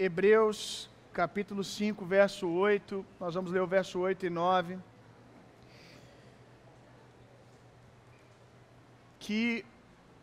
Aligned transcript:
Hebreus 0.00 0.88
capítulo 1.12 1.64
5, 1.64 2.04
verso 2.04 2.48
8. 2.48 3.04
Nós 3.18 3.34
vamos 3.34 3.50
ler 3.50 3.60
o 3.60 3.66
verso 3.66 3.98
8 3.98 4.26
e 4.26 4.30
9. 4.30 4.78
Que 9.18 9.64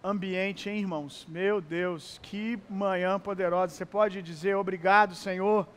ambiente, 0.01 0.69
hein, 0.69 0.79
irmãos? 0.79 1.25
Meu 1.27 1.59
Deus, 1.59 2.21
que 2.23 2.57
manhã 2.69 3.19
poderosa. 3.19 3.73
Você 3.73 3.85
pode 3.85 4.21
dizer 4.21 4.55
obrigado, 4.55 5.13
Senhor. 5.13 5.67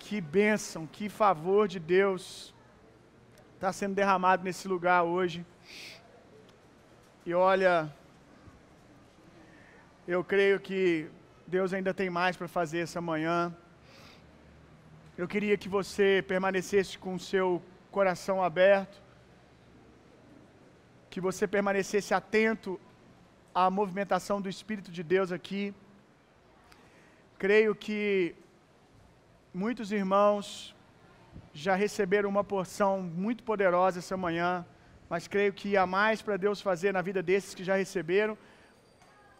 Que 0.00 0.20
bênção, 0.20 0.88
que 0.88 1.08
favor 1.08 1.68
de 1.68 1.78
Deus 1.78 2.52
está 3.54 3.72
sendo 3.72 3.94
derramado 3.94 4.42
nesse 4.42 4.66
lugar 4.66 5.04
hoje. 5.04 5.46
E 7.24 7.32
olha, 7.32 7.88
eu 10.08 10.24
creio 10.24 10.58
que 10.58 11.08
Deus 11.46 11.74
ainda 11.74 11.92
tem 11.92 12.08
mais 12.08 12.36
para 12.36 12.48
fazer 12.48 12.78
essa 12.78 13.00
manhã. 13.00 13.54
Eu 15.16 15.28
queria 15.28 15.56
que 15.56 15.68
você 15.68 16.24
permanecesse 16.26 16.98
com 16.98 17.14
o 17.14 17.20
seu 17.20 17.62
coração 17.90 18.42
aberto, 18.42 19.02
que 21.10 21.20
você 21.20 21.46
permanecesse 21.46 22.14
atento 22.14 22.80
à 23.54 23.70
movimentação 23.70 24.40
do 24.40 24.48
Espírito 24.48 24.90
de 24.90 25.02
Deus 25.02 25.30
aqui. 25.30 25.74
Creio 27.38 27.74
que 27.74 28.34
muitos 29.52 29.92
irmãos 29.92 30.74
já 31.52 31.74
receberam 31.74 32.28
uma 32.28 32.42
porção 32.42 33.02
muito 33.02 33.44
poderosa 33.44 33.98
essa 33.98 34.16
manhã, 34.16 34.64
mas 35.10 35.28
creio 35.28 35.52
que 35.52 35.76
há 35.76 35.86
mais 35.86 36.22
para 36.22 36.38
Deus 36.38 36.60
fazer 36.60 36.92
na 36.92 37.02
vida 37.02 37.22
desses 37.22 37.54
que 37.54 37.62
já 37.62 37.76
receberam, 37.76 38.36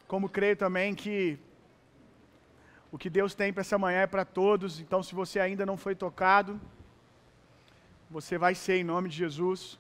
como 0.07 0.29
creio 0.29 0.55
também 0.55 0.95
que 0.95 1.39
o 2.95 2.98
que 3.03 3.11
Deus 3.11 3.34
tem 3.34 3.53
para 3.53 3.62
essa 3.62 3.77
manhã 3.77 4.03
é 4.03 4.07
para 4.07 4.25
todos, 4.25 4.79
então 4.79 5.03
se 5.03 5.16
você 5.16 5.41
ainda 5.41 5.67
não 5.67 5.77
foi 5.77 5.97
tocado, 5.97 6.61
você 8.09 8.39
vai 8.39 8.55
ser 8.55 8.77
em 8.77 8.84
nome 8.84 9.09
de 9.09 9.17
Jesus. 9.17 9.77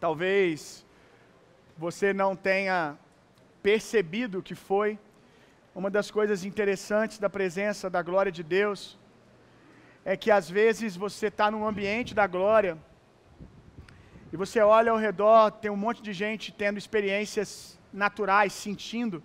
Talvez 0.00 0.86
você 1.76 2.14
não 2.14 2.34
tenha 2.34 2.96
percebido 3.62 4.42
que 4.42 4.54
foi. 4.54 4.98
Uma 5.74 5.90
das 5.90 6.10
coisas 6.10 6.46
interessantes 6.46 7.18
da 7.18 7.28
presença 7.28 7.90
da 7.90 8.00
glória 8.00 8.32
de 8.32 8.42
Deus 8.42 8.98
é 10.02 10.16
que 10.16 10.30
às 10.30 10.48
vezes 10.48 10.96
você 10.96 11.26
está 11.26 11.50
num 11.50 11.66
ambiente 11.66 12.14
da 12.14 12.26
glória 12.26 12.78
e 14.32 14.36
você 14.44 14.60
olha 14.60 14.92
ao 14.92 14.96
redor, 14.96 15.50
tem 15.50 15.70
um 15.70 15.76
monte 15.76 16.00
de 16.00 16.14
gente 16.14 16.52
tendo 16.52 16.78
experiências 16.78 17.78
naturais, 17.92 18.54
sentindo, 18.54 19.22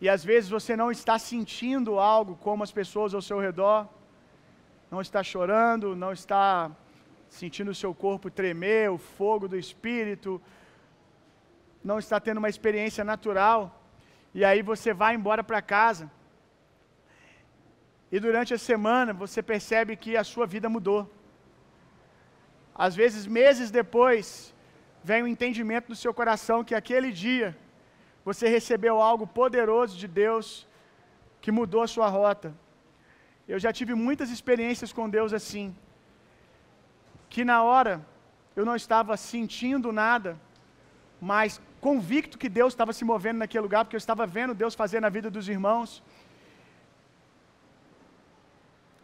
e 0.00 0.08
às 0.08 0.24
vezes 0.24 0.48
você 0.48 0.76
não 0.76 0.90
está 0.90 1.18
sentindo 1.18 1.98
algo 1.98 2.36
como 2.36 2.62
as 2.62 2.72
pessoas 2.80 3.14
ao 3.14 3.22
seu 3.22 3.38
redor, 3.46 3.88
não 4.90 5.00
está 5.00 5.22
chorando, 5.22 5.96
não 5.96 6.12
está 6.12 6.70
sentindo 7.28 7.70
o 7.72 7.80
seu 7.82 7.92
corpo 7.94 8.30
tremer, 8.30 8.90
o 8.90 8.98
fogo 8.98 9.46
do 9.48 9.58
espírito, 9.64 10.40
não 11.82 11.98
está 11.98 12.18
tendo 12.20 12.38
uma 12.38 12.48
experiência 12.48 13.04
natural, 13.04 13.60
e 14.34 14.44
aí 14.44 14.62
você 14.62 14.92
vai 14.94 15.14
embora 15.14 15.42
para 15.42 15.60
casa. 15.60 16.10
E 18.10 18.18
durante 18.18 18.54
a 18.54 18.58
semana 18.58 19.12
você 19.12 19.42
percebe 19.42 19.96
que 19.96 20.16
a 20.16 20.24
sua 20.24 20.46
vida 20.46 20.68
mudou. 20.68 21.02
Às 22.74 22.94
vezes, 22.94 23.26
meses 23.26 23.70
depois, 23.70 24.54
vem 25.02 25.22
o 25.22 25.26
entendimento 25.26 25.88
no 25.88 25.96
seu 25.96 26.14
coração 26.14 26.64
que 26.64 26.74
aquele 26.74 27.10
dia 27.10 27.56
você 28.28 28.46
recebeu 28.56 28.94
algo 29.10 29.26
poderoso 29.40 29.94
de 30.02 30.08
Deus 30.22 30.46
que 31.42 31.50
mudou 31.58 31.82
a 31.84 31.92
sua 31.94 32.08
rota. 32.16 32.48
Eu 33.52 33.58
já 33.64 33.70
tive 33.78 33.92
muitas 34.06 34.28
experiências 34.34 34.90
com 34.96 35.14
Deus 35.16 35.32
assim, 35.38 35.66
que 37.32 37.42
na 37.50 37.58
hora 37.68 37.94
eu 38.58 38.64
não 38.68 38.76
estava 38.82 39.16
sentindo 39.30 39.90
nada, 40.04 40.30
mas 41.30 41.60
convicto 41.86 42.40
que 42.42 42.50
Deus 42.60 42.72
estava 42.74 42.92
se 42.98 43.04
movendo 43.12 43.38
naquele 43.42 43.66
lugar, 43.66 43.82
porque 43.84 43.98
eu 43.98 44.04
estava 44.06 44.26
vendo 44.36 44.60
Deus 44.62 44.74
fazer 44.82 45.00
na 45.06 45.10
vida 45.16 45.30
dos 45.36 45.48
irmãos. 45.56 45.90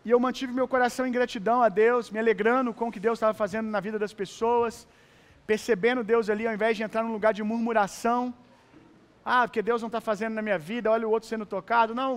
E 0.06 0.10
eu 0.14 0.20
mantive 0.26 0.52
meu 0.60 0.68
coração 0.76 1.06
em 1.06 1.16
gratidão 1.18 1.58
a 1.66 1.70
Deus, 1.82 2.10
me 2.14 2.18
alegrando 2.24 2.72
com 2.78 2.88
o 2.88 2.94
que 2.94 3.04
Deus 3.08 3.16
estava 3.18 3.36
fazendo 3.42 3.68
na 3.74 3.80
vida 3.88 3.98
das 4.04 4.14
pessoas, 4.22 4.86
percebendo 5.50 6.08
Deus 6.14 6.28
ali, 6.32 6.46
ao 6.46 6.56
invés 6.58 6.76
de 6.76 6.82
entrar 6.86 7.02
num 7.04 7.18
lugar 7.18 7.32
de 7.38 7.44
murmuração. 7.52 8.22
Ah, 9.24 9.42
porque 9.46 9.62
Deus 9.62 9.80
não 9.82 9.88
está 9.92 10.00
fazendo 10.00 10.34
na 10.34 10.42
minha 10.42 10.58
vida, 10.58 10.90
olha 10.90 11.08
o 11.08 11.10
outro 11.10 11.28
sendo 11.28 11.46
tocado. 11.46 11.94
Não. 11.94 12.12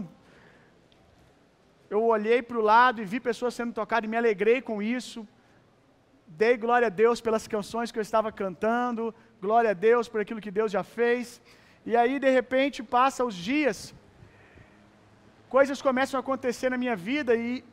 Eu 1.89 2.03
olhei 2.03 2.41
para 2.41 2.57
o 2.57 2.65
lado 2.73 3.01
e 3.01 3.05
vi 3.05 3.19
pessoas 3.19 3.53
sendo 3.53 3.73
tocadas 3.73 4.07
e 4.07 4.11
me 4.11 4.17
alegrei 4.17 4.59
com 4.69 4.81
isso. 4.81 5.19
Dei 6.41 6.55
glória 6.57 6.87
a 6.87 6.95
Deus 7.03 7.21
pelas 7.21 7.47
canções 7.47 7.91
que 7.91 7.99
eu 7.99 8.07
estava 8.09 8.29
cantando, 8.41 9.15
glória 9.45 9.69
a 9.71 9.77
Deus 9.87 10.09
por 10.09 10.19
aquilo 10.19 10.41
que 10.45 10.51
Deus 10.59 10.71
já 10.77 10.83
fez. 10.83 11.41
E 11.85 11.95
aí, 11.95 12.19
de 12.19 12.29
repente, 12.29 12.83
passa 12.83 13.23
os 13.29 13.35
dias, 13.49 13.77
coisas 15.55 15.81
começam 15.81 16.17
a 16.17 16.21
acontecer 16.25 16.69
na 16.69 16.77
minha 16.83 16.97
vida 17.09 17.33
e 17.35 17.63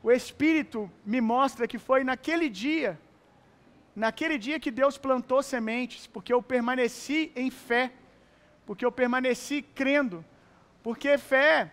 o 0.00 0.12
Espírito 0.12 0.88
me 1.04 1.20
mostra 1.20 1.66
que 1.66 1.78
foi 1.86 2.04
naquele 2.04 2.48
dia, 2.48 2.90
naquele 4.04 4.38
dia 4.38 4.60
que 4.60 4.70
Deus 4.70 4.96
plantou 4.96 5.42
sementes, 5.42 6.06
porque 6.06 6.32
eu 6.32 6.40
permaneci 6.40 7.32
em 7.34 7.50
fé, 7.50 7.84
porque 8.68 8.84
eu 8.84 8.92
permaneci 8.92 9.62
crendo, 9.62 10.22
porque 10.82 11.16
fé 11.16 11.72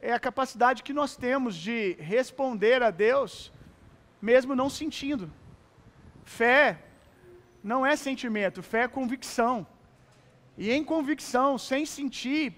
é 0.00 0.12
a 0.12 0.20
capacidade 0.20 0.84
que 0.84 0.92
nós 0.92 1.16
temos 1.16 1.56
de 1.56 1.94
responder 1.94 2.80
a 2.80 2.92
Deus, 2.92 3.52
mesmo 4.30 4.54
não 4.54 4.70
sentindo. 4.70 5.28
Fé 6.22 6.78
não 7.60 7.84
é 7.84 7.96
sentimento, 7.96 8.62
fé 8.62 8.82
é 8.82 8.88
convicção. 8.88 9.66
E 10.56 10.70
em 10.70 10.84
convicção, 10.84 11.58
sem 11.58 11.84
sentir, 11.84 12.54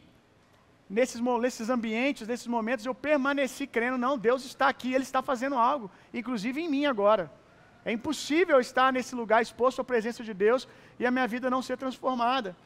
nesses, 0.87 1.23
nesses 1.41 1.71
ambientes, 1.71 2.29
nesses 2.29 2.47
momentos, 2.47 2.85
eu 2.85 2.95
permaneci 2.95 3.67
crendo, 3.67 3.97
não, 3.97 4.19
Deus 4.19 4.45
está 4.45 4.69
aqui, 4.69 4.93
Ele 4.93 5.05
está 5.05 5.23
fazendo 5.23 5.57
algo, 5.57 5.91
inclusive 6.13 6.61
em 6.61 6.69
mim 6.69 6.85
agora. 6.85 7.33
É 7.85 7.93
impossível 7.93 8.59
estar 8.61 8.93
nesse 8.93 9.15
lugar 9.15 9.43
exposto 9.43 9.81
à 9.81 9.85
presença 9.85 10.25
de 10.25 10.33
Deus 10.33 10.67
e 10.99 11.05
a 11.05 11.11
minha 11.11 11.27
vida 11.27 11.51
não 11.51 11.61
ser 11.61 11.77
transformada. 11.77 12.57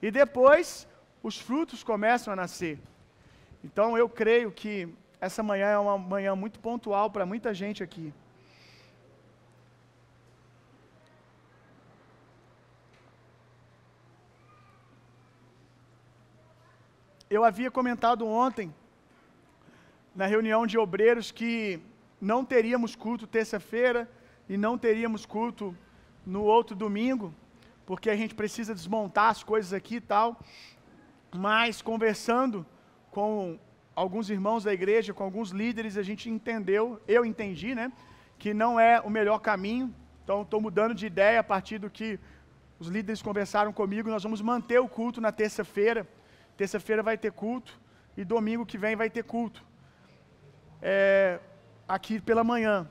E 0.00 0.10
depois, 0.10 0.86
os 1.22 1.38
frutos 1.38 1.82
começam 1.82 2.32
a 2.32 2.36
nascer. 2.36 2.78
Então, 3.64 3.98
eu 3.98 4.08
creio 4.08 4.52
que 4.52 4.88
essa 5.20 5.42
manhã 5.42 5.66
é 5.66 5.78
uma 5.78 5.98
manhã 5.98 6.36
muito 6.36 6.60
pontual 6.60 7.10
para 7.10 7.26
muita 7.26 7.52
gente 7.52 7.82
aqui. 7.82 8.14
Eu 17.28 17.44
havia 17.44 17.70
comentado 17.70 18.26
ontem, 18.26 18.72
na 20.14 20.24
reunião 20.24 20.66
de 20.66 20.78
obreiros, 20.78 21.32
que 21.32 21.80
não 22.20 22.44
teríamos 22.44 22.94
culto 22.94 23.26
terça-feira 23.26 24.08
e 24.48 24.56
não 24.56 24.78
teríamos 24.78 25.26
culto 25.26 25.76
no 26.24 26.42
outro 26.42 26.74
domingo, 26.74 27.34
porque 27.86 28.10
a 28.10 28.16
gente 28.16 28.34
precisa 28.34 28.74
desmontar 28.74 29.30
as 29.30 29.42
coisas 29.42 29.72
aqui 29.72 29.96
e 29.96 30.00
tal. 30.00 30.40
Mas 31.34 31.82
conversando 31.82 32.64
com 33.10 33.58
alguns 33.94 34.30
irmãos 34.30 34.64
da 34.64 34.72
igreja, 34.72 35.12
com 35.12 35.24
alguns 35.24 35.50
líderes, 35.50 35.96
a 35.96 36.02
gente 36.02 36.30
entendeu, 36.30 37.00
eu 37.06 37.24
entendi, 37.24 37.74
né, 37.74 37.92
que 38.38 38.54
não 38.54 38.78
é 38.78 39.00
o 39.00 39.10
melhor 39.10 39.38
caminho. 39.38 39.94
Então 40.22 40.42
estou 40.42 40.60
mudando 40.60 40.94
de 40.94 41.06
ideia 41.06 41.40
a 41.40 41.44
partir 41.44 41.78
do 41.78 41.90
que 41.90 42.18
os 42.78 42.88
líderes 42.88 43.20
conversaram 43.20 43.72
comigo. 43.72 44.10
Nós 44.10 44.22
vamos 44.22 44.40
manter 44.40 44.78
o 44.78 44.88
culto 44.88 45.20
na 45.20 45.32
terça-feira. 45.32 46.06
Terça-feira 46.56 47.02
vai 47.02 47.16
ter 47.18 47.32
culto 47.32 47.78
e 48.16 48.24
domingo 48.24 48.66
que 48.66 48.78
vem 48.78 48.94
vai 48.94 49.10
ter 49.10 49.24
culto. 49.24 49.64
É, 50.80 51.40
aqui 51.88 52.20
pela 52.20 52.44
manhã. 52.44 52.88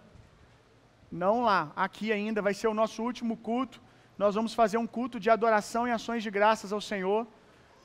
Não 1.12 1.44
lá, 1.44 1.72
aqui 1.76 2.12
ainda 2.12 2.42
vai 2.42 2.54
ser 2.54 2.68
o 2.68 2.74
nosso 2.74 3.02
último 3.02 3.38
culto. 3.38 3.82
Nós 4.18 4.36
vamos 4.36 4.54
fazer 4.54 4.78
um 4.78 4.88
culto 4.88 5.20
de 5.20 5.30
adoração 5.30 5.88
e 5.88 5.92
ações 5.92 6.22
de 6.22 6.30
graças 6.30 6.74
ao 6.74 6.82
Senhor. 6.82 7.26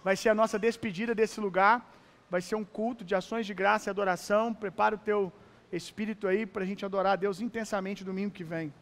Vai 0.02 0.16
ser 0.16 0.30
a 0.30 0.34
nossa 0.34 0.58
despedida 0.58 1.14
desse 1.14 1.40
lugar. 1.40 1.88
Vai 2.28 2.40
ser 2.40 2.56
um 2.56 2.64
culto 2.64 3.04
de 3.04 3.14
ações 3.14 3.46
de 3.46 3.54
graça 3.54 3.88
e 3.88 3.90
adoração. 3.90 4.52
Prepara 4.52 4.96
o 4.96 4.98
teu 4.98 5.32
espírito 5.70 6.26
aí 6.26 6.44
para 6.44 6.64
a 6.64 6.66
gente 6.66 6.84
adorar 6.84 7.12
a 7.12 7.16
Deus 7.16 7.40
intensamente 7.40 8.04
domingo 8.04 8.32
que 8.32 8.42
vem. 8.42 8.72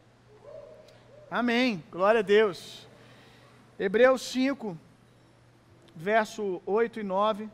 Amém. 1.31 1.85
Glória 1.91 2.21
a 2.21 2.23
Deus. 2.23 2.89
Hebreus 3.79 4.23
5, 4.23 4.77
verso 5.95 6.63
8 6.65 7.01
e 7.01 7.03
9. 7.03 7.49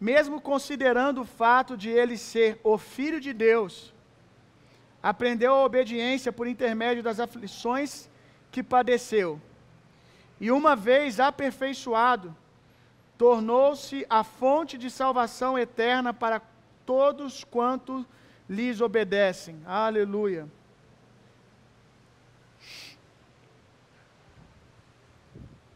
Mesmo 0.00 0.40
considerando 0.40 1.22
o 1.22 1.24
fato 1.24 1.76
de 1.76 1.88
ele 1.88 2.18
ser 2.18 2.60
o 2.62 2.76
Filho 2.76 3.20
de 3.20 3.32
Deus, 3.32 3.93
aprendeu 5.04 5.52
a 5.52 5.64
obediência 5.66 6.32
por 6.32 6.46
intermédio 6.46 7.02
das 7.02 7.20
aflições 7.20 8.08
que 8.50 8.62
padeceu. 8.62 9.38
e 10.40 10.50
uma 10.50 10.74
vez 10.74 11.20
aperfeiçoado, 11.20 12.34
tornou-se 13.16 14.06
a 14.08 14.24
fonte 14.24 14.76
de 14.78 14.90
salvação 14.90 15.58
eterna 15.58 16.12
para 16.12 16.40
todos 16.86 17.44
quantos 17.44 18.04
lhes 18.48 18.80
obedecem. 18.80 19.60
Aleluia. 19.66 20.48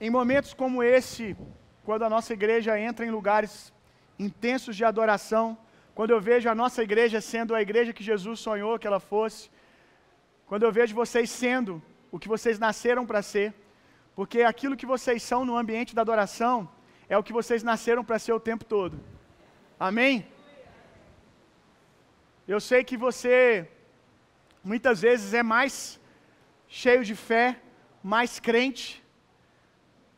Em 0.01 0.11
momentos 0.11 0.55
como 0.55 0.83
esse, 0.83 1.37
quando 1.85 2.05
a 2.05 2.11
nossa 2.11 2.33
igreja 2.33 2.81
entra 2.81 3.05
em 3.07 3.11
lugares 3.11 3.73
intensos 4.19 4.75
de 4.75 4.85
adoração, 4.85 5.57
quando 5.99 6.13
eu 6.15 6.21
vejo 6.27 6.49
a 6.49 6.55
nossa 6.55 6.81
igreja 6.87 7.21
sendo 7.21 7.53
a 7.57 7.61
igreja 7.61 7.93
que 7.97 8.05
Jesus 8.09 8.39
sonhou 8.39 8.79
que 8.79 8.87
ela 8.91 9.01
fosse, 9.13 9.41
quando 10.49 10.63
eu 10.63 10.71
vejo 10.77 10.99
vocês 11.01 11.29
sendo 11.29 11.73
o 12.13 12.21
que 12.21 12.29
vocês 12.33 12.57
nasceram 12.65 13.05
para 13.05 13.21
ser, 13.31 13.49
porque 14.15 14.43
aquilo 14.43 14.77
que 14.81 14.87
vocês 14.93 15.21
são 15.31 15.41
no 15.45 15.57
ambiente 15.63 15.97
da 15.97 16.03
adoração 16.03 16.57
é 17.09 17.19
o 17.19 17.25
que 17.27 17.33
vocês 17.39 17.65
nasceram 17.71 18.05
para 18.05 18.21
ser 18.25 18.33
o 18.33 18.39
tempo 18.49 18.65
todo. 18.65 18.97
Amém? 19.89 20.15
Eu 22.47 22.61
sei 22.69 22.85
que 22.85 22.97
você 23.07 23.69
muitas 24.63 25.01
vezes 25.07 25.35
é 25.35 25.43
mais 25.43 26.01
cheio 26.69 27.03
de 27.11 27.17
fé, 27.17 27.47
mais 28.15 28.39
crente, 28.39 29.03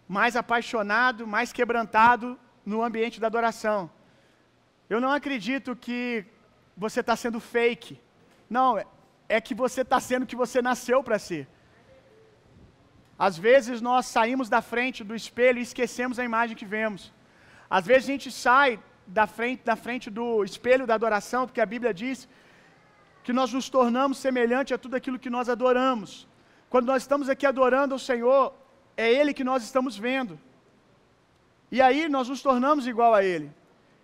mais 0.07 0.37
apaixonado, 0.37 1.27
mais 1.27 1.55
quebrantado 1.55 2.39
no 2.67 2.83
ambiente 2.83 3.19
da 3.19 3.29
adoração. 3.29 3.91
Eu 4.93 5.01
não 5.05 5.13
acredito 5.19 5.77
que 5.85 6.01
você 6.85 7.01
está 7.05 7.15
sendo 7.23 7.39
fake. 7.55 7.95
Não, 8.57 8.69
é 9.37 9.41
que 9.47 9.55
você 9.63 9.83
está 9.87 9.99
sendo 10.09 10.25
o 10.25 10.31
que 10.31 10.43
você 10.45 10.61
nasceu 10.71 10.99
para 11.07 11.19
ser. 11.29 11.45
Às 13.27 13.37
vezes 13.47 13.81
nós 13.89 14.07
saímos 14.17 14.49
da 14.55 14.61
frente 14.73 15.05
do 15.09 15.15
espelho 15.21 15.59
e 15.61 15.67
esquecemos 15.69 16.19
a 16.19 16.25
imagem 16.31 16.57
que 16.61 16.69
vemos. 16.77 17.03
Às 17.79 17.87
vezes 17.91 18.05
a 18.09 18.13
gente 18.15 18.31
sai 18.33 18.71
da 19.07 19.27
frente, 19.37 19.63
da 19.71 19.77
frente 19.77 20.07
do 20.19 20.27
espelho 20.43 20.89
da 20.89 20.95
adoração, 21.01 21.47
porque 21.47 21.61
a 21.61 21.71
Bíblia 21.75 21.93
diz 22.03 22.29
que 23.23 23.33
nós 23.39 23.53
nos 23.53 23.69
tornamos 23.69 24.19
semelhante 24.19 24.75
a 24.75 24.79
tudo 24.79 24.97
aquilo 24.97 25.23
que 25.25 25.35
nós 25.37 25.49
adoramos. 25.49 26.27
Quando 26.73 26.87
nós 26.87 27.03
estamos 27.03 27.29
aqui 27.29 27.47
adorando 27.47 27.95
ao 27.95 27.99
Senhor, 28.11 28.43
é 28.97 29.09
Ele 29.19 29.33
que 29.39 29.45
nós 29.45 29.63
estamos 29.63 29.97
vendo. 30.09 30.35
E 31.71 31.81
aí 31.81 32.09
nós 32.09 32.29
nos 32.29 32.43
tornamos 32.43 32.87
igual 32.93 33.15
a 33.15 33.23
Ele. 33.23 33.60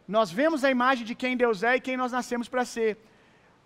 Nós 0.06 0.30
vemos 0.30 0.64
a 0.64 0.70
imagem 0.70 1.04
de 1.04 1.14
quem 1.14 1.36
Deus 1.36 1.62
é 1.62 1.76
e 1.76 1.80
quem 1.80 1.96
nós 1.96 2.12
nascemos 2.12 2.48
para 2.48 2.64
ser. 2.64 2.96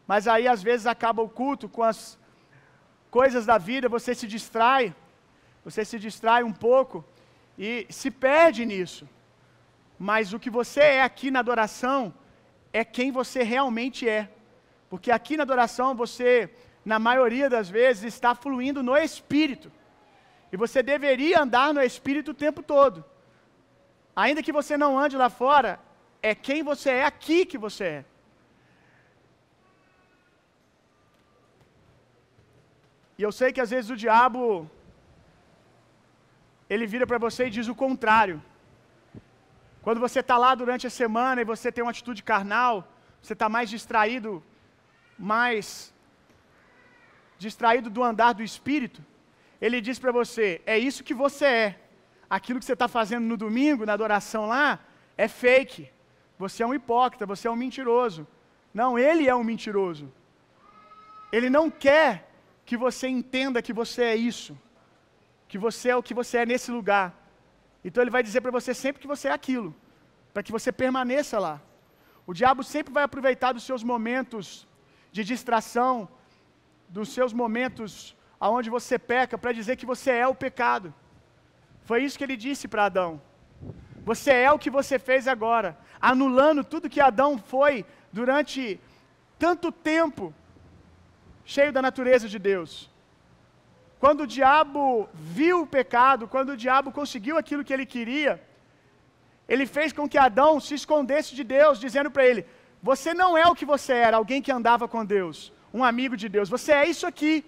Mas 0.07 0.27
aí 0.27 0.49
às 0.49 0.63
vezes 0.63 0.87
acaba 0.87 1.23
o 1.23 1.29
culto 1.29 1.69
com 1.69 1.83
as 1.83 2.19
coisas 3.11 3.45
da 3.45 3.59
vida, 3.59 3.89
você 3.89 4.15
se 4.15 4.27
distrai, 4.27 4.95
você 5.65 5.85
se 5.85 5.99
distrai 5.99 6.43
um 6.43 6.53
pouco 6.53 7.05
e 7.59 7.87
se 7.91 8.11
perde 8.11 8.65
nisso. 8.65 9.09
Mas 9.99 10.33
o 10.33 10.39
que 10.39 10.49
você 10.49 10.81
é 10.81 11.03
aqui 11.03 11.31
na 11.31 11.41
adoração 11.41 12.15
é 12.73 12.85
quem 12.85 13.13
você 13.13 13.43
realmente 13.43 14.09
é. 14.09 14.31
Porque 14.89 15.11
aqui 15.11 15.37
na 15.37 15.43
adoração 15.43 15.95
você, 15.95 16.51
na 16.85 16.99
maioria 16.99 17.51
das 17.51 17.69
vezes, 17.69 18.05
está 18.05 18.35
fluindo 18.35 18.83
no 18.83 18.97
espírito. 18.97 19.71
E 20.53 20.57
você 20.57 20.83
deveria 20.83 21.43
andar 21.43 21.75
no 21.75 21.83
espírito 21.83 22.31
o 22.31 22.41
tempo 22.47 22.63
todo. 22.63 23.05
Ainda 24.17 24.43
que 24.43 24.53
você 24.53 24.77
não 24.77 24.99
ande 24.99 25.17
lá 25.17 25.29
fora, 25.29 25.79
é 26.23 26.35
quem 26.35 26.63
você 26.63 26.91
é 26.91 27.05
aqui 27.05 27.47
que 27.47 27.59
você 27.59 27.85
é. 27.85 28.05
E 33.19 33.23
eu 33.23 33.33
sei 33.39 33.53
que 33.53 33.61
às 33.61 33.71
vezes 33.71 33.91
o 33.91 33.97
diabo 33.97 34.71
ele 36.69 36.87
vira 36.87 37.07
para 37.07 37.19
você 37.19 37.47
e 37.47 37.55
diz 37.57 37.69
o 37.69 37.75
contrário. 37.75 38.43
Quando 39.83 40.01
você 40.01 40.21
está 40.21 40.37
lá 40.39 40.55
durante 40.55 40.87
a 40.87 40.91
semana 40.91 41.41
e 41.41 41.51
você 41.53 41.73
tem 41.73 41.83
uma 41.85 41.91
atitude 41.91 42.23
carnal, 42.23 42.75
você 43.21 43.35
está 43.35 43.49
mais 43.49 43.69
distraído, 43.69 44.43
mais 45.19 45.93
distraído 47.39 47.89
do 47.91 48.03
andar 48.03 48.33
do 48.33 48.43
Espírito, 48.43 49.03
ele 49.61 49.81
diz 49.81 49.99
para 49.99 50.13
você: 50.13 50.61
é 50.65 50.79
isso 50.79 51.05
que 51.05 51.15
você 51.15 51.45
é. 51.45 51.81
Aquilo 52.39 52.59
que 52.61 52.65
você 52.65 52.75
está 52.75 52.89
fazendo 52.89 53.27
no 53.27 53.37
domingo, 53.37 53.85
na 53.85 53.95
adoração 53.95 54.47
lá, 54.47 54.79
é 55.17 55.27
fake. 55.27 55.91
Você 56.43 56.59
é 56.63 56.67
um 56.71 56.77
hipócrita, 56.79 57.31
você 57.35 57.45
é 57.49 57.53
um 57.55 57.63
mentiroso. 57.65 58.23
Não, 58.81 58.91
ele 59.09 59.25
é 59.33 59.35
um 59.41 59.47
mentiroso. 59.53 60.07
Ele 61.37 61.49
não 61.57 61.67
quer 61.85 62.11
que 62.69 62.77
você 62.87 63.07
entenda 63.19 63.65
que 63.67 63.75
você 63.83 64.03
é 64.15 64.17
isso 64.33 64.55
que 65.51 65.59
você 65.67 65.87
é 65.93 65.97
o 65.97 66.07
que 66.09 66.15
você 66.21 66.35
é 66.43 66.47
nesse 66.51 66.71
lugar. 66.79 67.07
Então 67.87 68.01
ele 68.03 68.15
vai 68.17 68.23
dizer 68.27 68.41
para 68.45 68.57
você 68.59 68.73
sempre 68.83 69.03
que 69.03 69.11
você 69.15 69.27
é 69.29 69.35
aquilo, 69.39 69.71
para 70.33 70.45
que 70.45 70.53
você 70.57 70.71
permaneça 70.83 71.37
lá. 71.47 71.55
O 72.25 72.33
diabo 72.41 72.63
sempre 72.73 72.93
vai 72.97 73.05
aproveitar 73.07 73.51
dos 73.57 73.65
seus 73.69 73.83
momentos 73.93 74.47
de 75.17 75.23
distração, 75.31 76.09
dos 76.97 77.09
seus 77.17 77.33
momentos 77.43 77.93
aonde 78.47 78.71
você 78.77 78.97
peca, 79.13 79.37
para 79.37 79.57
dizer 79.61 79.75
que 79.81 79.91
você 79.93 80.11
é 80.25 80.27
o 80.35 80.41
pecado. 80.45 80.95
Foi 81.89 81.99
isso 82.05 82.17
que 82.17 82.27
ele 82.29 82.37
disse 82.47 82.69
para 82.69 82.85
Adão. 82.85 83.11
Você 84.05 84.33
é 84.33 84.51
o 84.51 84.59
que 84.59 84.71
você 84.71 84.99
fez 84.99 85.29
agora, 85.29 85.77
anulando 86.01 86.65
tudo 86.65 86.89
que 86.89 87.01
Adão 87.01 87.39
foi 87.39 87.85
durante 88.13 88.81
tanto 89.39 89.71
tempo, 89.71 90.35
cheio 91.45 91.73
da 91.73 91.83
natureza 91.83 92.29
de 92.29 92.39
Deus. 92.39 92.91
Quando 93.99 94.23
o 94.23 94.27
diabo 94.27 95.09
viu 95.15 95.63
o 95.63 95.67
pecado, 95.67 96.27
quando 96.27 96.51
o 96.51 96.57
diabo 96.57 96.91
conseguiu 96.91 97.37
aquilo 97.37 97.65
que 97.65 97.73
ele 97.73 97.85
queria, 97.85 98.43
ele 99.47 99.67
fez 99.67 99.93
com 99.93 100.09
que 100.09 100.17
Adão 100.17 100.59
se 100.59 100.75
escondesse 100.75 101.35
de 101.35 101.45
Deus, 101.45 101.79
dizendo 101.79 102.11
para 102.11 102.25
ele: 102.25 102.47
Você 102.83 103.13
não 103.13 103.37
é 103.37 103.47
o 103.47 103.55
que 103.55 103.67
você 103.75 103.93
era, 103.93 104.17
alguém 104.17 104.41
que 104.41 104.53
andava 104.59 104.89
com 104.89 105.05
Deus, 105.05 105.53
um 105.73 105.85
amigo 105.85 106.17
de 106.17 106.29
Deus, 106.29 106.49
você 106.49 106.73
é 106.73 106.87
isso 106.87 107.07
aqui. 107.07 107.45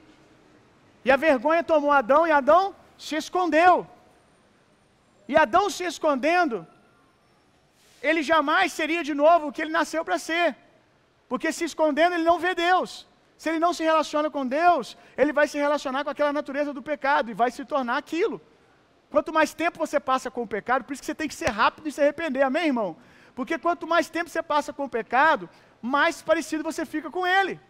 E 1.04 1.10
a 1.10 1.16
vergonha 1.16 1.62
tomou 1.64 1.90
Adão 1.90 2.26
e 2.26 2.32
Adão 2.32 2.74
se 2.98 3.16
escondeu. 3.16 3.86
E 5.28 5.36
Adão 5.36 5.70
se 5.70 5.84
escondendo, 5.84 6.66
ele 8.02 8.22
jamais 8.22 8.72
seria 8.72 9.02
de 9.04 9.14
novo 9.14 9.48
o 9.48 9.52
que 9.52 9.62
ele 9.62 9.70
nasceu 9.70 10.04
para 10.04 10.18
ser, 10.18 10.56
porque 11.28 11.50
se 11.52 11.64
escondendo 11.64 12.14
ele 12.14 12.24
não 12.24 12.38
vê 12.38 12.54
Deus. 12.54 13.06
Se 13.42 13.48
ele 13.48 13.58
não 13.58 13.72
se 13.72 13.82
relaciona 13.82 14.30
com 14.30 14.46
Deus, 14.46 14.96
ele 15.16 15.32
vai 15.32 15.46
se 15.48 15.58
relacionar 15.58 16.04
com 16.04 16.10
aquela 16.10 16.32
natureza 16.32 16.72
do 16.72 16.82
pecado 16.82 17.30
e 17.30 17.34
vai 17.34 17.50
se 17.50 17.64
tornar 17.64 17.96
aquilo. 17.96 18.40
Quanto 19.10 19.32
mais 19.32 19.52
tempo 19.52 19.78
você 19.78 19.98
passa 19.98 20.30
com 20.30 20.42
o 20.42 20.46
pecado, 20.46 20.84
por 20.84 20.92
isso 20.92 21.02
que 21.02 21.06
você 21.06 21.14
tem 21.14 21.28
que 21.28 21.34
ser 21.34 21.50
rápido 21.50 21.88
e 21.88 21.92
se 21.92 22.00
arrepender, 22.00 22.42
amém, 22.42 22.66
irmão? 22.66 22.96
Porque 23.34 23.58
quanto 23.58 23.86
mais 23.86 24.08
tempo 24.08 24.30
você 24.30 24.42
passa 24.42 24.72
com 24.72 24.84
o 24.84 24.88
pecado, 24.88 25.48
mais 25.80 26.22
parecido 26.22 26.62
você 26.62 26.86
fica 26.86 27.10
com 27.10 27.26
ele. 27.26 27.60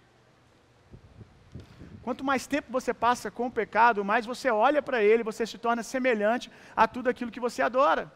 Quanto 2.03 2.25
mais 2.25 2.47
tempo 2.47 2.69
você 2.71 2.93
passa 2.93 3.31
com 3.31 3.47
o 3.47 3.51
pecado, 3.61 4.05
mais 4.05 4.27
você 4.27 4.51
olha 4.51 4.83
para 4.83 5.03
ele, 5.03 5.23
você 5.31 5.47
se 5.47 5.59
torna 5.59 5.83
semelhante 5.83 6.51
a 6.75 6.89
tudo 6.89 7.09
aquilo 7.09 7.31
que 7.31 7.45
você 7.47 7.63
adora. 7.63 8.13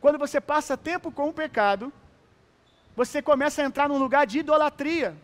Quando 0.00 0.18
você 0.18 0.40
passa 0.40 0.76
tempo 0.76 1.10
com 1.10 1.28
o 1.28 1.32
pecado, 1.32 1.92
você 2.94 3.20
começa 3.20 3.60
a 3.60 3.64
entrar 3.64 3.88
num 3.88 3.98
lugar 3.98 4.26
de 4.26 4.38
idolatria 4.38 5.16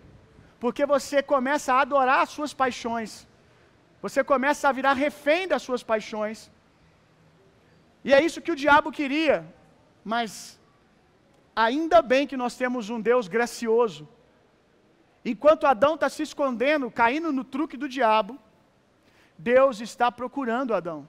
porque 0.62 0.84
você 0.94 1.18
começa 1.34 1.68
a 1.72 1.80
adorar 1.84 2.20
as 2.24 2.30
suas 2.36 2.52
paixões, 2.62 3.10
você 4.04 4.20
começa 4.32 4.68
a 4.68 4.76
virar 4.78 4.94
refém 5.06 5.48
das 5.52 5.62
suas 5.66 5.82
paixões, 5.90 6.38
e 8.06 8.12
é 8.16 8.20
isso 8.26 8.42
que 8.44 8.52
o 8.54 8.60
diabo 8.64 8.92
queria, 8.98 9.36
mas 10.12 10.30
ainda 11.66 11.98
bem 12.12 12.26
que 12.30 12.40
nós 12.42 12.54
temos 12.62 12.90
um 12.94 13.00
Deus 13.10 13.26
gracioso. 13.36 14.02
Enquanto 15.24 15.66
Adão 15.66 15.94
está 15.94 16.08
se 16.08 16.22
escondendo, 16.22 16.90
caindo 16.90 17.32
no 17.32 17.44
truque 17.44 17.76
do 17.76 17.88
diabo, 17.88 18.38
Deus 19.36 19.80
está 19.80 20.10
procurando 20.10 20.74
Adão, 20.74 21.08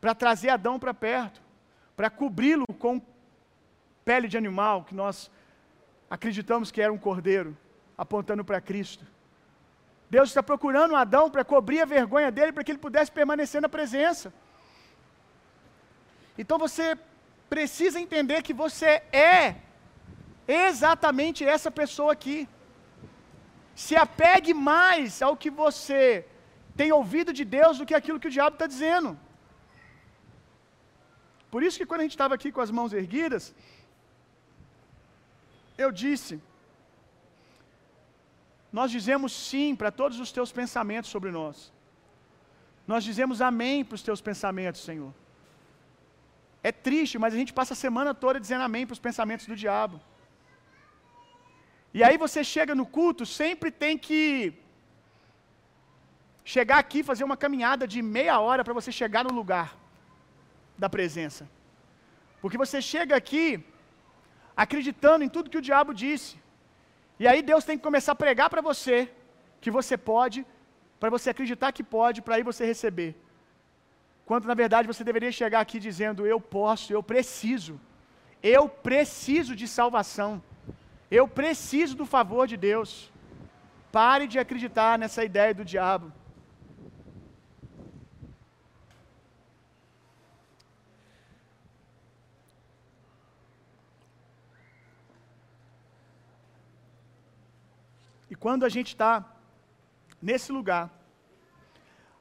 para 0.00 0.14
trazer 0.14 0.50
Adão 0.50 0.78
para 0.78 0.94
perto, 0.94 1.40
para 1.96 2.10
cobri-lo 2.10 2.66
com 2.78 3.00
pele 4.04 4.28
de 4.28 4.36
animal, 4.36 4.84
que 4.84 4.94
nós 4.94 5.30
acreditamos 6.08 6.70
que 6.70 6.80
era 6.80 6.92
um 6.92 6.98
cordeiro 6.98 7.56
apontando 7.96 8.44
para 8.44 8.60
Cristo. 8.60 9.04
Deus 10.08 10.28
está 10.28 10.42
procurando 10.42 10.94
Adão 10.94 11.28
para 11.30 11.44
cobrir 11.44 11.80
a 11.80 11.84
vergonha 11.84 12.30
dele, 12.30 12.52
para 12.52 12.62
que 12.62 12.70
ele 12.70 12.78
pudesse 12.78 13.10
permanecer 13.10 13.60
na 13.60 13.68
presença. 13.68 14.32
Então 16.38 16.58
você 16.58 16.96
precisa 17.48 18.00
entender 18.00 18.42
que 18.42 18.52
você 18.52 19.02
é 19.12 19.56
exatamente 20.46 21.44
essa 21.44 21.70
pessoa 21.70 22.12
aqui. 22.12 22.48
Se 23.84 23.94
apegue 24.06 24.52
mais 24.72 25.20
ao 25.26 25.36
que 25.42 25.50
você 25.62 26.02
tem 26.80 26.90
ouvido 26.98 27.30
de 27.38 27.44
Deus 27.58 27.78
do 27.78 27.86
que 27.88 27.98
aquilo 28.00 28.20
que 28.22 28.30
o 28.30 28.36
diabo 28.38 28.54
está 28.56 28.66
dizendo. 28.74 29.10
Por 31.52 31.62
isso 31.66 31.78
que 31.78 31.88
quando 31.88 32.02
a 32.02 32.06
gente 32.06 32.18
estava 32.18 32.34
aqui 32.36 32.50
com 32.54 32.62
as 32.66 32.72
mãos 32.78 32.92
erguidas, 33.02 33.44
eu 35.84 35.90
disse 36.02 36.34
nós 38.78 38.90
dizemos 38.96 39.32
sim 39.32 39.68
para 39.80 39.90
todos 40.00 40.18
os 40.24 40.30
teus 40.36 40.50
pensamentos 40.52 41.10
sobre 41.14 41.30
nós. 41.30 41.72
Nós 42.86 43.02
dizemos 43.08 43.40
amém 43.40 43.84
para 43.84 43.94
os 43.98 44.02
teus 44.08 44.20
pensamentos, 44.20 44.82
Senhor. 44.88 45.12
É 46.62 46.72
triste, 46.88 47.18
mas 47.22 47.32
a 47.32 47.38
gente 47.40 47.52
passa 47.58 47.72
a 47.74 47.82
semana 47.86 48.12
toda 48.24 48.38
dizendo 48.44 48.64
amém 48.68 48.84
para 48.86 48.92
os 48.92 49.04
pensamentos 49.08 49.46
do 49.46 49.56
diabo. 49.56 49.98
E 51.98 52.02
aí 52.06 52.16
você 52.22 52.40
chega 52.54 52.72
no 52.78 52.86
culto, 52.96 53.24
sempre 53.40 53.68
tem 53.82 53.94
que 54.06 54.18
chegar 56.54 56.78
aqui, 56.82 56.98
fazer 57.10 57.24
uma 57.28 57.38
caminhada 57.44 57.84
de 57.92 58.00
meia 58.16 58.34
hora 58.46 58.62
para 58.66 58.74
você 58.78 58.90
chegar 58.98 59.22
no 59.28 59.32
lugar 59.38 59.68
da 60.82 60.88
presença. 60.96 61.44
Porque 62.40 62.58
você 62.62 62.80
chega 62.92 63.14
aqui 63.20 63.44
acreditando 64.64 65.24
em 65.24 65.32
tudo 65.34 65.52
que 65.52 65.60
o 65.62 65.66
diabo 65.68 65.94
disse. 66.02 66.34
E 67.22 67.26
aí 67.30 67.40
Deus 67.50 67.64
tem 67.68 67.78
que 67.78 67.86
começar 67.88 68.12
a 68.14 68.22
pregar 68.24 68.48
para 68.54 68.64
você 68.70 68.96
que 69.62 69.72
você 69.78 69.96
pode, 70.12 70.40
para 71.00 71.12
você 71.14 71.30
acreditar 71.30 71.70
que 71.78 71.86
pode, 71.96 72.20
para 72.26 72.34
aí 72.36 72.44
você 72.50 72.64
receber. 72.72 73.10
Quando 74.28 74.50
na 74.52 74.58
verdade 74.62 74.90
você 74.92 75.02
deveria 75.10 75.32
chegar 75.40 75.60
aqui 75.62 75.80
dizendo: 75.88 76.26
Eu 76.34 76.40
posso, 76.58 76.92
eu 76.96 77.02
preciso, 77.12 77.74
eu 78.56 78.64
preciso 78.90 79.54
de 79.62 79.68
salvação, 79.78 80.32
eu 81.10 81.28
preciso 81.28 81.96
do 81.96 82.06
favor 82.06 82.46
de 82.46 82.56
Deus. 82.56 83.12
Pare 83.92 84.26
de 84.26 84.38
acreditar 84.38 84.98
nessa 84.98 85.24
ideia 85.24 85.54
do 85.54 85.64
diabo. 85.64 86.12
E 98.28 98.34
quando 98.34 98.64
a 98.64 98.68
gente 98.68 98.88
está 98.88 99.24
nesse 100.20 100.50
lugar, 100.50 100.90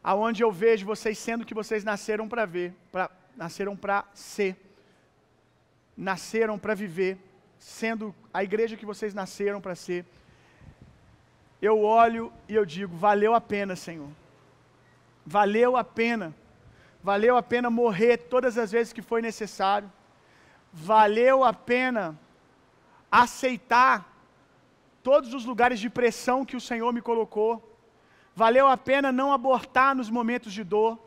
aonde 0.03 0.43
eu 0.43 0.51
vejo 0.51 0.85
vocês 0.85 1.17
sendo 1.17 1.45
que 1.45 1.53
vocês 1.53 1.83
nasceram 1.83 2.27
para 2.29 2.45
ver, 2.45 2.73
pra, 2.91 3.09
nasceram 3.35 3.75
para 3.75 4.05
ser, 4.13 4.55
nasceram 5.97 6.59
para 6.59 6.75
viver, 6.75 7.17
sendo 7.65 8.13
a 8.31 8.43
igreja 8.43 8.77
que 8.77 8.85
vocês 8.85 9.11
nasceram 9.19 9.59
para 9.59 9.73
ser, 9.73 10.05
eu 11.59 11.81
olho 11.81 12.31
e 12.47 12.53
eu 12.53 12.63
digo: 12.63 12.95
valeu 12.95 13.33
a 13.33 13.41
pena, 13.41 13.75
Senhor, 13.75 14.09
valeu 15.25 15.75
a 15.75 15.83
pena, 15.83 16.27
valeu 17.03 17.35
a 17.35 17.41
pena 17.41 17.69
morrer 17.71 18.17
todas 18.33 18.55
as 18.63 18.71
vezes 18.71 18.93
que 18.93 19.01
foi 19.01 19.19
necessário, 19.19 19.91
valeu 20.71 21.43
a 21.43 21.53
pena 21.53 22.03
aceitar 23.11 23.95
todos 25.01 25.33
os 25.33 25.43
lugares 25.43 25.79
de 25.79 25.89
pressão 25.89 26.45
que 26.45 26.55
o 26.55 26.65
Senhor 26.69 26.93
me 26.93 27.01
colocou, 27.01 27.51
valeu 28.35 28.67
a 28.67 28.77
pena 28.77 29.11
não 29.11 29.33
abortar 29.33 29.95
nos 29.95 30.09
momentos 30.09 30.53
de 30.53 30.63
dor, 30.63 30.99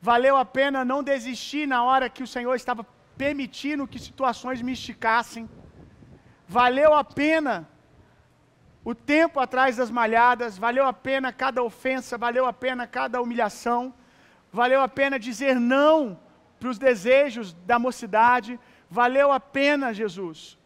valeu 0.00 0.38
a 0.38 0.44
pena 0.58 0.86
não 0.86 1.02
desistir 1.02 1.66
na 1.66 1.84
hora 1.84 2.08
que 2.08 2.22
o 2.22 2.32
Senhor 2.36 2.54
estava 2.54 2.86
permitindo 3.16 3.86
que 3.86 3.98
situações 3.98 4.62
me 4.62 4.72
esticassem, 4.72 5.46
valeu 6.52 6.92
a 6.92 7.02
pena 7.02 7.66
o 8.84 8.94
tempo 8.94 9.40
atrás 9.40 9.76
das 9.76 9.90
malhadas, 9.90 10.58
valeu 10.58 10.84
a 10.86 10.92
pena 10.92 11.32
cada 11.32 11.62
ofensa, 11.62 12.18
valeu 12.18 12.44
a 12.46 12.52
pena 12.52 12.86
cada 12.86 13.22
humilhação, 13.22 13.94
valeu 14.52 14.82
a 14.82 14.88
pena 14.88 15.18
dizer 15.18 15.54
não 15.58 16.18
para 16.60 16.68
os 16.68 16.78
desejos 16.78 17.54
da 17.70 17.78
mocidade, 17.78 18.60
valeu 18.90 19.32
a 19.32 19.40
pena, 19.40 19.94
Jesus, 19.94 20.58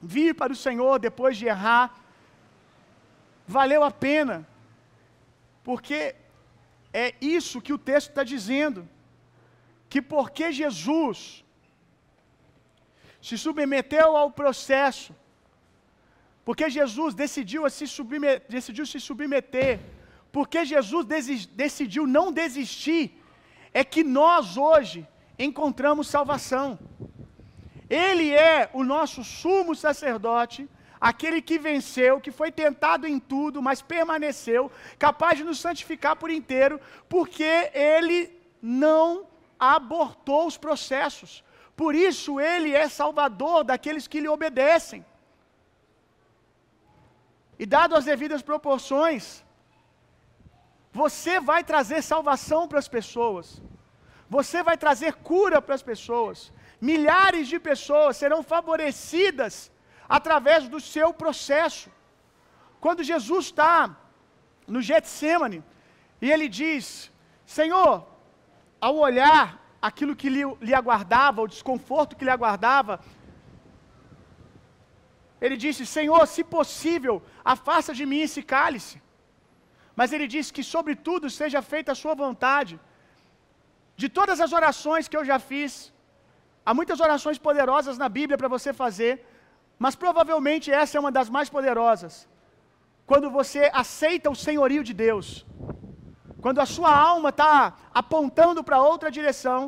vir 0.00 0.34
para 0.34 0.52
o 0.52 0.56
Senhor 0.56 0.98
depois 0.98 1.36
de 1.36 1.46
errar, 1.46 1.94
valeu 3.46 3.84
a 3.84 3.92
pena, 3.92 4.36
porque 5.62 6.16
é 6.92 7.14
isso 7.20 7.62
que 7.62 7.72
o 7.72 7.78
texto 7.78 8.08
está 8.08 8.24
dizendo, 8.24 8.88
que 9.88 10.02
porque 10.02 10.50
Jesus 10.50 11.43
se 13.26 13.36
submeteu 13.38 14.08
ao 14.20 14.30
processo, 14.30 15.10
porque 16.44 16.68
Jesus 16.68 17.14
decidiu 17.14 17.68
se, 17.70 17.86
submeter, 17.86 18.42
decidiu 18.54 18.84
se 18.84 19.00
submeter, 19.00 19.80
porque 20.30 20.62
Jesus 20.72 21.06
decidiu 21.64 22.06
não 22.06 22.26
desistir, 22.30 23.18
é 23.72 23.82
que 23.82 24.04
nós 24.04 24.58
hoje 24.58 25.08
encontramos 25.38 26.06
salvação. 26.06 26.78
Ele 27.88 28.28
é 28.34 28.68
o 28.74 28.84
nosso 28.84 29.24
sumo 29.24 29.74
sacerdote, 29.74 30.68
aquele 31.00 31.40
que 31.40 31.58
venceu, 31.58 32.20
que 32.20 32.30
foi 32.30 32.52
tentado 32.52 33.06
em 33.06 33.18
tudo, 33.18 33.62
mas 33.62 33.80
permaneceu, 33.80 34.70
capaz 34.98 35.38
de 35.38 35.44
nos 35.44 35.60
santificar 35.60 36.14
por 36.16 36.30
inteiro, 36.30 36.78
porque 37.08 37.70
ele 37.72 38.38
não 38.60 39.26
abortou 39.58 40.46
os 40.46 40.58
processos. 40.58 41.42
Por 41.76 41.94
isso 41.94 42.40
ele 42.40 42.70
é 42.82 42.88
salvador 42.88 43.64
daqueles 43.64 44.06
que 44.06 44.20
lhe 44.20 44.28
obedecem. 44.28 45.04
E 47.58 47.66
dado 47.66 47.96
as 47.98 48.04
devidas 48.04 48.42
proporções, 48.42 49.44
você 50.92 51.40
vai 51.50 51.62
trazer 51.64 52.00
salvação 52.02 52.62
para 52.68 52.78
as 52.78 52.88
pessoas. 52.96 53.46
Você 54.36 54.62
vai 54.68 54.76
trazer 54.84 55.12
cura 55.30 55.60
para 55.60 55.74
as 55.74 55.82
pessoas. 55.82 56.52
Milhares 56.80 57.48
de 57.52 57.58
pessoas 57.58 58.16
serão 58.16 58.40
favorecidas 58.42 59.54
através 60.08 60.68
do 60.68 60.80
seu 60.94 61.12
processo. 61.22 61.90
Quando 62.80 63.08
Jesus 63.12 63.46
está 63.46 63.96
no 64.66 64.80
Getsemane 64.88 65.62
e 66.20 66.30
ele 66.30 66.48
diz: 66.48 67.10
Senhor, 67.46 68.06
ao 68.80 68.96
olhar 68.96 69.63
aquilo 69.88 70.16
que 70.20 70.28
lhe, 70.34 70.44
lhe 70.66 70.74
aguardava, 70.80 71.42
o 71.42 71.52
desconforto 71.54 72.16
que 72.18 72.26
lhe 72.26 72.34
aguardava, 72.36 72.94
ele 75.44 75.56
disse: 75.64 75.82
Senhor, 75.96 76.22
se 76.34 76.42
possível, 76.56 77.14
afasta 77.54 77.92
de 77.98 78.04
mim 78.10 78.20
esse 78.26 78.42
cálice. 78.54 78.96
Mas 79.98 80.12
ele 80.14 80.26
disse 80.34 80.50
que, 80.56 80.64
sobretudo, 80.74 81.34
seja 81.40 81.60
feita 81.72 81.90
a 81.92 82.00
sua 82.02 82.14
vontade. 82.24 82.74
De 84.02 84.08
todas 84.18 84.38
as 84.44 84.52
orações 84.58 85.08
que 85.10 85.18
eu 85.18 85.24
já 85.30 85.38
fiz, 85.50 85.72
há 86.66 86.72
muitas 86.78 87.00
orações 87.06 87.38
poderosas 87.48 87.98
na 88.02 88.08
Bíblia 88.18 88.38
para 88.40 88.54
você 88.56 88.72
fazer, 88.82 89.12
mas 89.84 89.94
provavelmente 90.04 90.66
essa 90.82 90.96
é 90.96 91.02
uma 91.04 91.14
das 91.18 91.28
mais 91.36 91.50
poderosas. 91.56 92.14
Quando 93.10 93.28
você 93.38 93.62
aceita 93.84 94.32
o 94.34 94.40
senhorio 94.46 94.82
de 94.88 94.94
Deus, 95.06 95.26
quando 96.44 96.60
a 96.64 96.66
sua 96.66 96.94
alma 96.94 97.30
está 97.30 97.52
apontando 98.00 98.62
para 98.62 98.82
outra 98.90 99.10
direção, 99.18 99.60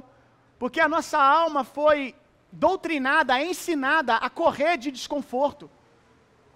porque 0.61 0.80
a 0.83 0.88
nossa 0.95 1.18
alma 1.18 1.62
foi 1.64 2.14
doutrinada, 2.52 3.40
ensinada 3.50 4.16
a 4.26 4.28
correr 4.40 4.76
de 4.76 4.90
desconforto, 4.99 5.71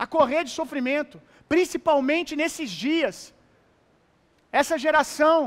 a 0.02 0.06
correr 0.06 0.42
de 0.44 0.50
sofrimento, 0.50 1.16
principalmente 1.48 2.36
nesses 2.42 2.70
dias. 2.70 3.32
Essa 4.60 4.76
geração 4.86 5.38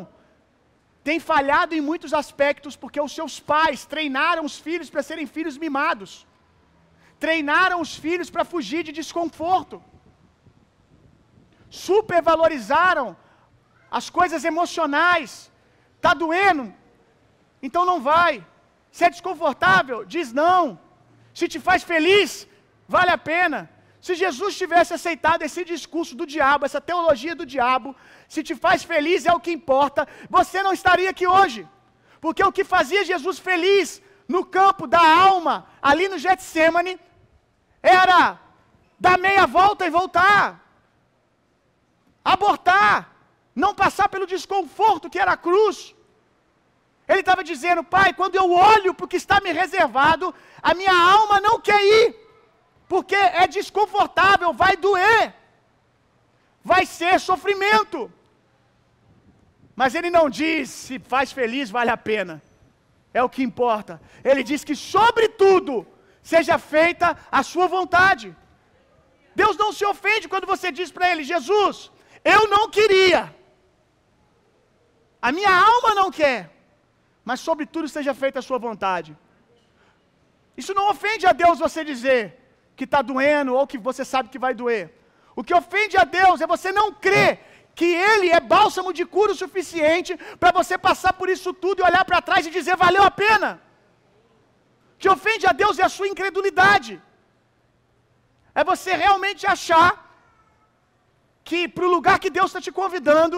tem 1.03 1.20
falhado 1.20 1.75
em 1.75 1.82
muitos 1.89 2.12
aspectos 2.24 2.75
porque 2.75 3.00
os 3.08 3.13
seus 3.18 3.39
pais 3.39 3.86
treinaram 3.94 4.44
os 4.44 4.58
filhos 4.68 4.89
para 4.89 5.03
serem 5.10 5.27
filhos 5.38 5.58
mimados 5.65 6.13
treinaram 7.25 7.77
os 7.84 7.92
filhos 8.03 8.30
para 8.30 8.44
fugir 8.53 8.82
de 8.88 8.94
desconforto, 9.01 9.77
supervalorizaram 11.70 13.06
as 14.00 14.09
coisas 14.17 14.43
emocionais. 14.51 15.29
Está 15.97 16.13
doendo? 16.23 16.65
Então 17.65 17.83
não 17.89 18.00
vai. 18.12 18.33
Se 18.95 19.03
é 19.05 19.09
desconfortável, 19.15 19.97
diz 20.13 20.33
não. 20.41 20.63
Se 21.39 21.47
te 21.51 21.59
faz 21.67 21.83
feliz, 21.91 22.47
vale 22.95 23.12
a 23.12 23.19
pena. 23.31 23.59
Se 24.05 24.15
Jesus 24.23 24.57
tivesse 24.62 24.93
aceitado 24.97 25.43
esse 25.43 25.63
discurso 25.73 26.13
do 26.19 26.25
diabo, 26.33 26.65
essa 26.65 26.81
teologia 26.89 27.35
do 27.41 27.45
diabo, 27.53 27.95
se 28.33 28.41
te 28.47 28.55
faz 28.65 28.83
feliz 28.83 29.25
é 29.25 29.33
o 29.33 29.43
que 29.45 29.51
importa, 29.59 30.07
você 30.38 30.62
não 30.63 30.73
estaria 30.73 31.09
aqui 31.13 31.27
hoje. 31.38 31.62
Porque 32.19 32.43
o 32.43 32.51
que 32.57 32.65
fazia 32.75 33.09
Jesus 33.12 33.38
feliz 33.50 34.01
no 34.27 34.43
campo 34.57 34.88
da 34.95 35.03
alma, 35.29 35.55
ali 35.89 36.07
no 36.09 36.17
Getsemane, 36.17 37.00
era 37.81 38.39
dar 39.00 39.17
meia 39.17 39.45
volta 39.45 39.85
e 39.85 39.95
voltar, 40.00 40.45
abortar, 42.33 43.12
não 43.55 43.74
passar 43.74 44.07
pelo 44.10 44.25
desconforto 44.25 45.10
que 45.10 45.19
era 45.19 45.33
a 45.33 45.38
cruz. 45.38 45.95
Ele 47.07 47.19
estava 47.19 47.43
dizendo, 47.43 47.83
Pai, 47.83 48.13
quando 48.13 48.36
eu 48.36 48.51
olho 48.51 48.93
para 48.93 49.05
o 49.05 49.07
que 49.07 49.17
está 49.17 49.39
me 49.41 49.51
reservado, 49.51 50.33
a 50.62 50.74
minha 50.74 50.93
alma 50.93 51.39
não 51.41 51.60
quer 51.60 51.81
ir, 51.83 52.15
porque 52.88 53.15
é 53.15 53.45
desconfortável, 53.48 54.53
vai 54.53 54.77
doer, 54.77 55.33
vai 56.63 56.86
ser 56.86 57.19
sofrimento. 57.19 58.12
Mas 59.75 59.95
ele 59.95 60.10
não 60.10 60.29
diz 60.29 60.69
se 60.69 61.00
faz 61.00 61.31
feliz, 61.31 61.69
vale 61.69 61.89
a 61.89 61.98
pena. 61.98 62.41
É 63.13 63.22
o 63.24 63.29
que 63.29 63.43
importa. 63.43 64.01
Ele 64.24 64.43
diz 64.43 64.63
que, 64.63 64.75
sobretudo, 64.75 65.86
seja 66.22 66.57
feita 66.57 67.17
a 67.31 67.43
sua 67.43 67.67
vontade. 67.67 68.36
Deus 69.36 69.55
não 69.57 69.72
se 69.77 69.86
ofende 69.86 70.27
quando 70.27 70.48
você 70.53 70.72
diz 70.72 70.91
para 70.91 71.10
ele: 71.12 71.24
Jesus, 71.24 71.91
eu 72.24 72.48
não 72.48 72.69
queria, 72.69 73.36
a 75.27 75.30
minha 75.38 75.53
alma 75.74 75.92
não 76.00 76.08
quer, 76.20 76.39
mas 77.27 77.39
sobretudo 77.48 77.88
seja 77.96 78.13
feita 78.22 78.39
a 78.39 78.48
sua 78.48 78.60
vontade. 78.68 79.12
Isso 80.62 80.74
não 80.80 80.86
ofende 80.94 81.25
a 81.32 81.34
Deus 81.42 81.63
você 81.65 81.82
dizer 81.92 82.22
que 82.77 82.86
está 82.88 83.01
doendo 83.12 83.56
ou 83.58 83.70
que 83.72 83.77
você 83.89 84.03
sabe 84.12 84.32
que 84.34 84.44
vai 84.46 84.53
doer. 84.62 84.86
O 85.39 85.44
que 85.46 85.56
ofende 85.62 85.96
a 86.01 86.06
Deus 86.20 86.42
é 86.42 86.48
você 86.56 86.72
não 86.80 86.88
crer 87.06 87.32
que 87.80 87.89
Ele 88.10 88.27
é 88.38 88.42
bálsamo 88.53 88.92
de 88.98 89.06
cura 89.15 89.32
o 89.32 89.42
suficiente 89.44 90.12
para 90.42 90.51
você 90.60 90.77
passar 90.89 91.13
por 91.20 91.30
isso 91.36 91.53
tudo 91.63 91.80
e 91.80 91.88
olhar 91.89 92.03
para 92.10 92.25
trás 92.27 92.46
e 92.46 92.56
dizer 92.58 92.75
valeu 92.86 93.03
a 93.03 93.13
pena. 93.24 93.50
O 94.96 94.98
que 95.03 95.10
ofende 95.15 95.48
a 95.48 95.53
Deus 95.63 95.80
é 95.80 95.86
a 95.86 95.96
sua 95.98 96.10
incredulidade. 96.13 96.94
É 98.60 98.63
você 98.74 98.92
realmente 99.06 99.48
achar 99.56 99.92
que 101.50 101.62
para 101.75 101.88
o 101.88 101.94
lugar 101.98 102.20
que 102.20 102.36
Deus 102.38 102.50
está 102.50 102.62
te 102.68 102.74
convidando, 102.82 103.38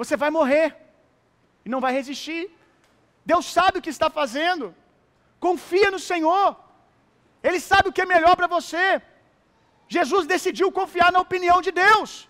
você 0.00 0.16
vai 0.22 0.30
morrer 0.38 0.68
e 1.64 1.68
não 1.68 1.80
vai 1.84 1.92
resistir. 1.92 2.42
Deus 3.32 3.46
sabe 3.56 3.78
o 3.78 3.82
que 3.82 3.94
está 3.96 4.08
fazendo. 4.20 4.74
Confia 5.46 5.90
no 5.90 6.00
Senhor. 6.10 6.48
Ele 7.42 7.60
sabe 7.60 7.88
o 7.88 7.92
que 7.92 8.04
é 8.04 8.06
melhor 8.14 8.34
para 8.36 8.46
você. 8.56 8.86
Jesus 9.96 10.26
decidiu 10.34 10.70
confiar 10.80 11.10
na 11.12 11.20
opinião 11.26 11.60
de 11.66 11.70
Deus. 11.70 12.28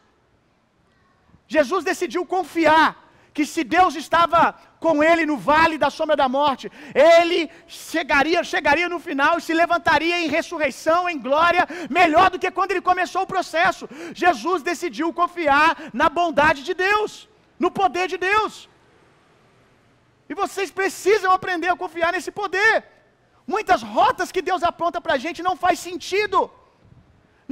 Jesus 1.47 1.83
decidiu 1.85 2.25
confiar 2.37 2.88
que 3.37 3.44
se 3.44 3.62
Deus 3.64 3.97
estava 3.97 4.40
com 4.78 5.02
ele 5.02 5.26
no 5.26 5.37
vale 5.37 5.76
da 5.76 5.90
sombra 5.90 6.14
da 6.14 6.28
morte, 6.28 6.71
ele 6.94 7.50
chegaria, 7.66 8.44
chegaria 8.44 8.88
no 8.88 9.00
final 9.00 9.38
e 9.38 9.42
se 9.47 9.52
levantaria 9.52 10.21
em 10.21 10.28
ressurreição, 10.28 11.09
em 11.09 11.18
glória, 11.18 11.66
melhor 11.90 12.30
do 12.30 12.38
que 12.38 12.50
quando 12.50 12.71
ele 12.73 12.88
começou 12.90 13.23
o 13.23 13.33
processo. 13.35 13.88
Jesus 14.14 14.62
decidiu 14.62 15.12
confiar 15.12 15.90
na 15.92 16.09
bondade 16.09 16.62
de 16.62 16.75
Deus, 16.75 17.28
no 17.64 17.71
poder 17.80 18.06
de 18.12 18.18
Deus. 18.30 18.54
E 20.30 20.35
vocês 20.42 20.71
precisam 20.80 21.30
aprender 21.38 21.71
a 21.73 21.80
confiar 21.85 22.11
nesse 22.14 22.33
poder. 22.40 22.75
Muitas 23.54 23.80
rotas 23.97 24.33
que 24.35 24.42
Deus 24.50 24.62
aponta 24.71 25.00
para 25.04 25.14
a 25.16 25.23
gente 25.25 25.47
não 25.49 25.56
faz 25.64 25.78
sentido. 25.88 26.38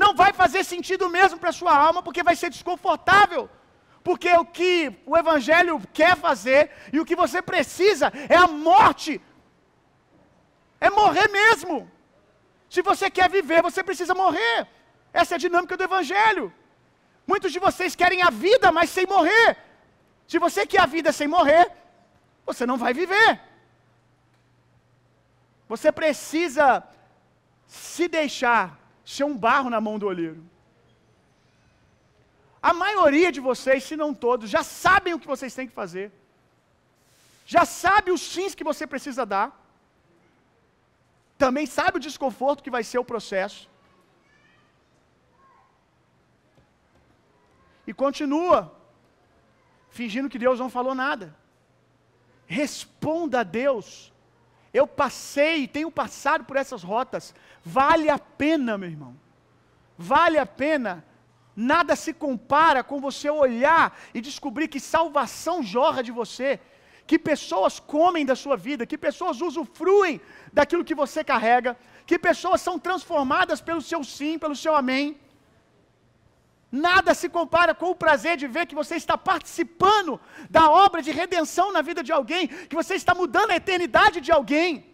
Não 0.02 0.10
vai 0.20 0.30
fazer 0.42 0.62
sentido 0.74 1.06
mesmo 1.16 1.38
para 1.40 1.50
a 1.52 1.58
sua 1.60 1.74
alma, 1.86 2.02
porque 2.06 2.28
vai 2.28 2.36
ser 2.42 2.50
desconfortável. 2.56 3.42
Porque 4.06 4.30
o 4.42 4.46
que 4.56 4.70
o 5.10 5.16
Evangelho 5.22 5.74
quer 5.98 6.14
fazer 6.26 6.62
e 6.94 6.98
o 7.00 7.06
que 7.08 7.20
você 7.22 7.40
precisa 7.50 8.06
é 8.36 8.38
a 8.44 8.48
morte. 8.70 9.12
É 10.86 10.90
morrer 11.02 11.28
mesmo. 11.40 11.76
Se 12.74 12.80
você 12.90 13.08
quer 13.18 13.28
viver, 13.38 13.60
você 13.68 13.82
precisa 13.90 14.14
morrer. 14.22 14.58
Essa 15.20 15.34
é 15.34 15.36
a 15.36 15.44
dinâmica 15.46 15.76
do 15.76 15.86
Evangelho. 15.90 16.46
Muitos 17.30 17.52
de 17.54 17.60
vocês 17.66 17.94
querem 18.00 18.22
a 18.28 18.30
vida, 18.46 18.72
mas 18.78 18.90
sem 18.96 19.06
morrer. 19.16 19.48
Se 20.32 20.38
você 20.44 20.62
quer 20.72 20.80
a 20.82 20.92
vida 20.96 21.10
sem 21.16 21.28
morrer, 21.36 21.64
você 22.48 22.64
não 22.70 22.78
vai 22.82 22.92
viver. 23.00 23.30
Você 25.72 25.88
precisa 25.98 26.66
se 27.66 28.06
deixar 28.16 28.64
ser 29.14 29.24
um 29.30 29.36
barro 29.44 29.68
na 29.74 29.80
mão 29.86 29.98
do 30.00 30.08
olheiro. 30.12 30.40
A 32.70 32.72
maioria 32.72 33.30
de 33.36 33.40
vocês, 33.50 33.84
se 33.88 33.94
não 34.02 34.10
todos, 34.26 34.48
já 34.56 34.62
sabem 34.62 35.12
o 35.12 35.20
que 35.22 35.32
vocês 35.34 35.54
têm 35.58 35.68
que 35.70 35.80
fazer. 35.82 36.06
Já 37.54 37.66
sabe 37.84 38.10
os 38.16 38.22
sims 38.32 38.54
que 38.58 38.68
você 38.72 38.86
precisa 38.94 39.26
dar. 39.36 39.48
Também 41.44 41.66
sabe 41.78 41.98
o 41.98 42.06
desconforto 42.10 42.64
que 42.64 42.76
vai 42.76 42.84
ser 42.90 43.00
o 43.00 43.10
processo. 43.14 43.64
E 47.86 47.92
continua 48.04 48.60
fingindo 49.92 50.28
que 50.28 50.38
Deus 50.38 50.58
não 50.58 50.70
falou 50.70 50.94
nada. 50.94 51.36
Responda 52.46 53.40
a 53.40 53.42
Deus. 53.42 54.12
Eu 54.72 54.86
passei, 54.86 55.68
tenho 55.68 55.90
passado 55.90 56.44
por 56.44 56.56
essas 56.56 56.82
rotas. 56.82 57.34
Vale 57.62 58.08
a 58.08 58.18
pena, 58.18 58.76
meu 58.78 58.88
irmão. 58.88 59.14
Vale 59.96 60.38
a 60.38 60.46
pena. 60.46 61.04
Nada 61.54 61.94
se 61.94 62.12
compara 62.14 62.82
com 62.82 62.98
você 62.98 63.28
olhar 63.28 63.96
e 64.14 64.20
descobrir 64.22 64.68
que 64.68 64.80
salvação 64.80 65.62
jorra 65.62 66.02
de 66.02 66.10
você, 66.10 66.58
que 67.06 67.18
pessoas 67.18 67.78
comem 67.78 68.24
da 68.24 68.34
sua 68.34 68.56
vida, 68.56 68.86
que 68.86 68.96
pessoas 68.96 69.42
usufruem 69.42 70.18
daquilo 70.50 70.86
que 70.88 70.94
você 70.94 71.22
carrega, 71.22 71.76
que 72.06 72.18
pessoas 72.18 72.62
são 72.62 72.78
transformadas 72.78 73.60
pelo 73.60 73.82
seu 73.82 74.02
sim, 74.02 74.38
pelo 74.38 74.56
seu 74.56 74.74
amém. 74.74 75.20
Nada 76.72 77.12
se 77.12 77.28
compara 77.28 77.74
com 77.74 77.90
o 77.90 77.94
prazer 77.94 78.38
de 78.38 78.46
ver 78.48 78.64
que 78.64 78.74
você 78.74 78.96
está 78.96 79.18
participando 79.18 80.18
da 80.48 80.70
obra 80.70 81.02
de 81.02 81.10
redenção 81.10 81.70
na 81.70 81.82
vida 81.82 82.02
de 82.02 82.10
alguém, 82.10 82.48
que 82.48 82.74
você 82.74 82.94
está 82.94 83.14
mudando 83.14 83.50
a 83.50 83.56
eternidade 83.56 84.22
de 84.22 84.32
alguém. 84.32 84.91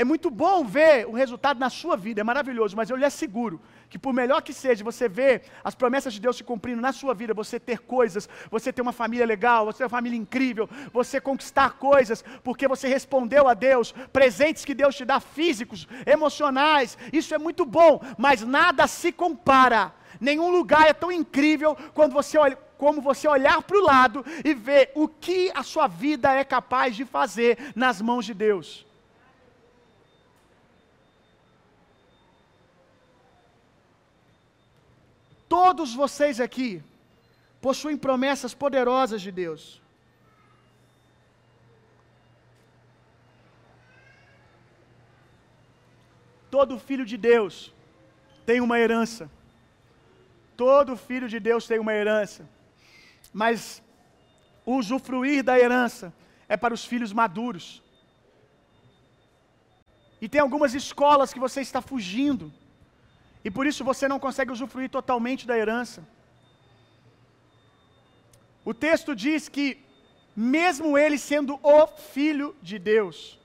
É 0.00 0.04
muito 0.12 0.30
bom 0.30 0.64
ver 0.64 1.06
o 1.06 1.12
resultado 1.12 1.60
na 1.60 1.68
sua 1.68 1.94
vida, 1.94 2.22
é 2.22 2.24
maravilhoso, 2.24 2.74
mas 2.74 2.88
eu 2.88 2.96
lhe 2.96 3.04
asseguro 3.04 3.60
que 3.90 3.98
por 3.98 4.14
melhor 4.14 4.40
que 4.40 4.50
seja 4.50 4.82
você 4.82 5.06
ver 5.06 5.42
as 5.62 5.74
promessas 5.74 6.14
de 6.14 6.20
Deus 6.22 6.38
se 6.38 6.42
cumprindo 6.42 6.80
na 6.80 6.90
sua 6.90 7.12
vida, 7.12 7.34
você 7.34 7.60
ter 7.60 7.80
coisas, 7.80 8.26
você 8.50 8.72
ter 8.72 8.80
uma 8.80 8.94
família 8.94 9.26
legal, 9.26 9.66
você 9.66 9.76
ter 9.76 9.84
uma 9.84 9.90
família 9.90 10.16
incrível, 10.16 10.66
você 10.90 11.20
conquistar 11.20 11.72
coisas, 11.72 12.24
porque 12.42 12.66
você 12.66 12.88
respondeu 12.88 13.46
a 13.46 13.52
Deus, 13.52 13.92
presentes 14.10 14.64
que 14.64 14.72
Deus 14.72 14.96
te 14.96 15.04
dá 15.04 15.20
físicos, 15.20 15.86
emocionais, 16.06 16.96
isso 17.12 17.34
é 17.34 17.38
muito 17.38 17.66
bom, 17.66 18.00
mas 18.16 18.40
nada 18.40 18.86
se 18.86 19.12
compara. 19.12 19.92
Nenhum 20.18 20.50
lugar 20.50 20.88
é 20.88 20.94
tão 20.94 21.12
incrível 21.12 21.76
quando 21.92 22.14
você 22.14 22.38
olha, 22.38 22.56
como 22.78 23.02
você 23.02 23.28
olhar 23.28 23.60
para 23.60 23.76
o 23.76 23.84
lado 23.84 24.24
e 24.42 24.54
ver 24.54 24.92
o 24.94 25.06
que 25.06 25.52
a 25.54 25.62
sua 25.62 25.86
vida 25.86 26.32
é 26.32 26.42
capaz 26.42 26.96
de 26.96 27.04
fazer 27.04 27.58
nas 27.76 28.00
mãos 28.00 28.24
de 28.24 28.32
Deus. 28.32 28.88
Todos 35.56 35.90
vocês 36.02 36.36
aqui 36.46 36.70
possuem 37.66 37.96
promessas 38.06 38.52
poderosas 38.62 39.20
de 39.26 39.32
Deus. 39.42 39.62
Todo 46.56 46.78
filho 46.88 47.04
de 47.12 47.16
Deus 47.16 47.56
tem 48.46 48.60
uma 48.60 48.78
herança. 48.82 49.24
Todo 50.56 51.00
filho 51.08 51.28
de 51.34 51.40
Deus 51.48 51.66
tem 51.70 51.80
uma 51.84 51.94
herança. 52.00 52.48
Mas 53.42 53.82
o 54.64 54.76
usufruir 54.76 55.42
da 55.50 55.58
herança 55.64 56.06
é 56.48 56.56
para 56.56 56.74
os 56.78 56.84
filhos 56.92 57.12
maduros. 57.22 57.66
E 60.20 60.28
tem 60.28 60.40
algumas 60.40 60.74
escolas 60.82 61.32
que 61.34 61.44
você 61.46 61.60
está 61.60 61.80
fugindo. 61.92 62.52
E 63.44 63.50
por 63.50 63.66
isso 63.66 63.82
você 63.90 64.06
não 64.06 64.18
consegue 64.18 64.52
usufruir 64.52 64.90
totalmente 64.90 65.46
da 65.46 65.56
herança. 65.56 66.06
O 68.64 68.74
texto 68.74 69.14
diz 69.16 69.48
que, 69.48 69.66
mesmo 70.36 70.96
ele 70.98 71.18
sendo 71.18 71.58
o 71.62 71.86
Filho 71.86 72.54
de 72.60 72.78
Deus, 72.78 73.38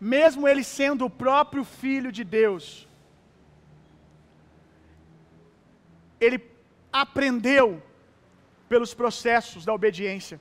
mesmo 0.00 0.46
ele 0.46 0.62
sendo 0.62 1.04
o 1.06 1.10
próprio 1.10 1.64
Filho 1.64 2.12
de 2.12 2.22
Deus, 2.22 2.86
ele 6.20 6.38
aprendeu 6.92 7.82
pelos 8.68 8.92
processos 8.94 9.64
da 9.64 9.72
obediência. 9.72 10.40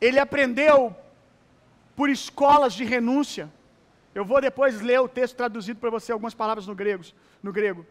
Ele 0.00 0.18
aprendeu 0.18 0.94
por 1.94 2.08
escolas 2.10 2.74
de 2.74 2.84
renúncia. 2.84 3.50
Eu 4.18 4.24
vou 4.30 4.40
depois 4.48 4.80
ler 4.88 5.00
o 5.06 5.12
texto 5.16 5.36
traduzido 5.40 5.78
para 5.80 5.94
você 5.96 6.10
algumas 6.10 6.36
palavras 6.40 6.66
no 6.70 6.74
grego, 6.80 7.04
no 7.46 7.52
grego. 7.56 7.82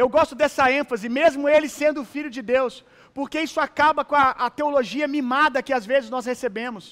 Eu 0.00 0.08
gosto 0.16 0.34
dessa 0.40 0.64
ênfase, 0.80 1.08
mesmo 1.20 1.48
ele 1.54 1.68
sendo 1.68 2.04
filho 2.12 2.30
de 2.36 2.42
Deus, 2.54 2.74
porque 3.16 3.40
isso 3.46 3.58
acaba 3.66 4.04
com 4.10 4.16
a, 4.24 4.28
a 4.46 4.48
teologia 4.58 5.08
mimada 5.16 5.64
que 5.66 5.72
às 5.78 5.84
vezes 5.92 6.10
nós 6.14 6.26
recebemos. 6.32 6.84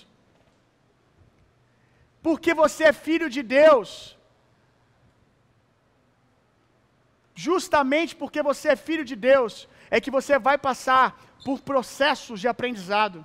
Porque 2.26 2.52
você 2.62 2.82
é 2.90 2.92
filho 2.92 3.28
de 3.36 3.42
Deus, 3.60 3.90
justamente 7.46 8.16
porque 8.22 8.42
você 8.50 8.70
é 8.70 8.84
filho 8.88 9.04
de 9.10 9.16
Deus, 9.30 9.68
é 9.94 10.00
que 10.00 10.16
você 10.18 10.40
vai 10.48 10.58
passar 10.68 11.06
por 11.44 11.60
processos 11.70 12.40
de 12.40 12.48
aprendizado. 12.54 13.24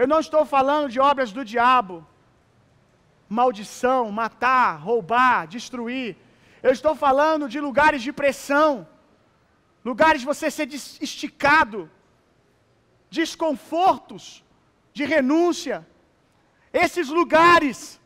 Eu 0.00 0.08
não 0.12 0.18
estou 0.26 0.44
falando 0.56 0.88
de 0.94 0.98
obras 1.12 1.30
do 1.36 1.44
diabo, 1.54 1.96
maldição, 3.28 4.10
matar, 4.10 4.80
roubar, 4.80 5.46
destruir. 5.46 6.16
Eu 6.62 6.72
estou 6.72 6.94
falando 6.94 7.48
de 7.48 7.60
lugares 7.60 8.02
de 8.02 8.12
pressão, 8.12 8.86
lugares 9.84 10.20
de 10.20 10.26
você 10.26 10.50
ser 10.50 10.68
esticado, 10.72 11.90
desconfortos, 13.10 14.44
de 14.92 15.04
renúncia. 15.04 15.86
Esses 16.72 17.08
lugares 17.08 18.00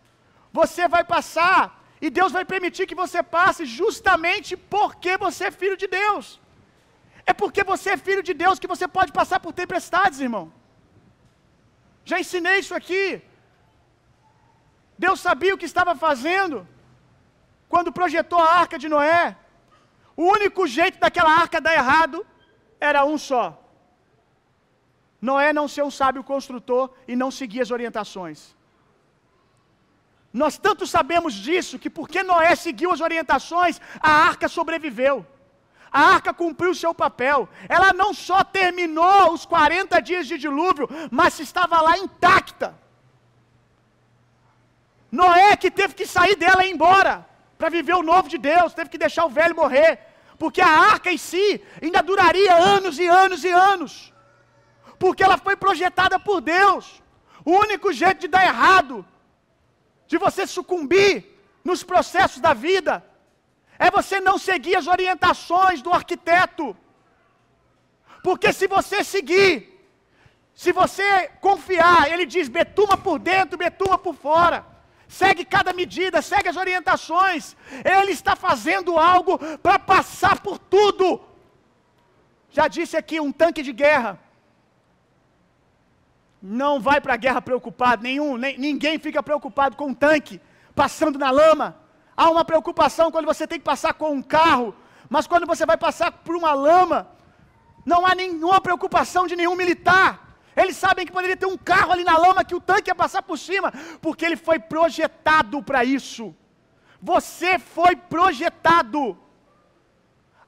você 0.52 0.88
vai 0.88 1.04
passar 1.04 1.62
e 2.00 2.10
Deus 2.10 2.32
vai 2.32 2.44
permitir 2.44 2.86
que 2.86 3.00
você 3.04 3.22
passe 3.22 3.64
justamente 3.64 4.56
porque 4.56 5.16
você 5.16 5.44
é 5.46 5.50
filho 5.50 5.76
de 5.76 5.86
Deus. 5.86 6.40
É 7.30 7.32
porque 7.32 7.62
você 7.62 7.90
é 7.90 8.04
filho 8.08 8.22
de 8.22 8.34
Deus 8.42 8.58
que 8.58 8.72
você 8.74 8.86
pode 8.88 9.12
passar 9.12 9.38
por 9.40 9.52
tempestades, 9.52 10.20
irmão. 10.20 10.46
Já 12.04 12.18
ensinei 12.18 12.58
isso 12.60 12.74
aqui. 12.74 13.22
Deus 14.98 15.20
sabia 15.20 15.54
o 15.54 15.58
que 15.58 15.70
estava 15.72 15.94
fazendo 15.94 16.66
quando 17.68 17.92
projetou 17.92 18.40
a 18.40 18.52
arca 18.62 18.78
de 18.82 18.88
Noé. 18.88 19.36
O 20.16 20.24
único 20.24 20.66
jeito 20.66 20.98
daquela 20.98 21.30
arca 21.30 21.60
dar 21.60 21.74
errado 21.74 22.26
era 22.80 23.04
um 23.04 23.16
só: 23.16 23.44
Noé 25.20 25.52
não 25.52 25.68
ser 25.68 25.84
um 25.84 25.90
sábio 25.90 26.24
construtor 26.24 26.90
e 27.06 27.14
não 27.14 27.30
seguir 27.30 27.60
as 27.60 27.70
orientações. 27.70 28.56
Nós 30.32 30.58
tanto 30.58 30.86
sabemos 30.86 31.34
disso 31.34 31.78
que 31.78 31.88
porque 31.88 32.22
Noé 32.22 32.54
seguiu 32.54 32.90
as 32.92 33.00
orientações, 33.00 33.80
a 34.00 34.10
arca 34.10 34.48
sobreviveu. 34.48 35.26
A 35.90 36.00
arca 36.16 36.34
cumpriu 36.34 36.74
seu 36.74 36.94
papel. 36.94 37.48
Ela 37.68 37.92
não 37.92 38.12
só 38.12 38.44
terminou 38.44 39.32
os 39.32 39.46
40 39.46 40.00
dias 40.00 40.26
de 40.26 40.36
dilúvio, 40.36 40.88
mas 41.10 41.38
estava 41.40 41.80
lá 41.80 41.96
intacta. 41.96 42.74
Noé 45.10 45.56
que 45.56 45.70
teve 45.70 45.94
que 45.94 46.06
sair 46.06 46.36
dela 46.36 46.64
e 46.64 46.68
ir 46.68 46.74
embora 46.74 47.26
para 47.56 47.70
viver 47.70 47.94
o 47.94 48.02
novo 48.02 48.28
de 48.28 48.38
Deus, 48.38 48.74
teve 48.74 48.90
que 48.90 48.98
deixar 48.98 49.24
o 49.24 49.30
velho 49.30 49.56
morrer, 49.56 49.98
porque 50.38 50.60
a 50.60 50.68
arca 50.68 51.10
em 51.10 51.18
si 51.18 51.60
ainda 51.82 52.02
duraria 52.02 52.54
anos 52.54 52.98
e 52.98 53.06
anos 53.06 53.42
e 53.42 53.48
anos, 53.48 54.12
porque 54.98 55.22
ela 55.22 55.38
foi 55.38 55.56
projetada 55.56 56.18
por 56.20 56.40
Deus. 56.40 57.02
O 57.44 57.52
único 57.52 57.92
jeito 57.92 58.20
de 58.20 58.28
dar 58.28 58.44
errado, 58.44 59.04
de 60.06 60.18
você 60.18 60.46
sucumbir 60.46 61.26
nos 61.64 61.82
processos 61.82 62.40
da 62.40 62.52
vida, 62.52 63.04
é 63.78 63.90
você 63.90 64.20
não 64.20 64.38
seguir 64.38 64.76
as 64.76 64.86
orientações 64.86 65.80
do 65.80 65.92
arquiteto. 65.92 66.76
Porque 68.22 68.52
se 68.52 68.66
você 68.66 69.02
seguir, 69.02 69.52
se 70.54 70.70
você 70.72 71.28
confiar, 71.40 72.10
ele 72.10 72.26
diz 72.26 72.48
betuma 72.48 72.96
por 72.96 73.18
dentro, 73.18 73.56
betuma 73.56 73.96
por 73.96 74.14
fora 74.14 74.77
segue 75.08 75.44
cada 75.44 75.72
medida, 75.72 76.20
segue 76.20 76.48
as 76.48 76.56
orientações. 76.56 77.56
Ele 77.84 78.12
está 78.12 78.36
fazendo 78.36 78.98
algo 78.98 79.38
para 79.58 79.78
passar 79.78 80.40
por 80.40 80.58
tudo. 80.58 81.20
Já 82.50 82.68
disse 82.68 82.96
aqui, 82.96 83.18
um 83.18 83.32
tanque 83.32 83.62
de 83.62 83.72
guerra 83.72 84.18
não 86.40 86.78
vai 86.78 87.00
para 87.00 87.14
a 87.14 87.16
guerra 87.16 87.42
preocupado, 87.42 88.02
nenhum, 88.02 88.36
nem, 88.36 88.56
ninguém 88.56 88.98
fica 88.98 89.22
preocupado 89.22 89.76
com 89.76 89.88
um 89.88 89.94
tanque 89.94 90.40
passando 90.74 91.18
na 91.18 91.30
lama. 91.30 91.76
Há 92.16 92.30
uma 92.30 92.44
preocupação 92.44 93.10
quando 93.10 93.26
você 93.26 93.46
tem 93.46 93.58
que 93.58 93.64
passar 93.64 93.94
com 93.94 94.12
um 94.12 94.22
carro, 94.22 94.74
mas 95.08 95.26
quando 95.26 95.46
você 95.46 95.66
vai 95.66 95.76
passar 95.76 96.12
por 96.12 96.36
uma 96.36 96.52
lama, 96.52 97.08
não 97.84 98.06
há 98.06 98.14
nenhuma 98.14 98.60
preocupação 98.60 99.26
de 99.26 99.34
nenhum 99.34 99.56
militar. 99.56 100.27
Eles 100.60 100.76
sabem 100.76 101.06
que 101.06 101.12
poderia 101.12 101.36
ter 101.36 101.46
um 101.46 101.56
carro 101.56 101.92
ali 101.92 102.04
na 102.04 102.16
lama 102.18 102.44
que 102.44 102.54
o 102.54 102.60
tanque 102.60 102.90
ia 102.90 102.94
passar 102.94 103.22
por 103.22 103.38
cima, 103.38 103.72
porque 104.02 104.24
ele 104.26 104.36
foi 104.36 104.58
projetado 104.58 105.62
para 105.62 105.84
isso. 105.84 106.34
Você 107.00 107.58
foi 107.58 107.94
projetado. 107.94 109.16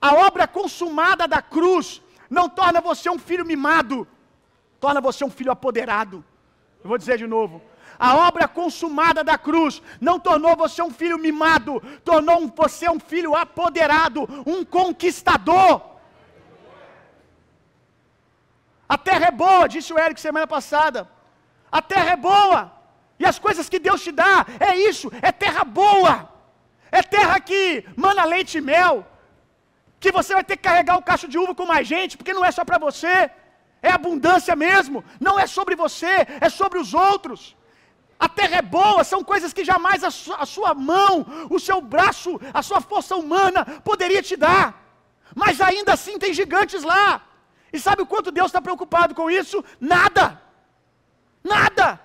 A 0.00 0.14
obra 0.26 0.48
consumada 0.48 1.28
da 1.28 1.40
cruz 1.40 2.02
não 2.28 2.48
torna 2.48 2.80
você 2.80 3.08
um 3.08 3.18
filho 3.18 3.44
mimado, 3.44 4.06
torna 4.80 5.00
você 5.00 5.24
um 5.24 5.30
filho 5.30 5.52
apoderado. 5.52 6.24
Eu 6.82 6.88
vou 6.88 6.98
dizer 6.98 7.18
de 7.18 7.26
novo. 7.26 7.62
A 7.98 8.16
obra 8.16 8.48
consumada 8.48 9.22
da 9.22 9.36
cruz 9.36 9.82
não 10.00 10.18
tornou 10.18 10.56
você 10.56 10.82
um 10.82 10.90
filho 10.90 11.18
mimado, 11.18 11.82
tornou 12.02 12.48
você 12.48 12.88
um 12.88 12.98
filho 12.98 13.36
apoderado, 13.36 14.26
um 14.46 14.64
conquistador. 14.64 15.89
A 18.94 18.98
terra 19.08 19.26
é 19.30 19.34
boa, 19.44 19.64
disse 19.74 19.90
o 19.94 19.98
Eric 20.04 20.20
semana 20.20 20.48
passada. 20.56 21.00
A 21.78 21.80
terra 21.92 22.10
é 22.14 22.18
boa. 22.30 22.60
E 23.22 23.24
as 23.30 23.38
coisas 23.44 23.68
que 23.72 23.78
Deus 23.86 24.00
te 24.06 24.12
dá, 24.22 24.34
é 24.68 24.72
isso, 24.90 25.06
é 25.28 25.30
terra 25.44 25.62
boa. 25.82 26.14
É 26.98 27.02
terra 27.16 27.36
que 27.48 27.60
mana 28.04 28.24
leite 28.32 28.58
e 28.58 28.66
mel. 28.72 28.94
Que 30.02 30.10
você 30.18 30.32
vai 30.38 30.42
ter 30.48 30.56
que 30.56 30.68
carregar 30.68 30.96
o 30.96 31.06
cacho 31.10 31.28
de 31.32 31.38
uva 31.42 31.54
com 31.54 31.66
mais 31.74 31.86
gente, 31.86 32.16
porque 32.16 32.36
não 32.38 32.44
é 32.48 32.50
só 32.50 32.64
para 32.64 32.82
você. 32.86 33.14
É 33.88 33.92
abundância 33.92 34.56
mesmo. 34.66 35.04
Não 35.26 35.38
é 35.38 35.46
sobre 35.46 35.76
você, 35.84 36.14
é 36.46 36.48
sobre 36.48 36.80
os 36.80 36.92
outros. 36.92 37.56
A 38.26 38.28
terra 38.28 38.56
é 38.56 38.62
boa, 38.62 39.04
são 39.04 39.22
coisas 39.32 39.52
que 39.52 39.64
jamais 39.72 40.02
a 40.02 40.10
sua, 40.10 40.36
a 40.44 40.46
sua 40.54 40.74
mão, 40.74 41.14
o 41.48 41.60
seu 41.60 41.80
braço, 41.80 42.40
a 42.52 42.60
sua 42.60 42.80
força 42.80 43.14
humana 43.14 43.64
poderia 43.90 44.20
te 44.20 44.36
dar. 44.36 44.66
Mas 45.42 45.60
ainda 45.60 45.92
assim 45.92 46.18
tem 46.18 46.34
gigantes 46.34 46.82
lá. 46.82 47.29
E 47.72 47.78
sabe 47.78 48.02
o 48.02 48.06
quanto 48.06 48.30
Deus 48.30 48.48
está 48.48 48.60
preocupado 48.60 49.14
com 49.14 49.30
isso? 49.30 49.64
Nada. 49.80 50.40
Nada. 51.42 52.00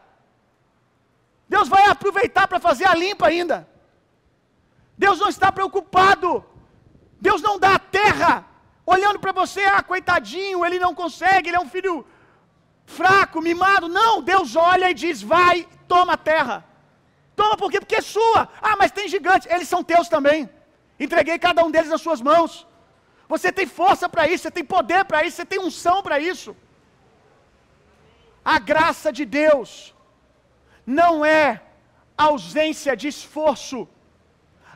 Deus 1.48 1.68
vai 1.68 1.86
aproveitar 1.88 2.48
para 2.48 2.60
fazer 2.60 2.86
a 2.86 2.96
limpa 2.96 3.28
ainda. 3.28 3.68
Deus 4.98 5.20
não 5.20 5.30
está 5.30 5.52
preocupado. 5.52 6.44
Deus 7.20 7.42
não 7.42 7.58
dá 7.60 7.76
a 7.76 7.80
terra 7.80 8.46
olhando 8.86 9.20
para 9.20 9.32
você, 9.32 9.64
ah, 9.66 9.82
coitadinho, 9.82 10.64
ele 10.66 10.78
não 10.78 10.94
consegue, 10.94 11.50
ele 11.50 11.58
é 11.58 11.60
um 11.60 11.70
filho 11.70 12.06
fraco, 12.86 13.42
mimado. 13.42 13.88
Não, 13.88 14.22
Deus 14.22 14.56
olha 14.56 14.90
e 14.90 14.94
diz: 14.94 15.22
vai, 15.22 15.68
toma 15.88 16.14
a 16.14 16.18
terra. 16.18 16.64
Toma 17.36 17.58
por 17.58 17.70
quê? 17.72 17.80
Porque 17.80 17.96
é 17.96 18.02
sua. 18.02 18.48
Ah, 18.62 18.76
mas 18.78 18.92
tem 18.92 19.08
gigantes, 19.08 19.50
eles 19.52 19.68
são 19.68 19.84
teus 19.84 20.08
também. 20.08 20.50
Entreguei 21.00 21.38
cada 21.38 21.64
um 21.66 21.72
deles 21.72 21.90
nas 21.90 22.02
suas 22.02 22.22
mãos. 22.22 22.66
Você 23.34 23.52
tem 23.58 23.68
força 23.80 24.08
para 24.14 24.28
isso, 24.32 24.44
você 24.44 24.52
tem 24.58 24.66
poder 24.76 25.04
para 25.10 25.24
isso, 25.26 25.38
você 25.38 25.46
tem 25.52 25.60
unção 25.68 25.98
para 26.08 26.20
isso. 26.32 26.52
A 28.54 28.58
graça 28.72 29.12
de 29.18 29.26
Deus 29.26 29.70
não 31.00 31.14
é 31.26 31.62
ausência 32.28 32.96
de 33.02 33.08
esforço. 33.14 33.80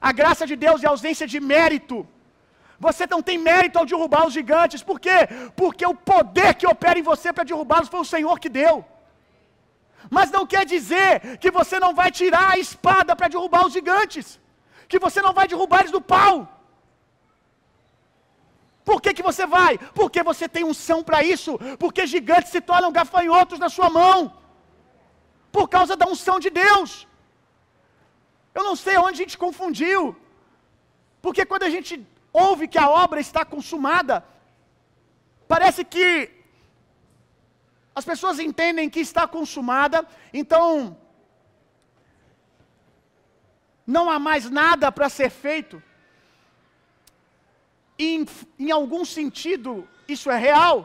A 0.10 0.12
graça 0.20 0.46
de 0.52 0.56
Deus 0.66 0.84
é 0.84 0.88
ausência 0.88 1.28
de 1.34 1.40
mérito. 1.40 1.98
Você 2.86 3.06
não 3.14 3.22
tem 3.22 3.38
mérito 3.38 3.78
ao 3.78 3.86
derrubar 3.86 4.26
os 4.28 4.34
gigantes. 4.40 4.82
Por 4.90 5.00
quê? 5.06 5.18
Porque 5.56 5.86
o 5.86 5.96
poder 6.12 6.52
que 6.60 6.68
opera 6.76 6.98
em 7.00 7.08
você 7.12 7.32
para 7.34 7.50
derrubá-los 7.50 7.90
foi 7.94 8.00
o 8.00 8.12
Senhor 8.14 8.40
que 8.44 8.50
deu. 8.62 8.76
Mas 10.10 10.32
não 10.32 10.46
quer 10.54 10.66
dizer 10.66 11.38
que 11.42 11.52
você 11.52 11.78
não 11.80 11.94
vai 11.94 12.10
tirar 12.20 12.52
a 12.52 12.60
espada 12.66 13.16
para 13.16 13.28
derrubar 13.28 13.66
os 13.68 13.74
gigantes. 13.74 14.40
Que 14.88 14.98
você 15.06 15.22
não 15.22 15.34
vai 15.40 15.48
derrubar 15.48 15.82
eles 15.82 15.92
do 15.92 16.02
pau. 16.02 16.36
Por 18.89 18.99
que, 19.04 19.13
que 19.17 19.25
você 19.30 19.45
vai? 19.45 19.73
Porque 19.99 20.21
você 20.30 20.45
tem 20.54 20.63
unção 20.63 20.99
para 21.08 21.19
isso. 21.34 21.52
Porque 21.82 22.12
gigantes 22.13 22.52
se 22.54 22.62
tornam 22.69 22.91
gafanhotos 22.99 23.60
na 23.63 23.69
sua 23.75 23.88
mão. 23.97 24.17
Por 25.56 25.65
causa 25.75 25.95
da 25.95 26.08
unção 26.13 26.38
de 26.45 26.49
Deus. 26.49 26.91
Eu 28.58 28.63
não 28.69 28.75
sei 28.84 28.95
onde 28.97 29.17
a 29.17 29.23
gente 29.23 29.38
confundiu. 29.43 29.99
Porque 31.21 31.45
quando 31.45 31.65
a 31.67 31.69
gente 31.75 31.93
ouve 32.34 32.67
que 32.67 32.80
a 32.80 32.89
obra 33.04 33.19
está 33.19 33.45
consumada, 33.45 34.15
parece 35.47 35.84
que 35.93 36.08
as 37.93 38.06
pessoas 38.12 38.39
entendem 38.39 38.89
que 38.89 39.02
está 39.02 39.28
consumada, 39.28 39.99
então 40.34 40.97
não 43.86 44.10
há 44.10 44.17
mais 44.17 44.49
nada 44.49 44.91
para 44.91 45.10
ser 45.10 45.30
feito 45.30 45.75
em, 48.00 48.26
em 48.58 48.72
algum 48.72 49.04
sentido, 49.04 49.88
isso 50.08 50.32
é 50.32 50.38
real. 50.38 50.78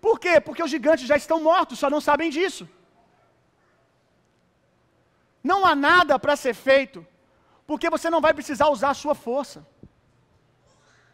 Por 0.00 0.18
quê? 0.18 0.40
Porque 0.40 0.62
os 0.62 0.70
gigantes 0.70 1.06
já 1.06 1.16
estão 1.16 1.42
mortos, 1.42 1.78
só 1.78 1.90
não 1.90 2.00
sabem 2.00 2.30
disso. 2.30 2.68
Não 5.44 5.66
há 5.66 5.74
nada 5.74 6.18
para 6.18 6.34
ser 6.36 6.54
feito, 6.54 7.06
porque 7.66 7.90
você 7.90 8.08
não 8.08 8.20
vai 8.20 8.32
precisar 8.32 8.68
usar 8.68 8.90
a 8.90 9.00
sua 9.02 9.14
força. 9.14 9.66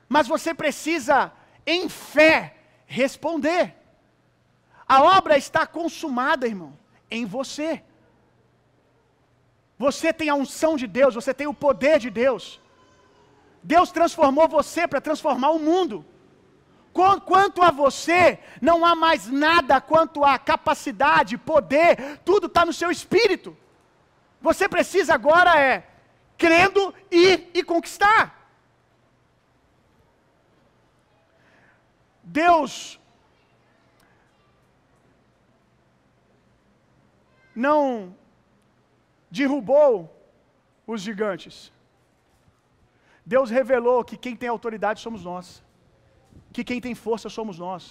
Mas 0.09 0.29
você 0.29 0.55
precisa, 0.55 1.33
em 1.67 1.89
fé, 1.89 2.57
responder. 2.87 3.75
A 4.87 5.03
obra 5.03 5.37
está 5.37 5.67
consumada, 5.67 6.47
irmão, 6.47 6.79
em 7.11 7.27
você. 7.27 7.83
Você 9.79 10.13
tem 10.13 10.29
a 10.29 10.35
unção 10.35 10.77
de 10.77 10.87
Deus, 10.87 11.15
você 11.15 11.35
tem 11.35 11.47
o 11.47 11.55
poder 11.55 11.99
de 11.99 12.11
Deus. 12.11 12.61
Deus 13.63 13.91
transformou 13.91 14.49
você 14.49 14.87
para 14.87 15.01
transformar 15.01 15.51
o 15.51 15.59
mundo. 15.59 16.05
Quanto 16.93 17.63
a 17.63 17.71
você, 17.71 18.41
não 18.61 18.85
há 18.85 18.95
mais 18.95 19.29
nada 19.29 19.81
quanto 19.81 20.25
a 20.25 20.39
capacidade, 20.39 21.39
poder, 21.39 22.19
tudo 22.25 22.47
está 22.49 22.65
no 22.65 22.73
seu 22.73 22.91
espírito. 22.91 23.57
Você 24.41 24.69
precisa 24.69 25.15
agora 25.15 25.61
é 25.61 25.87
crendo 26.37 26.95
ir 27.11 27.51
e 27.55 27.63
conquistar. 27.63 28.37
Deus 32.23 32.99
não 37.55 38.15
derrubou 39.31 40.15
os 40.87 41.01
gigantes. 41.01 41.73
Deus 43.33 43.49
revelou 43.59 43.99
que 44.09 44.17
quem 44.25 44.35
tem 44.41 44.49
autoridade 44.49 45.01
somos 45.07 45.23
nós. 45.31 45.47
que 46.57 46.63
quem 46.69 46.81
tem 46.85 46.95
força 47.07 47.29
somos 47.37 47.57
nós. 47.65 47.83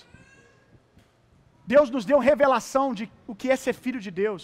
Deus 1.73 1.87
nos 1.95 2.05
deu 2.09 2.19
revelação 2.29 2.85
de 2.97 3.03
o 3.31 3.35
que 3.39 3.51
é 3.53 3.55
ser 3.63 3.75
filho 3.83 3.99
de 4.05 4.11
Deus. 4.21 4.43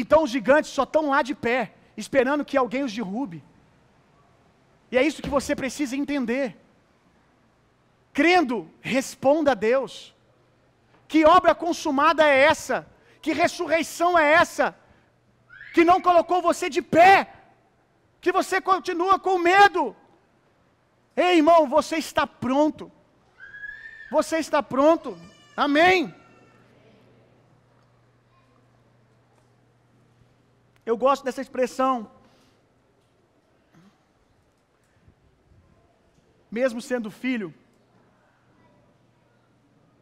Então 0.00 0.18
os 0.24 0.30
gigantes 0.36 0.70
só 0.76 0.84
estão 0.88 1.04
lá 1.12 1.20
de 1.28 1.34
pé, 1.46 1.60
esperando 2.02 2.46
que 2.48 2.60
alguém 2.62 2.84
os 2.84 2.94
derrube. 2.98 3.38
E 4.90 4.98
é 5.00 5.02
isso 5.08 5.24
que 5.24 5.34
você 5.36 5.52
precisa 5.62 6.00
entender. 6.02 6.46
Crendo, 8.18 8.58
responda 8.96 9.50
a 9.52 9.60
Deus. 9.70 9.94
Que 11.08 11.20
obra 11.38 11.54
consumada 11.66 12.22
é 12.34 12.38
essa? 12.52 12.78
Que 13.22 13.32
ressurreição 13.42 14.10
é 14.24 14.26
essa? 14.42 14.66
Que 15.74 15.84
não 15.90 16.00
colocou 16.08 16.40
você 16.50 16.68
de 16.76 16.82
pé, 16.96 17.12
que 18.26 18.32
você 18.32 18.60
continua 18.60 19.16
com 19.26 19.38
medo. 19.38 19.82
Ei, 21.24 21.36
irmão, 21.40 21.60
você 21.76 21.96
está 22.06 22.26
pronto. 22.26 22.84
Você 24.16 24.36
está 24.44 24.60
pronto. 24.74 25.16
Amém. 25.64 26.12
Eu 30.90 30.96
gosto 31.04 31.24
dessa 31.24 31.40
expressão. 31.46 32.10
Mesmo 36.58 36.80
sendo 36.90 37.10
filho, 37.22 37.48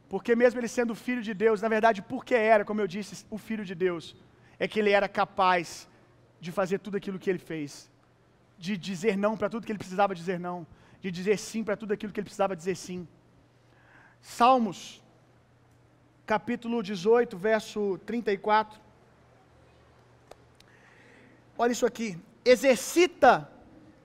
porque 0.09 0.35
mesmo 0.43 0.61
ele 0.61 0.69
sendo 0.69 0.95
filho 1.07 1.23
de 1.29 1.35
Deus, 1.45 1.61
na 1.61 1.71
verdade, 1.77 2.01
porque 2.01 2.35
era, 2.35 2.65
como 2.65 2.81
eu 2.81 2.87
disse, 2.87 3.27
o 3.37 3.39
filho 3.47 3.65
de 3.71 3.75
Deus, 3.75 4.15
é 4.59 4.69
que 4.69 4.79
ele 4.79 4.93
era 4.99 5.09
capaz 5.09 5.89
de 6.41 6.53
fazer 6.53 6.79
tudo 6.79 6.97
aquilo 6.99 7.19
que 7.19 7.31
ele 7.31 7.43
fez, 7.53 7.91
de 8.65 8.79
dizer 8.79 9.15
não 9.25 9.37
para 9.37 9.51
tudo 9.51 9.67
que 9.67 9.73
ele 9.73 9.79
precisava 9.85 10.15
dizer 10.15 10.41
não, 10.41 10.67
de 11.03 11.11
dizer 11.11 11.39
sim 11.39 11.63
para 11.63 11.77
tudo 11.77 11.93
aquilo 11.93 12.13
que 12.13 12.21
ele 12.21 12.31
precisava 12.31 12.57
dizer 12.57 12.77
sim. 12.77 13.07
Salmos, 14.23 15.03
capítulo 16.25 16.83
18, 16.83 17.37
verso 17.37 17.99
34. 18.07 18.81
Olha 21.59 21.73
isso 21.73 21.85
aqui. 21.85 22.19
Exercita, 22.43 23.51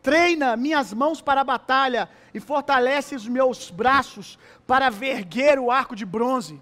treina 0.02 0.58
minhas 0.58 0.94
mãos 0.94 1.22
para 1.22 1.40
a 1.40 1.50
batalha 1.56 2.10
e 2.34 2.40
fortalece 2.42 3.16
os 3.16 3.26
meus 3.28 3.72
braços 3.72 4.38
para 4.68 4.90
verguer 4.90 5.58
o 5.58 5.72
arco 5.72 5.96
de 5.96 6.06
bronze. 6.06 6.62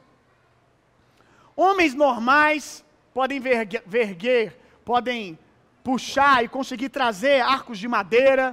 Homens 1.55 1.95
normais 1.95 2.85
podem 3.11 3.39
verguer, 3.39 4.55
podem 4.85 5.39
puxar 5.87 6.43
e 6.43 6.49
conseguir 6.49 6.89
trazer 6.89 7.39
arcos 7.39 7.77
de 7.79 7.87
madeira 7.87 8.45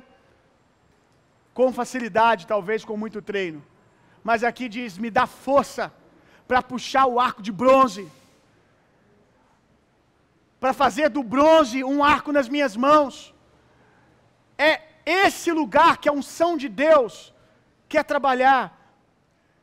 com 1.53 1.73
facilidade, 1.73 2.47
talvez 2.47 2.85
com 2.88 2.97
muito 2.97 3.20
treino. 3.31 3.61
Mas 4.29 4.44
aqui 4.49 4.66
diz: 4.77 4.97
me 5.05 5.11
dá 5.11 5.27
força 5.27 5.92
para 6.47 6.62
puxar 6.62 7.07
o 7.07 7.18
arco 7.18 7.42
de 7.42 7.51
bronze, 7.62 8.05
para 10.61 10.73
fazer 10.83 11.09
do 11.16 11.25
bronze 11.35 11.83
um 11.83 12.05
arco 12.05 12.31
nas 12.31 12.49
minhas 12.55 12.77
mãos. 12.77 13.35
É 14.57 14.73
esse 15.05 15.51
lugar 15.61 15.92
que 15.99 16.09
a 16.09 16.16
unção 16.20 16.57
de 16.57 16.68
Deus 16.68 17.35
quer 17.88 18.05
trabalhar. 18.05 18.62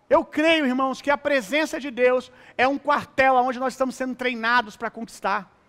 Eu 0.10 0.26
creio, 0.26 0.66
irmãos, 0.66 1.02
que 1.02 1.10
a 1.10 1.18
presença 1.30 1.80
de 1.80 1.90
Deus 1.90 2.30
é 2.58 2.68
um 2.68 2.78
quartel 2.78 3.36
onde 3.36 3.60
nós 3.64 3.74
estamos 3.76 3.96
sendo 3.96 4.14
treinados 4.14 4.76
para 4.76 4.92
conquistar. 5.00 5.61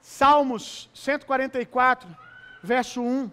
Salmos 0.00 0.90
144, 0.94 2.08
verso 2.62 3.02
1. 3.02 3.30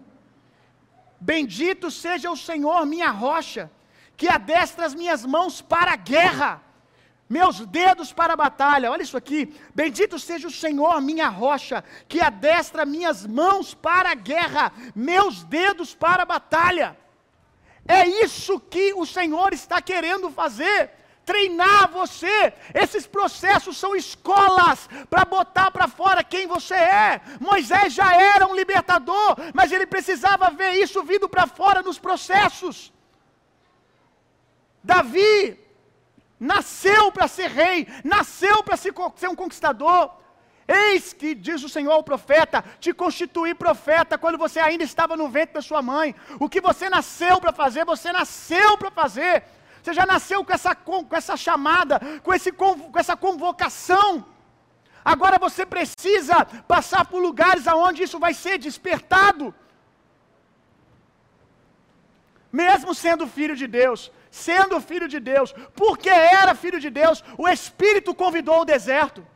Bendito 1.20 1.90
seja 1.90 2.30
o 2.30 2.36
Senhor, 2.36 2.86
minha 2.86 3.10
rocha, 3.10 3.70
que 4.16 4.28
adestra 4.28 4.86
as 4.86 4.94
minhas 4.94 5.24
mãos 5.24 5.60
para 5.60 5.92
a 5.92 5.96
guerra, 5.96 6.62
meus 7.28 7.64
dedos 7.66 8.12
para 8.12 8.32
a 8.32 8.36
batalha. 8.36 8.90
Olha 8.90 9.02
isso 9.02 9.16
aqui. 9.16 9.54
Bendito 9.74 10.18
seja 10.18 10.48
o 10.48 10.50
Senhor, 10.50 11.00
minha 11.00 11.28
rocha, 11.28 11.84
que 12.08 12.20
adestra 12.20 12.84
minhas 12.84 13.26
mãos 13.26 13.74
para 13.74 14.10
a 14.10 14.14
guerra, 14.14 14.72
meus 14.94 15.44
dedos 15.44 15.94
para 15.94 16.22
a 16.22 16.26
batalha. 16.26 16.96
É 17.86 18.06
isso 18.06 18.60
que 18.60 18.92
o 18.94 19.06
Senhor 19.06 19.52
está 19.52 19.80
querendo 19.80 20.30
fazer. 20.30 20.90
Treinar 21.30 21.90
você. 22.00 22.36
Esses 22.82 23.04
processos 23.06 23.76
são 23.82 23.92
escolas 24.02 24.78
para 25.10 25.24
botar 25.36 25.70
para 25.70 25.86
fora 25.86 26.28
quem 26.32 26.46
você 26.46 26.74
é. 26.74 27.20
Moisés 27.38 27.92
já 27.92 28.08
era 28.34 28.46
um 28.46 28.54
libertador, 28.60 29.36
mas 29.58 29.70
ele 29.70 29.86
precisava 29.94 30.50
ver 30.60 30.72
isso 30.84 31.02
vindo 31.10 31.28
para 31.28 31.46
fora 31.46 31.82
nos 31.88 31.98
processos. 32.06 32.76
Davi 34.82 35.58
nasceu 36.40 37.12
para 37.12 37.28
ser 37.36 37.50
rei, 37.50 37.86
nasceu 38.14 38.62
para 38.62 38.76
ser 38.76 39.28
um 39.28 39.38
conquistador. 39.42 40.02
Eis 40.66 41.12
que, 41.12 41.34
diz 41.34 41.62
o 41.62 41.68
Senhor 41.68 41.92
ao 41.92 42.02
profeta, 42.02 42.62
te 42.78 42.92
constituí 43.02 43.54
profeta 43.54 44.18
quando 44.22 44.38
você 44.44 44.60
ainda 44.60 44.84
estava 44.84 45.14
no 45.16 45.28
ventre 45.28 45.54
da 45.54 45.62
sua 45.62 45.82
mãe. 45.82 46.14
O 46.38 46.48
que 46.48 46.60
você 46.60 46.88
nasceu 46.88 47.38
para 47.38 47.52
fazer, 47.52 47.84
você 47.84 48.12
nasceu 48.12 48.76
para 48.78 48.90
fazer. 48.90 49.44
Você 49.88 49.94
já 49.94 50.04
nasceu 50.04 50.44
com 50.44 50.52
essa, 50.52 50.72
com 50.74 51.16
essa 51.18 51.34
chamada, 51.34 51.94
com, 52.24 52.32
esse, 52.34 52.50
com 52.52 52.98
essa 53.02 53.16
convocação. 53.16 54.10
Agora 55.12 55.36
você 55.44 55.64
precisa 55.64 56.36
passar 56.72 57.06
por 57.10 57.22
lugares 57.26 57.66
aonde 57.66 58.02
isso 58.06 58.18
vai 58.24 58.34
ser 58.34 58.58
despertado. 58.58 59.46
Mesmo 62.52 62.94
sendo 63.04 63.26
filho 63.38 63.56
de 63.62 63.66
Deus, 63.66 64.12
sendo 64.30 64.78
filho 64.90 65.08
de 65.14 65.20
Deus, 65.32 65.54
porque 65.82 66.10
era 66.10 66.60
filho 66.64 66.80
de 66.84 66.90
Deus, 66.90 67.24
o 67.38 67.48
Espírito 67.56 68.14
convidou 68.22 68.56
ao 68.56 68.70
deserto. 68.74 69.26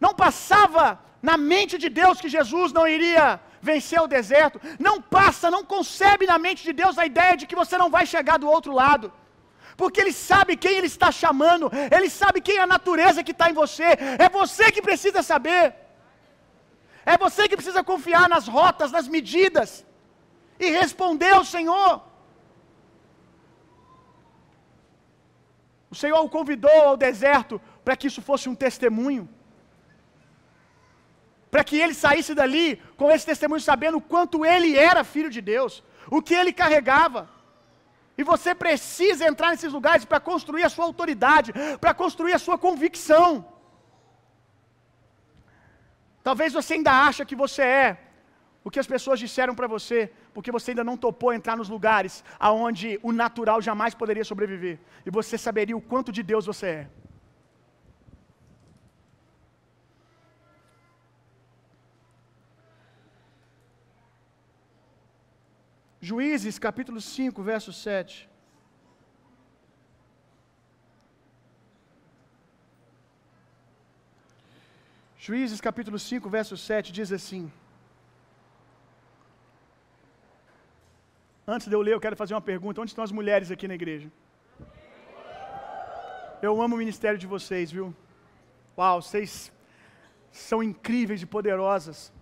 Não 0.00 0.14
passava 0.24 0.84
na 1.30 1.36
mente 1.36 1.76
de 1.84 1.90
Deus 2.02 2.18
que 2.18 2.34
Jesus 2.38 2.72
não 2.72 2.88
iria 2.88 3.26
vencer 3.70 4.00
o 4.02 4.12
deserto. 4.16 4.60
Não 4.86 4.96
passa, 5.00 5.54
não 5.56 5.64
concebe 5.74 6.26
na 6.32 6.38
mente 6.46 6.62
de 6.68 6.72
Deus 6.82 6.98
a 6.98 7.06
ideia 7.12 7.36
de 7.40 7.46
que 7.46 7.60
você 7.62 7.78
não 7.82 7.90
vai 7.96 8.04
chegar 8.14 8.38
do 8.38 8.50
outro 8.56 8.72
lado. 8.82 9.12
Porque 9.80 10.00
Ele 10.02 10.12
sabe 10.12 10.56
quem 10.64 10.74
Ele 10.78 10.90
está 10.94 11.10
chamando, 11.22 11.70
Ele 11.96 12.10
sabe 12.10 12.40
quem 12.46 12.56
é 12.58 12.62
a 12.62 12.72
natureza 12.76 13.24
que 13.26 13.34
está 13.36 13.48
em 13.50 13.58
você. 13.62 13.90
É 14.26 14.28
você 14.40 14.70
que 14.74 14.82
precisa 14.82 15.22
saber. 15.22 15.64
É 17.12 17.16
você 17.16 17.48
que 17.48 17.58
precisa 17.60 17.82
confiar 17.92 18.28
nas 18.28 18.46
rotas, 18.56 18.92
nas 18.96 19.08
medidas. 19.16 19.70
E 20.58 20.70
responder 20.70 21.32
ao 21.34 21.44
Senhor. 21.44 22.02
O 25.90 25.96
Senhor 26.02 26.20
o 26.24 26.28
convidou 26.28 26.78
ao 26.88 26.96
deserto 26.96 27.60
para 27.84 27.96
que 27.96 28.06
isso 28.10 28.22
fosse 28.22 28.48
um 28.48 28.54
testemunho 28.66 29.24
para 31.52 31.64
que 31.68 31.76
ele 31.84 31.94
saísse 32.02 32.32
dali 32.40 32.66
com 33.00 33.06
esse 33.14 33.26
testemunho, 33.30 33.60
sabendo 33.70 33.98
o 33.98 34.06
quanto 34.12 34.36
ele 34.52 34.70
era 34.90 35.10
filho 35.14 35.30
de 35.36 35.42
Deus, 35.52 35.72
o 36.16 36.22
que 36.26 36.34
ele 36.40 36.52
carregava. 36.60 37.20
E 38.16 38.22
você 38.30 38.50
precisa 38.62 39.26
entrar 39.30 39.50
nesses 39.50 39.72
lugares 39.78 40.06
para 40.10 40.20
construir 40.30 40.64
a 40.64 40.70
sua 40.74 40.86
autoridade, 40.86 41.52
para 41.82 41.92
construir 42.02 42.32
a 42.32 42.38
sua 42.46 42.56
convicção. 42.66 43.28
Talvez 46.28 46.54
você 46.58 46.72
ainda 46.78 46.94
acha 47.08 47.26
que 47.28 47.36
você 47.44 47.62
é 47.84 47.88
o 48.64 48.70
que 48.70 48.82
as 48.84 48.90
pessoas 48.94 49.20
disseram 49.24 49.54
para 49.54 49.66
você, 49.76 50.10
porque 50.32 50.54
você 50.56 50.70
ainda 50.70 50.88
não 50.90 50.96
topou 50.96 51.34
entrar 51.34 51.56
nos 51.60 51.68
lugares 51.76 52.24
aonde 52.48 52.98
o 53.02 53.12
natural 53.12 53.60
jamais 53.60 53.94
poderia 54.02 54.24
sobreviver. 54.32 54.78
E 55.04 55.10
você 55.10 55.36
saberia 55.36 55.76
o 55.76 55.86
quanto 55.92 56.10
de 56.18 56.22
Deus 56.22 56.46
você 56.46 56.66
é. 56.80 57.01
Juízes 66.08 66.58
capítulo 66.58 67.00
5, 67.00 67.40
verso 67.44 67.72
7. 67.72 68.28
Juízes 75.16 75.60
capítulo 75.60 75.98
5, 76.00 76.28
verso 76.28 76.56
7 76.56 76.90
diz 76.96 77.12
assim: 77.18 77.42
Antes 81.46 81.68
de 81.68 81.74
eu 81.76 81.80
ler, 81.80 81.94
eu 81.94 82.00
quero 82.00 82.16
fazer 82.16 82.34
uma 82.34 82.40
pergunta. 82.40 82.80
Onde 82.80 82.90
estão 82.90 83.04
as 83.04 83.12
mulheres 83.12 83.52
aqui 83.52 83.68
na 83.68 83.76
igreja? 83.80 84.10
Eu 86.48 86.60
amo 86.60 86.74
o 86.74 86.78
ministério 86.78 87.18
de 87.24 87.28
vocês, 87.28 87.70
viu? 87.70 87.94
Uau, 88.76 89.00
vocês 89.00 89.52
são 90.32 90.60
incríveis 90.70 91.22
e 91.22 91.26
poderosas. 91.26 92.12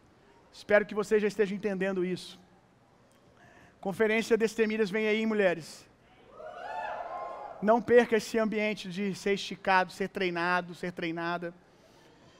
Espero 0.52 0.84
que 0.84 1.00
vocês 1.02 1.22
já 1.22 1.28
estejam 1.28 1.56
entendendo 1.56 2.04
isso. 2.04 2.39
Conferência 3.80 4.36
Destemidas 4.36 4.90
vem 4.90 5.08
aí, 5.08 5.24
mulheres. 5.24 5.86
Não 7.62 7.80
perca 7.80 8.16
esse 8.16 8.38
ambiente 8.38 8.90
de 8.90 9.14
ser 9.14 9.34
esticado, 9.34 9.90
ser 9.92 10.08
treinado, 10.08 10.74
ser 10.74 10.92
treinada. 10.92 11.54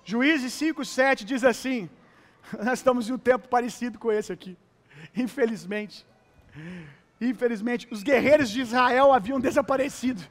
Juízes 0.04 0.52
5, 0.52 0.84
7 0.84 1.24
diz 1.24 1.42
assim: 1.42 1.88
Nós 2.62 2.78
estamos 2.78 3.08
em 3.08 3.12
um 3.12 3.18
tempo 3.18 3.48
parecido 3.48 3.98
com 3.98 4.12
esse 4.12 4.32
aqui. 4.32 4.56
Infelizmente. 5.16 6.06
Infelizmente, 7.20 7.88
os 7.90 8.02
guerreiros 8.02 8.50
de 8.50 8.60
Israel 8.60 9.12
haviam 9.12 9.40
desaparecido. 9.40 10.22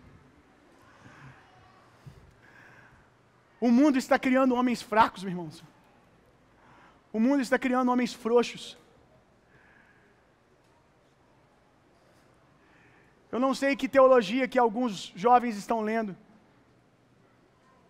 O 3.59 3.69
mundo 3.71 3.97
está 3.97 4.17
criando 4.17 4.55
homens 4.55 4.81
fracos, 4.81 5.23
meus 5.23 5.33
irmãos. 5.33 5.63
O 7.11 7.19
mundo 7.19 7.41
está 7.41 7.57
criando 7.59 7.91
homens 7.91 8.13
frouxos. 8.13 8.77
Eu 13.31 13.39
não 13.39 13.53
sei 13.53 13.75
que 13.75 13.87
teologia 13.87 14.47
que 14.47 14.57
alguns 14.57 15.13
jovens 15.15 15.55
estão 15.55 15.81
lendo. 15.81 16.15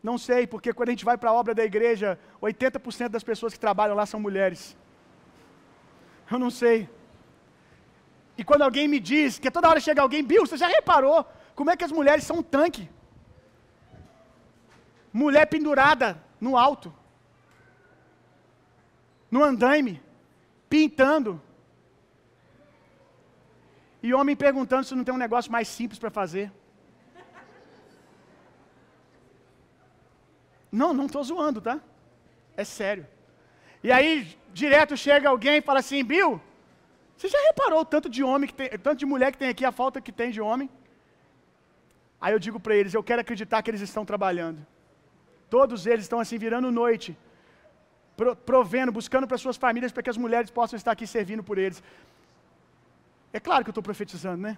Não 0.02 0.18
sei, 0.18 0.48
porque 0.48 0.74
quando 0.74 0.90
a 0.90 0.92
gente 0.92 1.06
vai 1.06 1.18
para 1.18 1.30
a 1.30 1.34
obra 1.34 1.54
da 1.54 1.64
igreja, 1.64 2.18
80% 2.42 3.10
das 3.10 3.24
pessoas 3.24 3.54
que 3.54 3.60
trabalham 3.60 3.96
lá 3.96 4.06
são 4.06 4.20
mulheres. 4.20 4.78
Eu 6.32 6.40
não 6.40 6.50
sei. 6.50 6.90
E 8.38 8.44
quando 8.44 8.62
alguém 8.62 8.88
me 8.88 9.00
diz, 9.00 9.38
que 9.38 9.52
toda 9.52 9.70
hora 9.70 9.80
chega 9.80 10.02
alguém, 10.02 10.24
Bill, 10.24 10.46
você 10.46 10.58
já 10.58 10.68
reparou 10.68 11.26
como 11.56 11.70
é 11.70 11.76
que 11.76 11.84
as 11.84 11.92
mulheres 11.92 12.24
são 12.24 12.38
um 12.38 12.44
tanque? 12.44 12.90
Mulher 15.12 15.46
pendurada 15.48 16.22
no 16.40 16.56
alto, 16.56 16.94
no 19.30 19.44
andaime, 19.44 20.02
pintando. 20.70 21.42
E 24.02 24.14
homem 24.14 24.36
perguntando 24.36 24.86
se 24.86 24.96
não 24.96 25.04
tem 25.04 25.14
um 25.14 25.26
negócio 25.26 25.52
mais 25.52 25.68
simples 25.68 26.00
para 26.00 26.10
fazer. 26.10 26.52
Não, 30.72 30.94
não 30.94 31.08
estou 31.08 31.24
zoando, 31.24 31.60
tá? 31.60 31.80
É 32.56 32.64
sério. 32.64 33.06
E 33.84 33.92
aí, 33.92 34.38
direto 34.54 34.96
chega 34.96 35.30
alguém 35.30 35.58
e 35.58 35.62
fala 35.62 35.80
assim: 35.80 36.04
Bill, 36.04 36.42
você 37.16 37.28
já 37.28 37.40
reparou 37.48 37.82
o 37.82 37.86
tanto 37.86 38.10
de 38.10 38.24
homem 38.24 38.48
que 38.48 38.54
tem, 38.54 38.70
tanto 38.88 39.00
de 39.00 39.06
mulher 39.06 39.32
que 39.32 39.38
tem 39.38 39.50
aqui, 39.50 39.66
a 39.66 39.72
falta 39.72 40.00
que 40.00 40.12
tem 40.12 40.32
de 40.32 40.42
homem? 40.42 40.70
Aí 42.22 42.34
eu 42.34 42.40
digo 42.40 42.60
para 42.60 42.76
eles: 42.76 42.94
eu 42.94 43.04
quero 43.04 43.22
acreditar 43.22 43.62
que 43.62 43.72
eles 43.72 43.82
estão 43.82 44.06
trabalhando. 44.06 44.66
Todos 45.50 45.88
eles 45.88 46.06
estão 46.06 46.20
assim 46.20 46.38
virando 46.38 46.72
noite, 46.72 47.18
provendo, 48.46 48.92
buscando 48.92 49.28
para 49.28 49.38
suas 49.38 49.58
famílias 49.58 49.92
para 49.92 50.04
que 50.04 50.10
as 50.10 50.18
mulheres 50.18 50.52
possam 50.52 50.78
estar 50.78 50.92
aqui 50.92 51.08
servindo 51.08 51.44
por 51.44 51.58
eles. 51.58 51.82
É 53.32 53.40
claro 53.40 53.64
que 53.64 53.70
eu 53.70 53.72
estou 53.72 53.84
profetizando, 53.84 54.42
né? 54.42 54.58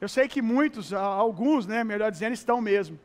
Eu 0.00 0.08
sei 0.08 0.26
que 0.28 0.42
muitos, 0.42 0.92
alguns, 0.92 1.66
né, 1.66 1.82
melhor 1.84 2.10
dizendo, 2.10 2.34
estão 2.34 2.60
mesmo. 2.60 2.98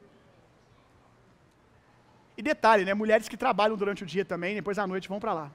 E 2.37 2.41
detalhe, 2.41 2.83
né, 2.85 2.93
mulheres 2.93 3.29
que 3.29 3.37
trabalham 3.37 3.77
durante 3.77 4.03
o 4.03 4.05
dia 4.13 4.25
também, 4.25 4.55
depois 4.55 4.79
à 4.79 4.87
noite 4.87 5.07
vão 5.07 5.19
para 5.19 5.33
lá. 5.33 5.51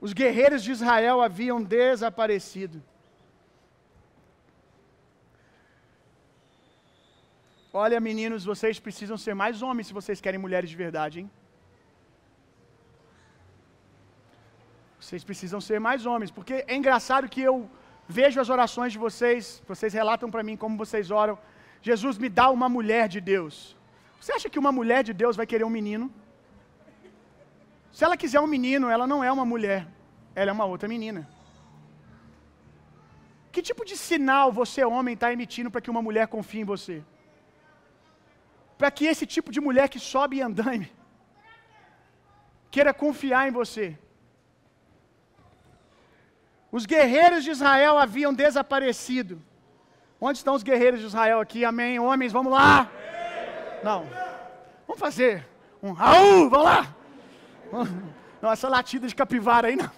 Os 0.00 0.12
guerreiros 0.12 0.62
de 0.62 0.70
Israel 0.70 1.20
haviam 1.20 1.62
desaparecido. 1.62 2.82
Olha, 7.72 7.98
meninos, 8.00 8.44
vocês 8.44 8.78
precisam 8.78 9.16
ser 9.16 9.34
mais 9.34 9.60
homens 9.62 9.88
se 9.88 9.92
vocês 9.92 10.20
querem 10.20 10.38
mulheres 10.38 10.70
de 10.70 10.76
verdade, 10.76 11.20
hein? 11.20 11.30
Vocês 15.08 15.24
precisam 15.24 15.60
ser 15.66 15.78
mais 15.80 16.00
homens, 16.10 16.30
porque 16.30 16.54
é 16.72 16.74
engraçado 16.78 17.30
que 17.34 17.42
eu 17.50 17.54
vejo 18.06 18.38
as 18.42 18.50
orações 18.56 18.92
de 18.94 18.98
vocês, 19.04 19.62
vocês 19.66 19.92
relatam 20.00 20.30
para 20.34 20.42
mim 20.48 20.56
como 20.62 20.76
vocês 20.82 21.10
oram. 21.10 21.36
Jesus 21.88 22.18
me 22.24 22.28
dá 22.28 22.46
uma 22.50 22.68
mulher 22.76 23.04
de 23.14 23.20
Deus. 23.32 23.54
Você 24.20 24.32
acha 24.36 24.50
que 24.52 24.58
uma 24.58 24.72
mulher 24.78 25.02
de 25.08 25.14
Deus 25.22 25.34
vai 25.40 25.46
querer 25.52 25.64
um 25.68 25.74
menino? 25.78 26.06
Se 27.96 28.04
ela 28.06 28.18
quiser 28.22 28.40
um 28.40 28.50
menino, 28.56 28.90
ela 28.94 29.06
não 29.12 29.20
é 29.28 29.30
uma 29.32 29.46
mulher, 29.52 29.80
ela 30.34 30.50
é 30.50 30.56
uma 30.58 30.66
outra 30.72 30.88
menina. 30.94 31.22
Que 33.52 33.62
tipo 33.68 33.84
de 33.90 33.96
sinal 33.96 34.52
você, 34.52 34.84
homem, 34.84 35.14
está 35.14 35.32
emitindo 35.32 35.70
para 35.70 35.80
que 35.80 35.92
uma 35.94 36.02
mulher 36.08 36.26
confie 36.36 36.60
em 36.64 36.70
você? 36.74 36.98
para 38.78 38.90
que 38.96 39.06
esse 39.12 39.26
tipo 39.34 39.50
de 39.54 39.60
mulher 39.60 39.86
que 39.92 40.00
sobe 40.12 40.36
e 40.36 40.42
andame 40.48 40.88
queira 42.74 42.92
confiar 42.94 43.48
em 43.48 43.50
você. 43.60 43.86
Os 46.70 46.84
guerreiros 46.84 47.44
de 47.44 47.50
Israel 47.50 47.98
haviam 47.98 48.32
desaparecido. 48.32 49.40
Onde 50.20 50.38
estão 50.38 50.54
os 50.54 50.62
guerreiros 50.62 51.00
de 51.00 51.06
Israel 51.06 51.40
aqui? 51.40 51.64
Amém. 51.64 51.98
Homens, 51.98 52.32
vamos 52.32 52.52
lá. 52.52 52.90
Não. 53.82 54.06
Vamos 54.86 55.00
fazer 55.00 55.46
um 55.82 55.92
Raul, 55.92 56.50
vamos 56.50 56.66
lá. 56.66 56.94
Não, 58.40 58.52
essa 58.52 58.68
latida 58.68 59.08
de 59.08 59.16
capivara 59.16 59.66
aí 59.66 59.74
não. 59.74 59.90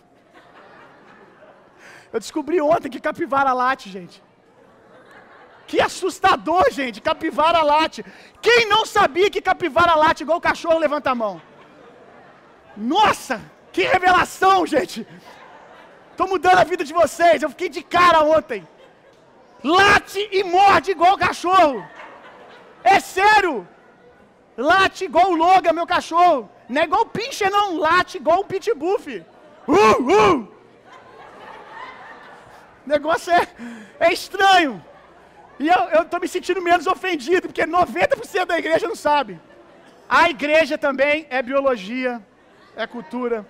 Eu 2.11 2.19
descobri 2.19 2.59
ontem 2.59 2.89
que 2.89 2.99
capivara 2.99 3.53
late, 3.53 3.91
gente. 3.91 4.23
Que 5.67 5.79
assustador, 5.79 6.65
gente. 6.71 7.03
Capivara 7.03 7.63
late. 7.63 8.03
Quem 8.41 8.67
não 8.67 8.87
sabia 8.87 9.31
que 9.31 9.43
capivara 9.43 9.95
late 9.95 10.23
igual 10.23 10.39
o 10.39 10.41
cachorro, 10.41 10.79
levanta 10.79 11.11
a 11.11 11.15
mão. 11.15 11.41
Nossa, 12.77 13.41
que 13.71 13.83
revelação, 13.83 14.67
gente. 14.67 15.07
Estou 16.21 16.33
mudando 16.37 16.59
a 16.59 16.65
vida 16.65 16.85
de 16.85 16.93
vocês. 16.93 17.43
Eu 17.43 17.49
fiquei 17.49 17.71
de 17.71 17.83
cara 17.83 18.21
ontem. 18.23 18.69
Late 19.65 20.29
e 20.31 20.45
morde 20.45 20.91
igual 20.91 21.17
cachorro. 21.17 21.83
É 22.85 23.01
sério. 23.01 23.67
Late 24.55 25.07
igual 25.07 25.31
o 25.31 25.35
Logan, 25.35 25.73
meu 25.73 25.87
cachorro. 25.87 26.51
Não 26.69 26.83
é 26.83 26.85
igual 26.85 27.05
o 27.05 27.07
pincher, 27.07 27.51
não. 27.51 27.79
Late 27.79 28.19
igual 28.19 28.41
o 28.41 28.45
pitbull, 28.45 28.99
filho. 28.99 29.25
Uh, 29.67 29.75
uh. 30.13 30.49
O 32.85 32.89
negócio 32.95 33.33
é, 33.33 33.49
é 33.99 34.13
estranho. 34.13 34.85
E 35.59 35.69
eu 35.69 36.03
estou 36.03 36.21
me 36.21 36.29
sentindo 36.29 36.61
menos 36.61 36.87
ofendido, 36.87 37.49
porque 37.49 37.67
90% 37.67 38.45
da 38.45 38.59
igreja 38.59 38.87
não 38.87 38.95
sabe. 38.95 39.41
A 40.07 40.29
igreja 40.29 40.77
também 40.77 41.27
é 41.31 41.41
biologia, 41.41 42.23
é 42.77 42.87
cultura. 42.87 43.47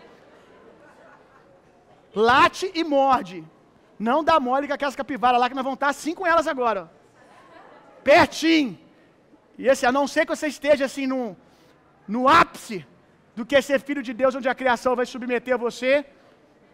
Late 2.15 2.71
e 2.75 2.83
morde. 2.83 3.45
Não 3.99 4.25
dá 4.25 4.41
mole 4.41 4.67
com 4.67 4.75
aquelas 4.75 4.97
capivaras 4.97 5.41
lá 5.41 5.49
que 5.49 5.55
nós 5.55 5.65
vamos 5.65 5.77
estar 5.77 5.89
assim 5.89 6.15
com 6.15 6.27
elas 6.27 6.47
agora. 6.47 6.91
Pertinho. 8.03 8.79
E 9.59 9.69
esse, 9.69 9.85
a 9.85 9.93
não 9.93 10.07
ser 10.07 10.25
que 10.25 10.35
você 10.35 10.47
esteja 10.47 10.85
assim 10.87 11.07
no, 11.07 11.37
no 12.09 12.27
ápice 12.27 12.87
do 13.37 13.45
que 13.45 13.57
é 13.57 13.61
ser 13.61 13.81
filho 13.81 14.03
de 14.03 14.13
Deus, 14.21 14.35
onde 14.35 14.49
a 14.49 14.55
criação 14.55 14.97
vai 14.97 15.07
submeter 15.07 15.57
você, 15.59 16.07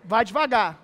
vai 0.05 0.25
devagar. 0.25 0.79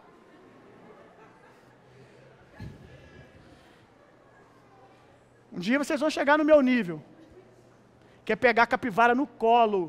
Um 5.52 5.60
dia 5.60 5.78
vocês 5.78 6.00
vão 6.00 6.10
chegar 6.10 6.36
no 6.38 6.44
meu 6.44 6.60
nível. 6.60 7.02
Que 8.24 8.32
é 8.32 8.36
pegar 8.36 8.64
a 8.64 8.72
capivara 8.74 9.14
no 9.14 9.26
colo. 9.26 9.82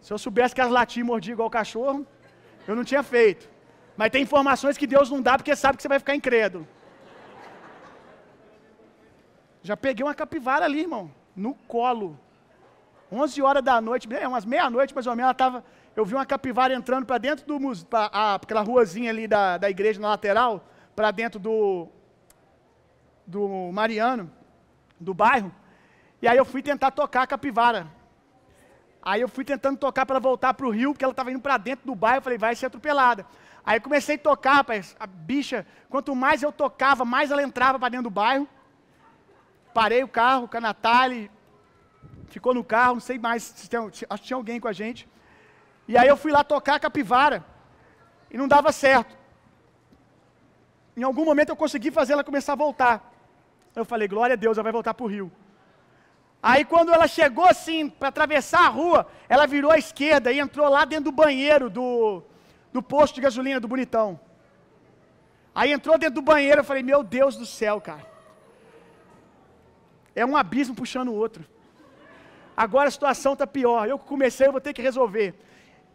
Se 0.00 0.12
eu 0.12 0.18
soubesse 0.18 0.54
que 0.54 0.60
as 0.60 0.70
latiam 0.70 1.06
mordiam 1.06 1.34
igual 1.34 1.50
cachorro, 1.50 2.06
eu 2.66 2.76
não 2.76 2.84
tinha 2.84 3.02
feito. 3.02 3.50
Mas 3.96 4.10
tem 4.10 4.22
informações 4.22 4.78
que 4.78 4.86
Deus 4.86 5.10
não 5.10 5.20
dá 5.20 5.36
porque 5.36 5.54
sabe 5.54 5.76
que 5.76 5.82
você 5.82 5.88
vai 5.88 5.98
ficar 5.98 6.14
incrédulo. 6.14 6.66
Já 9.62 9.76
peguei 9.76 10.04
uma 10.04 10.14
capivara 10.14 10.64
ali, 10.64 10.80
irmão, 10.80 11.10
no 11.36 11.54
colo. 11.54 12.18
11 13.10 13.42
horas 13.42 13.62
da 13.62 13.80
noite, 13.80 14.08
umas 14.26 14.44
meia-noite 14.44 14.94
mais 14.94 15.06
ou 15.06 15.14
menos, 15.14 15.26
ela 15.26 15.34
tava, 15.34 15.64
eu 15.94 16.04
vi 16.04 16.14
uma 16.14 16.24
capivara 16.24 16.72
entrando 16.72 17.04
para 17.04 17.18
dentro 17.18 17.46
do 17.46 17.58
pra, 17.84 18.08
a, 18.12 18.34
aquela 18.36 18.62
ruazinha 18.62 19.10
ali 19.10 19.28
da, 19.28 19.58
da 19.58 19.68
igreja 19.68 20.00
na 20.00 20.08
lateral, 20.08 20.64
para 20.96 21.10
dentro 21.10 21.38
do, 21.38 21.88
do 23.26 23.70
Mariano, 23.70 24.32
do 24.98 25.12
bairro, 25.12 25.54
e 26.22 26.26
aí 26.26 26.38
eu 26.38 26.44
fui 26.44 26.62
tentar 26.62 26.90
tocar 26.90 27.22
a 27.22 27.26
capivara. 27.26 27.86
Aí 29.02 29.20
eu 29.20 29.28
fui 29.28 29.44
tentando 29.44 29.76
tocar 29.76 30.06
para 30.06 30.14
ela 30.14 30.20
voltar 30.20 30.54
para 30.54 30.66
o 30.66 30.70
rio, 30.70 30.92
porque 30.92 31.04
ela 31.04 31.12
estava 31.12 31.32
indo 31.32 31.40
para 31.40 31.56
dentro 31.56 31.84
do 31.84 31.94
bairro, 31.94 32.18
eu 32.18 32.22
falei, 32.22 32.38
vai 32.38 32.54
ser 32.54 32.66
atropelada. 32.66 33.26
Aí 33.66 33.80
comecei 33.80 34.14
a 34.14 34.18
tocar, 34.18 34.54
rapaz, 34.54 34.96
a 34.98 35.06
bicha, 35.06 35.66
quanto 35.88 36.14
mais 36.14 36.42
eu 36.42 36.52
tocava, 36.52 37.04
mais 37.04 37.30
ela 37.30 37.42
entrava 37.42 37.78
para 37.78 37.88
dentro 37.88 38.04
do 38.04 38.10
bairro. 38.10 38.48
Parei 39.74 40.04
o 40.04 40.08
carro 40.08 40.46
com 40.46 40.56
a 40.56 40.60
Natália, 40.60 41.28
ficou 42.28 42.54
no 42.54 42.62
carro, 42.62 42.94
não 42.94 43.00
sei 43.00 43.18
mais, 43.18 43.42
se 43.42 43.68
tem, 43.68 43.80
acho 43.80 44.22
que 44.22 44.28
tinha 44.28 44.36
alguém 44.36 44.60
com 44.60 44.68
a 44.68 44.72
gente. 44.72 45.08
E 45.88 45.98
aí 45.98 46.06
eu 46.06 46.16
fui 46.16 46.30
lá 46.30 46.44
tocar 46.44 46.76
a 46.76 46.80
capivara, 46.80 47.44
e 48.30 48.38
não 48.38 48.46
dava 48.46 48.70
certo. 48.70 49.16
Em 50.96 51.02
algum 51.02 51.24
momento 51.24 51.48
eu 51.48 51.56
consegui 51.56 51.90
fazer 51.90 52.12
ela 52.12 52.24
começar 52.24 52.52
a 52.52 52.56
voltar. 52.56 53.12
Eu 53.74 53.84
falei, 53.84 54.06
glória 54.06 54.34
a 54.34 54.36
Deus, 54.36 54.56
ela 54.56 54.62
vai 54.62 54.72
voltar 54.72 54.94
para 54.94 55.04
o 55.04 55.08
rio. 55.08 55.32
Aí 56.42 56.64
quando 56.64 56.92
ela 56.92 57.06
chegou 57.06 57.44
assim, 57.44 57.88
para 57.88 58.08
atravessar 58.08 58.66
a 58.66 58.68
rua, 58.68 59.06
ela 59.28 59.46
virou 59.46 59.70
à 59.70 59.78
esquerda 59.78 60.32
e 60.32 60.40
entrou 60.40 60.68
lá 60.68 60.84
dentro 60.84 61.04
do 61.04 61.12
banheiro 61.12 61.70
do, 61.70 62.22
do 62.72 62.82
posto 62.82 63.14
de 63.14 63.20
gasolina 63.20 63.60
do 63.60 63.68
Bonitão. 63.68 64.18
Aí 65.54 65.70
entrou 65.70 65.96
dentro 65.96 66.16
do 66.16 66.22
banheiro, 66.22 66.60
eu 66.60 66.64
falei, 66.64 66.82
meu 66.82 67.04
Deus 67.04 67.36
do 67.36 67.46
céu, 67.46 67.80
cara. 67.80 68.04
É 70.16 70.26
um 70.26 70.36
abismo 70.36 70.74
puxando 70.74 71.08
o 71.08 71.14
outro. 71.14 71.44
Agora 72.56 72.88
a 72.88 72.90
situação 72.90 73.34
está 73.34 73.46
pior. 73.46 73.88
Eu 73.88 73.98
comecei, 73.98 74.46
eu 74.46 74.52
vou 74.52 74.60
ter 74.60 74.72
que 74.72 74.82
resolver. 74.82 75.34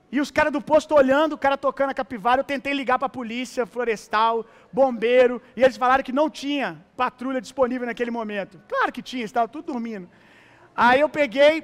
E 0.09 0.21
os 0.21 0.31
caras 0.31 0.53
do 0.53 0.61
posto 0.61 0.95
olhando, 0.95 1.33
o 1.33 1.37
cara 1.37 1.57
tocando 1.57 1.89
a 1.89 1.93
capivara, 1.93 2.39
eu 2.39 2.45
tentei 2.45 2.73
ligar 2.73 2.97
para 2.97 3.07
a 3.07 3.09
polícia 3.09 3.65
florestal, 3.65 4.45
bombeiro, 4.71 5.41
e 5.55 5.61
eles 5.61 5.75
falaram 5.75 6.01
que 6.03 6.13
não 6.13 6.29
tinha 6.29 6.81
patrulha 6.95 7.41
disponível 7.41 7.85
naquele 7.85 8.09
momento. 8.09 8.61
Claro 8.69 8.93
que 8.93 9.01
tinha, 9.01 9.25
estava 9.25 9.49
tudo 9.49 9.73
dormindo. 9.73 10.07
Aí 10.77 10.99
eu 11.01 11.09
peguei, 11.09 11.63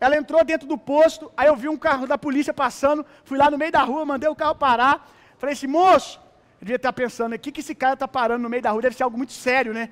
ela 0.00 0.16
entrou 0.16 0.42
dentro 0.42 0.66
do 0.66 0.78
posto, 0.78 1.30
aí 1.36 1.48
eu 1.48 1.54
vi 1.54 1.68
um 1.68 1.76
carro 1.76 2.06
da 2.06 2.16
polícia 2.16 2.54
passando, 2.54 3.04
fui 3.24 3.36
lá 3.36 3.50
no 3.50 3.58
meio 3.58 3.70
da 3.70 3.82
rua, 3.82 4.06
mandei 4.06 4.30
o 4.30 4.34
carro 4.34 4.54
parar, 4.54 5.06
falei 5.36 5.52
assim, 5.52 5.66
moço, 5.66 6.18
eu 6.58 6.62
devia 6.62 6.76
estar 6.76 6.94
pensando, 6.94 7.34
o 7.34 7.38
que, 7.38 7.52
que 7.52 7.60
esse 7.60 7.74
cara 7.74 7.92
está 7.92 8.08
parando 8.08 8.42
no 8.42 8.48
meio 8.48 8.62
da 8.62 8.70
rua? 8.70 8.80
Deve 8.80 8.96
ser 8.96 9.02
algo 9.02 9.18
muito 9.18 9.34
sério, 9.34 9.74
né? 9.74 9.90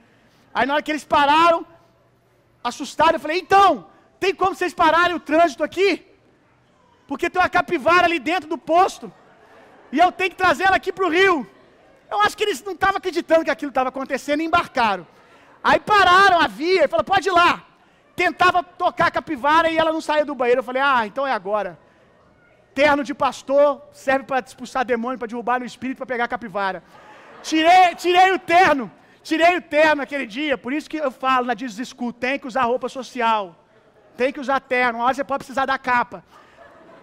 Aí 0.55 0.67
na 0.67 0.73
hora 0.75 0.83
que 0.83 0.91
eles 0.91 1.05
pararam, 1.05 1.67
assustado, 2.65 3.17
eu 3.17 3.21
falei, 3.21 3.39
então, 3.41 3.87
tem 4.19 4.35
como 4.35 4.55
vocês 4.55 4.73
pararem 4.73 5.15
o 5.15 5.21
trânsito 5.21 5.63
aqui? 5.63 6.07
Porque 7.07 7.29
tem 7.29 7.41
uma 7.41 7.49
capivara 7.49 8.07
ali 8.07 8.19
dentro 8.19 8.49
do 8.49 8.57
posto. 8.57 9.13
E 9.93 9.99
eu 9.99 10.11
tenho 10.11 10.31
que 10.31 10.37
trazer 10.37 10.65
ela 10.65 10.77
aqui 10.77 10.93
para 10.93 11.07
o 11.07 11.11
rio. 11.11 11.47
Eu 12.11 12.21
acho 12.23 12.37
que 12.37 12.43
eles 12.43 12.63
não 12.65 12.73
estavam 12.73 12.97
acreditando 12.97 13.45
que 13.45 13.51
aquilo 13.51 13.69
estava 13.69 13.91
acontecendo 13.91 14.41
e 14.41 14.45
embarcaram. 14.45 15.07
Aí 15.63 15.79
pararam 15.79 16.41
a 16.41 16.47
via 16.49 16.85
e 16.85 16.89
falaram, 16.89 17.05
pode 17.05 17.29
ir 17.29 17.33
lá. 17.33 17.63
Tentava 18.17 18.62
tocar 18.62 19.09
a 19.09 19.11
capivara 19.11 19.71
e 19.71 19.77
ela 19.77 19.93
não 19.93 20.01
saía 20.01 20.25
do 20.25 20.35
banheiro. 20.35 20.61
Eu 20.61 20.64
falei, 20.64 20.83
ah, 20.83 21.07
então 21.07 21.27
é 21.27 21.33
agora. 21.33 21.79
Terno 22.75 23.05
de 23.05 23.14
pastor 23.14 23.83
serve 23.93 24.25
para 24.25 24.45
expulsar 24.45 24.85
demônio, 24.85 25.19
para 25.19 25.29
derrubar 25.29 25.61
no 25.61 25.67
espírito, 25.67 25.99
para 25.99 26.07
pegar 26.07 26.25
a 26.25 26.29
capivara. 26.29 26.83
Tirei, 27.43 27.95
tirei 27.95 28.33
o 28.33 28.39
terno. 28.39 28.91
Tirei 29.23 29.57
o 29.59 29.62
terno 29.62 30.03
aquele 30.03 30.27
dia. 30.27 30.57
Por 30.57 30.73
isso 30.73 30.89
que 30.89 30.97
eu 30.97 31.11
falo 31.11 31.47
na 31.47 31.55
School, 31.93 32.12
tem 32.12 32.39
que 32.39 32.47
usar 32.47 32.62
roupa 32.62 32.89
social. 32.89 33.55
Tem 34.17 34.33
que 34.33 34.41
usar 34.41 34.61
terno. 34.61 34.99
Uma 34.99 35.07
hora 35.07 35.14
você 35.14 35.25
pode 35.25 35.41
precisar 35.45 35.67
da 35.67 35.79
capa. 35.79 36.25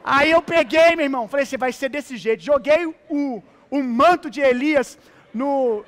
Aí 0.03 0.31
eu 0.31 0.41
peguei, 0.41 0.95
meu 0.95 1.05
irmão, 1.05 1.27
falei 1.27 1.43
assim, 1.43 1.57
vai 1.57 1.71
ser 1.71 1.89
desse 1.89 2.17
jeito. 2.17 2.43
Joguei 2.43 2.85
o, 3.09 3.43
o 3.69 3.83
manto 3.83 4.29
de 4.29 4.41
Elias 4.41 4.97
no, 5.33 5.85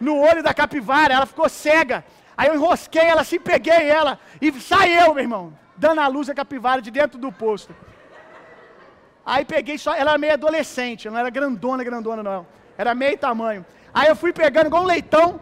no 0.00 0.18
olho 0.18 0.42
da 0.42 0.54
capivara, 0.54 1.14
ela 1.14 1.26
ficou 1.26 1.48
cega. 1.48 2.04
Aí 2.36 2.48
eu 2.48 2.54
enrosquei 2.54 3.02
ela 3.02 3.22
assim, 3.22 3.40
peguei 3.40 3.88
ela 3.88 4.18
e 4.40 4.52
saiu, 4.60 5.14
meu 5.14 5.24
irmão, 5.24 5.58
dando 5.76 6.00
a 6.00 6.06
luz 6.06 6.28
a 6.28 6.34
capivara 6.34 6.82
de 6.82 6.90
dentro 6.90 7.18
do 7.18 7.32
posto. 7.32 7.74
Aí 9.24 9.44
peguei 9.44 9.78
só, 9.78 9.94
ela 9.94 10.10
era 10.12 10.18
meio 10.18 10.34
adolescente, 10.34 11.08
não 11.08 11.18
era 11.18 11.30
grandona, 11.30 11.82
grandona 11.82 12.22
não. 12.22 12.46
Era 12.76 12.94
meio 12.94 13.16
tamanho. 13.18 13.64
Aí 13.92 14.08
eu 14.08 14.14
fui 14.14 14.32
pegando 14.32 14.66
igual 14.66 14.82
um 14.82 14.86
leitão, 14.86 15.40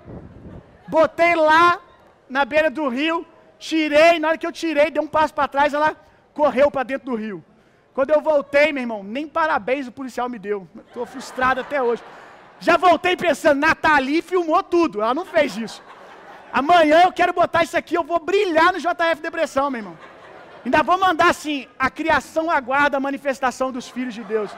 botei 0.87 1.35
lá 1.35 1.81
na 2.29 2.45
beira 2.45 2.71
do 2.71 2.89
rio, 2.89 3.27
tirei, 3.59 4.19
na 4.19 4.29
hora 4.29 4.39
que 4.39 4.47
eu 4.47 4.53
tirei, 4.53 4.91
dei 4.91 5.03
um 5.03 5.07
passo 5.07 5.35
para 5.35 5.49
trás, 5.49 5.75
ela 5.75 5.97
correu 6.33 6.71
para 6.71 6.85
dentro 6.85 7.11
do 7.11 7.17
rio. 7.17 7.45
Quando 7.93 8.11
eu 8.11 8.21
voltei, 8.21 8.73
meu 8.73 8.83
irmão, 8.83 9.03
nem 9.05 9.29
parabéns 9.29 9.87
o 9.87 9.93
policial 9.93 10.29
me 10.29 10.39
deu. 10.39 10.67
Estou 10.87 11.07
frustrado 11.07 11.61
até 11.61 11.83
hoje. 11.83 12.03
Já 12.59 12.77
voltei 12.77 13.17
pensando, 13.17 13.61
Nathalie 13.61 14.23
filmou 14.23 14.63
tudo. 14.63 15.01
Ela 15.01 15.15
não 15.15 15.25
fez 15.25 15.57
isso. 15.57 15.83
Amanhã 16.61 16.99
eu 17.03 17.13
quero 17.19 17.33
botar 17.33 17.65
isso 17.65 17.77
aqui, 17.77 17.95
eu 17.97 18.05
vou 18.11 18.21
brilhar 18.31 18.73
no 18.73 18.81
JF 18.85 19.21
Depressão, 19.21 19.65
meu 19.71 19.81
irmão. 19.81 19.97
Ainda 20.65 20.83
vou 20.89 20.97
mandar 20.97 21.31
assim, 21.35 21.57
a 21.87 21.89
criação 21.99 22.45
aguarda 22.59 22.97
a 22.97 23.05
manifestação 23.07 23.69
dos 23.77 23.89
filhos 23.95 24.15
de 24.19 24.23
Deus. 24.23 24.51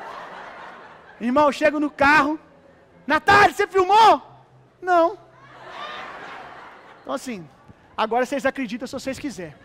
Irmão, 1.28 1.46
eu 1.46 1.54
chego 1.60 1.80
no 1.84 1.90
carro. 2.04 2.38
Natália, 3.12 3.54
você 3.54 3.66
filmou? 3.66 4.10
Não. 4.90 5.06
Então 7.00 7.14
assim, 7.14 7.38
agora 8.04 8.26
vocês 8.26 8.44
acreditam 8.44 8.86
se 8.86 8.96
vocês 8.98 9.18
quiserem. 9.18 9.56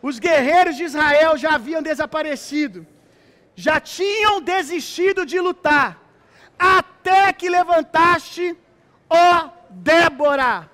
Os 0.00 0.20
guerreiros 0.26 0.76
de 0.76 0.84
Israel 0.90 1.36
já 1.36 1.54
haviam 1.56 1.82
desaparecido, 1.82 2.86
já 3.56 3.80
tinham 3.80 4.40
desistido 4.40 5.26
de 5.26 5.40
lutar, 5.40 5.98
até 6.56 7.32
que 7.32 7.48
levantaste, 7.58 8.56
ó 9.10 9.63
Débora, 9.90 10.70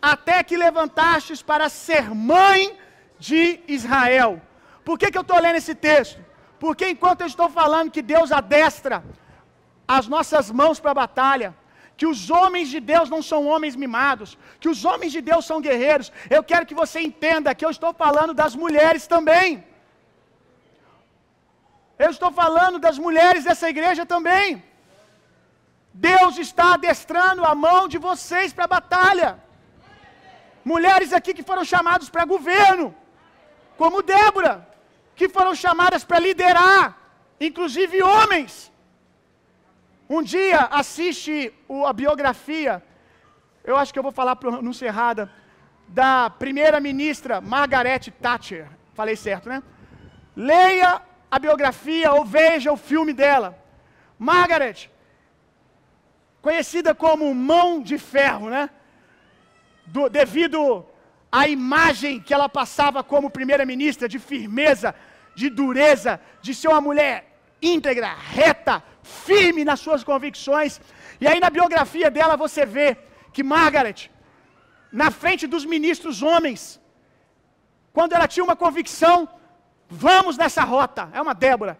até 0.00 0.42
que 0.42 0.56
levantastes 0.56 1.42
para 1.42 1.68
ser 1.68 2.14
mãe 2.14 2.78
de 3.18 3.60
Israel. 3.66 4.40
Por 4.84 4.98
que, 4.98 5.10
que 5.10 5.18
eu 5.18 5.26
estou 5.26 5.40
lendo 5.40 5.56
esse 5.56 5.74
texto? 5.74 6.18
Porque 6.58 6.88
enquanto 6.88 7.22
eu 7.22 7.26
estou 7.26 7.48
falando 7.60 7.94
que 7.96 8.02
Deus 8.02 8.30
adestra 8.40 9.02
as 9.96 10.06
nossas 10.14 10.50
mãos 10.50 10.78
para 10.80 10.92
a 10.92 11.00
batalha, 11.04 11.50
que 11.98 12.06
os 12.12 12.30
homens 12.30 12.68
de 12.74 12.80
Deus 12.92 13.08
não 13.14 13.22
são 13.30 13.40
homens 13.52 13.74
mimados, 13.84 14.30
que 14.60 14.68
os 14.68 14.84
homens 14.88 15.12
de 15.16 15.20
Deus 15.30 15.44
são 15.50 15.60
guerreiros. 15.66 16.12
Eu 16.36 16.42
quero 16.50 16.66
que 16.68 16.80
você 16.82 17.00
entenda 17.00 17.54
que 17.54 17.64
eu 17.64 17.72
estou 17.76 17.92
falando 18.04 18.34
das 18.34 18.54
mulheres 18.64 19.06
também. 19.14 19.48
Eu 22.04 22.10
estou 22.10 22.30
falando 22.30 22.78
das 22.86 22.98
mulheres 23.06 23.44
dessa 23.44 23.68
igreja 23.74 24.04
também. 24.14 24.62
Deus 26.04 26.36
está 26.46 26.74
adestrando 26.74 27.42
a 27.50 27.54
mão 27.54 27.88
de 27.92 27.98
vocês 28.06 28.52
para 28.52 28.64
a 28.66 28.74
batalha. 28.76 29.30
Mulheres 30.72 31.12
aqui 31.18 31.32
que 31.32 31.48
foram 31.50 31.64
chamadas 31.64 32.08
para 32.10 32.30
governo, 32.34 32.94
como 33.80 34.02
Débora, 34.02 34.54
que 35.18 35.28
foram 35.36 35.54
chamadas 35.54 36.04
para 36.04 36.18
liderar, 36.18 36.84
inclusive 37.40 38.02
homens. 38.02 38.70
Um 40.08 40.22
dia 40.22 40.60
assiste 40.80 41.34
o, 41.66 41.86
a 41.86 41.92
biografia, 41.92 42.82
eu 43.64 43.76
acho 43.76 43.92
que 43.92 43.98
eu 43.98 44.02
vou 44.08 44.12
falar 44.12 44.36
pronunciada, 44.36 45.30
da 45.88 46.28
primeira-ministra 46.28 47.40
Margaret 47.40 48.04
Thatcher. 48.20 48.66
Falei 48.94 49.16
certo, 49.16 49.48
né? 49.48 49.62
Leia 50.34 51.00
a 51.30 51.38
biografia 51.38 52.12
ou 52.12 52.24
veja 52.24 52.72
o 52.72 52.76
filme 52.76 53.12
dela. 53.12 53.58
Margaret, 54.18 54.90
conhecida 56.46 56.90
como 56.94 57.34
mão 57.52 57.68
de 57.88 57.96
ferro, 57.98 58.46
né? 58.54 58.64
Do, 59.94 60.02
devido 60.08 60.60
à 61.40 61.42
imagem 61.48 62.20
que 62.26 62.32
ela 62.36 62.48
passava 62.48 63.00
como 63.12 63.34
primeira-ministra, 63.38 64.06
de 64.14 64.18
firmeza, 64.30 64.94
de 65.40 65.48
dureza, 65.60 66.12
de 66.44 66.52
ser 66.58 66.68
uma 66.68 66.80
mulher 66.88 67.16
íntegra, 67.60 68.10
reta, 68.38 68.74
firme 69.26 69.64
nas 69.70 69.80
suas 69.84 70.04
convicções. 70.10 70.80
E 71.20 71.26
aí 71.26 71.40
na 71.44 71.50
biografia 71.58 72.08
dela 72.16 72.36
você 72.44 72.64
vê 72.76 72.88
que 73.34 73.42
Margaret, 73.42 74.00
na 75.02 75.10
frente 75.10 75.46
dos 75.54 75.64
ministros 75.74 76.22
homens, 76.22 76.60
quando 77.92 78.12
ela 78.12 78.28
tinha 78.28 78.44
uma 78.48 78.62
convicção, 78.64 79.16
vamos 80.06 80.36
nessa 80.42 80.62
rota, 80.74 81.10
é 81.12 81.20
uma 81.20 81.34
Débora, 81.34 81.74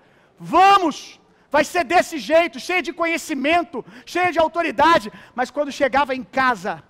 vamos, 0.57 1.21
vai 1.51 1.65
ser 1.65 1.85
desse 1.85 2.19
jeito, 2.19 2.59
cheia 2.59 2.83
de 2.83 2.93
conhecimento, 2.93 3.85
cheia 4.05 4.33
de 4.33 4.39
autoridade, 4.39 5.13
mas 5.35 5.51
quando 5.51 5.73
chegava 5.73 6.15
em 6.15 6.23
casa, 6.23 6.83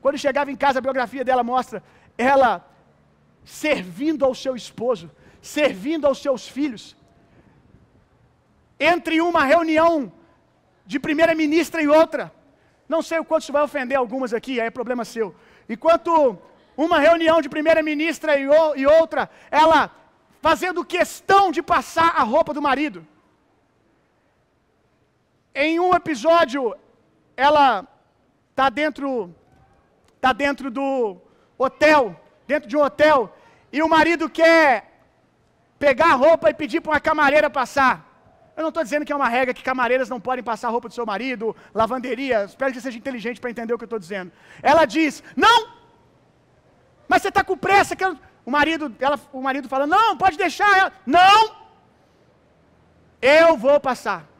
quando 0.00 0.18
chegava 0.18 0.50
em 0.50 0.56
casa, 0.56 0.78
a 0.78 0.82
biografia 0.82 1.24
dela 1.24 1.42
mostra 1.42 1.82
ela 2.16 2.68
servindo 3.44 4.24
ao 4.24 4.34
seu 4.34 4.56
esposo, 4.56 5.10
servindo 5.40 6.06
aos 6.06 6.18
seus 6.18 6.48
filhos, 6.48 6.96
entre 8.78 9.20
uma 9.20 9.44
reunião 9.44 10.12
de 10.84 10.98
primeira-ministra 10.98 11.82
e 11.82 11.88
outra. 11.88 12.32
Não 12.88 13.02
sei 13.02 13.18
o 13.18 13.24
quanto 13.24 13.42
isso 13.42 13.52
vai 13.52 13.62
ofender 13.62 13.96
algumas 13.98 14.32
aqui, 14.32 14.60
aí 14.60 14.66
é 14.66 14.70
problema 14.70 15.04
seu. 15.04 15.34
Enquanto 15.68 16.38
uma 16.76 16.98
reunião 16.98 17.40
de 17.40 17.48
primeira-ministra 17.48 18.36
e 18.38 18.86
outra, 18.86 19.30
ela 19.50 19.90
fazendo 20.40 20.84
questão 20.84 21.50
de 21.50 21.62
passar 21.62 22.14
a 22.16 22.22
roupa 22.22 22.52
do 22.54 22.62
marido. 22.62 23.06
Em 25.64 25.80
um 25.80 25.94
episódio, 25.94 26.76
ela 27.34 27.88
está 28.50 28.68
dentro, 28.68 29.34
tá 30.20 30.30
dentro 30.34 30.70
do 30.70 31.16
hotel, 31.56 32.02
dentro 32.46 32.68
de 32.68 32.76
um 32.76 32.82
hotel, 32.82 33.34
e 33.72 33.82
o 33.82 33.88
marido 33.88 34.28
quer 34.28 34.68
pegar 35.78 36.10
a 36.12 36.20
roupa 36.24 36.50
e 36.50 36.54
pedir 36.54 36.82
para 36.82 36.92
uma 36.92 37.00
camareira 37.00 37.48
passar. 37.48 37.94
Eu 38.54 38.62
não 38.64 38.68
estou 38.68 38.84
dizendo 38.84 39.06
que 39.06 39.14
é 39.14 39.16
uma 39.16 39.30
regra 39.30 39.54
que 39.54 39.62
camareiras 39.62 40.10
não 40.10 40.20
podem 40.20 40.44
passar 40.44 40.68
a 40.68 40.70
roupa 40.70 40.88
do 40.90 40.94
seu 40.94 41.06
marido, 41.06 41.56
lavanderia. 41.74 42.44
Espero 42.44 42.70
que 42.70 42.78
você 42.78 42.88
seja 42.88 42.98
inteligente 42.98 43.40
para 43.40 43.50
entender 43.50 43.72
o 43.72 43.78
que 43.78 43.84
eu 43.84 43.92
estou 43.92 43.98
dizendo. 43.98 44.30
Ela 44.62 44.84
diz: 44.84 45.22
Não! 45.34 45.58
Mas 47.08 47.22
você 47.22 47.28
está 47.28 47.42
com 47.42 47.56
pressa. 47.56 47.96
Que 47.96 48.04
O, 48.04 48.50
marido, 48.50 48.94
ela, 49.00 49.18
o 49.32 49.40
marido 49.40 49.70
fala: 49.70 49.86
Não, 49.86 50.18
pode 50.18 50.36
deixar. 50.36 50.70
Ela, 50.78 50.92
não! 51.06 51.56
Eu 53.22 53.56
vou 53.56 53.80
passar. 53.80 54.35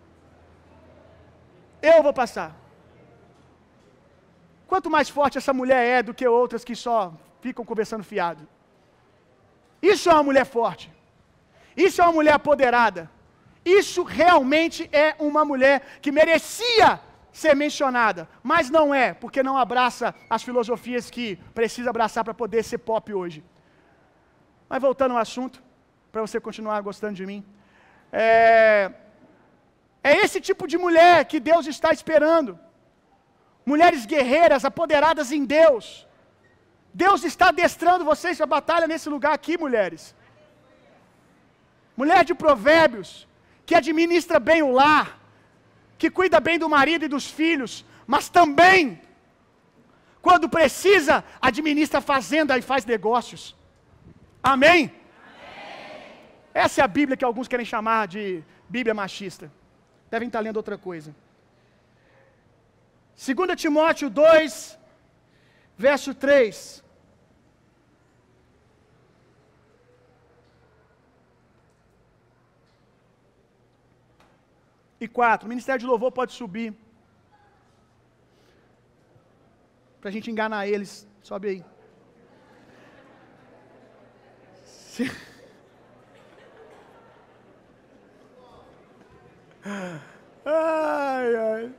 Eu 1.92 1.98
vou 2.06 2.14
passar. 2.22 2.50
Quanto 4.70 4.92
mais 4.94 5.08
forte 5.16 5.38
essa 5.40 5.52
mulher 5.60 5.82
é 5.96 6.02
do 6.06 6.14
que 6.18 6.26
outras 6.40 6.64
que 6.68 6.76
só 6.86 7.00
ficam 7.44 7.64
conversando 7.70 8.08
fiado. 8.12 8.42
Isso 9.92 10.06
é 10.10 10.14
uma 10.16 10.28
mulher 10.30 10.46
forte. 10.56 10.86
Isso 11.86 12.00
é 12.00 12.04
uma 12.06 12.16
mulher 12.18 12.34
apoderada. 12.40 13.02
Isso 13.80 14.02
realmente 14.20 14.80
é 15.04 15.08
uma 15.28 15.44
mulher 15.50 15.76
que 16.02 16.10
merecia 16.20 16.88
ser 17.40 17.54
mencionada, 17.54 18.22
mas 18.50 18.70
não 18.76 18.86
é, 18.94 19.06
porque 19.22 19.42
não 19.48 19.56
abraça 19.58 20.14
as 20.34 20.42
filosofias 20.48 21.10
que 21.14 21.36
precisa 21.58 21.90
abraçar 21.90 22.24
para 22.24 22.32
poder 22.42 22.62
ser 22.62 22.78
pop 22.78 23.12
hoje. 23.12 23.44
Mas 24.68 24.80
voltando 24.80 25.12
ao 25.12 25.18
assunto, 25.26 25.62
para 26.10 26.22
você 26.26 26.40
continuar 26.40 26.80
gostando 26.80 27.14
de 27.20 27.26
mim, 27.30 27.44
é, 28.10 28.90
é 30.08 30.12
esse 30.24 30.38
tipo 30.48 30.64
de 30.70 30.78
mulher 30.84 31.16
que 31.30 31.38
Deus 31.50 31.64
está 31.74 31.90
esperando. 31.98 32.52
Mulheres 33.70 34.02
guerreiras, 34.12 34.64
apoderadas 34.70 35.28
em 35.36 35.44
Deus. 35.58 35.84
Deus 37.04 37.20
está 37.30 37.46
adestrando 37.48 38.08
vocês 38.10 38.40
a 38.40 38.52
batalha 38.56 38.86
nesse 38.92 39.08
lugar 39.14 39.32
aqui, 39.38 39.54
mulheres. 39.64 40.02
Mulher 42.00 42.22
de 42.28 42.34
provérbios, 42.44 43.10
que 43.66 43.74
administra 43.80 44.38
bem 44.50 44.62
o 44.68 44.70
lar, 44.80 45.06
que 46.00 46.08
cuida 46.18 46.38
bem 46.48 46.58
do 46.62 46.68
marido 46.76 47.04
e 47.04 47.14
dos 47.16 47.26
filhos, 47.40 47.72
mas 48.14 48.28
também, 48.38 48.80
quando 50.26 50.54
precisa, 50.56 51.24
administra 51.50 52.00
fazenda 52.12 52.56
e 52.56 52.62
faz 52.70 52.84
negócios. 52.94 53.42
Amém? 54.54 54.80
Amém? 54.80 54.92
Essa 56.64 56.80
é 56.80 56.84
a 56.84 56.94
Bíblia 56.98 57.16
que 57.16 57.28
alguns 57.30 57.48
querem 57.52 57.66
chamar 57.74 58.02
de 58.14 58.24
Bíblia 58.74 58.94
machista. 59.02 59.46
Devem 60.10 60.28
estar 60.28 60.40
lendo 60.40 60.56
outra 60.56 60.78
coisa. 60.78 61.14
2 63.16 63.60
Timóteo 63.60 64.08
2, 64.10 64.78
verso 65.76 66.14
3. 66.14 66.84
e 75.00 75.08
4. 75.08 75.46
O 75.46 75.48
ministério 75.48 75.80
de 75.80 75.86
louvor 75.86 76.10
pode 76.12 76.32
subir. 76.32 76.74
Para 80.00 80.10
a 80.10 80.12
gente 80.12 80.30
enganar 80.30 80.66
eles. 80.66 81.06
Sobe 81.22 81.48
aí. 81.48 81.64
Ai, 90.44 91.36
ai. 91.36 91.74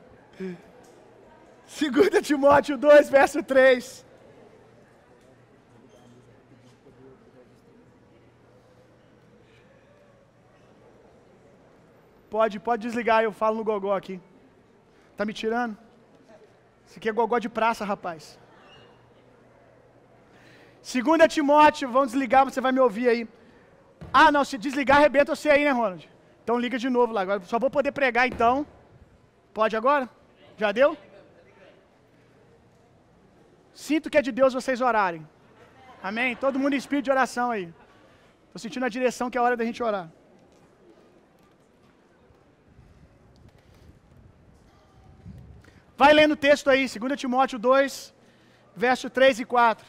2 1.67 2.27
Timóteo 2.27 2.77
2, 2.77 3.09
verso 3.09 3.41
3. 3.41 4.05
Pode, 12.29 12.59
pode 12.59 12.81
desligar, 12.87 13.23
eu 13.23 13.31
falo 13.31 13.57
no 13.57 13.63
gogó 13.63 13.93
aqui. 13.95 14.19
Tá 15.15 15.23
me 15.25 15.33
tirando? 15.33 15.77
Isso 16.85 16.97
aqui 16.97 17.09
é 17.09 17.13
gogó 17.13 17.39
de 17.39 17.49
praça, 17.49 17.85
rapaz. 17.85 18.37
Segunda 20.81 21.27
Timóteo, 21.27 21.89
vamos 21.89 22.11
desligar, 22.11 22.43
você 22.45 22.59
vai 22.59 22.71
me 22.71 22.79
ouvir 22.79 23.07
aí. 23.09 23.27
Ah, 24.13 24.29
não, 24.31 24.43
se 24.43 24.57
desligar, 24.57 24.97
arrebenta 24.97 25.35
você 25.35 25.49
aí, 25.49 25.63
né, 25.63 25.71
Ronald? 25.71 26.16
Então 26.47 26.61
liga 26.63 26.77
de 26.83 26.89
novo 26.89 27.11
lá. 27.15 27.21
Agora 27.23 27.41
só 27.51 27.57
vou 27.63 27.69
poder 27.77 27.91
pregar 27.91 28.25
então. 28.25 28.65
Pode 29.57 29.75
agora? 29.79 30.05
Já 30.61 30.69
deu? 30.77 30.91
Sinto 33.73 34.09
que 34.09 34.17
é 34.17 34.21
de 34.27 34.31
Deus 34.37 34.53
vocês 34.59 34.79
orarem. 34.89 35.27
Amém? 36.09 36.37
Todo 36.37 36.57
mundo 36.61 36.75
em 36.75 36.77
espírito 36.83 37.07
de 37.07 37.11
oração 37.11 37.51
aí. 37.51 37.65
Estou 38.45 38.61
sentindo 38.65 38.85
a 38.85 38.93
direção 38.97 39.29
que 39.29 39.37
é 39.37 39.41
a 39.41 39.43
hora 39.43 39.57
da 39.57 39.65
gente 39.65 39.83
orar. 39.83 40.07
Vai 45.97 46.13
lendo 46.13 46.35
o 46.35 46.41
texto 46.47 46.69
aí, 46.69 46.87
2 46.87 47.19
Timóteo 47.19 47.59
2, 47.59 48.13
verso 48.73 49.09
3 49.09 49.41
e 49.41 49.45
4. 49.45 49.85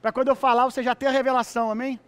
Para 0.00 0.12
quando 0.12 0.28
eu 0.28 0.36
falar, 0.36 0.66
você 0.66 0.84
já 0.84 0.94
ter 0.94 1.08
a 1.08 1.16
revelação, 1.20 1.68
amém? 1.68 1.98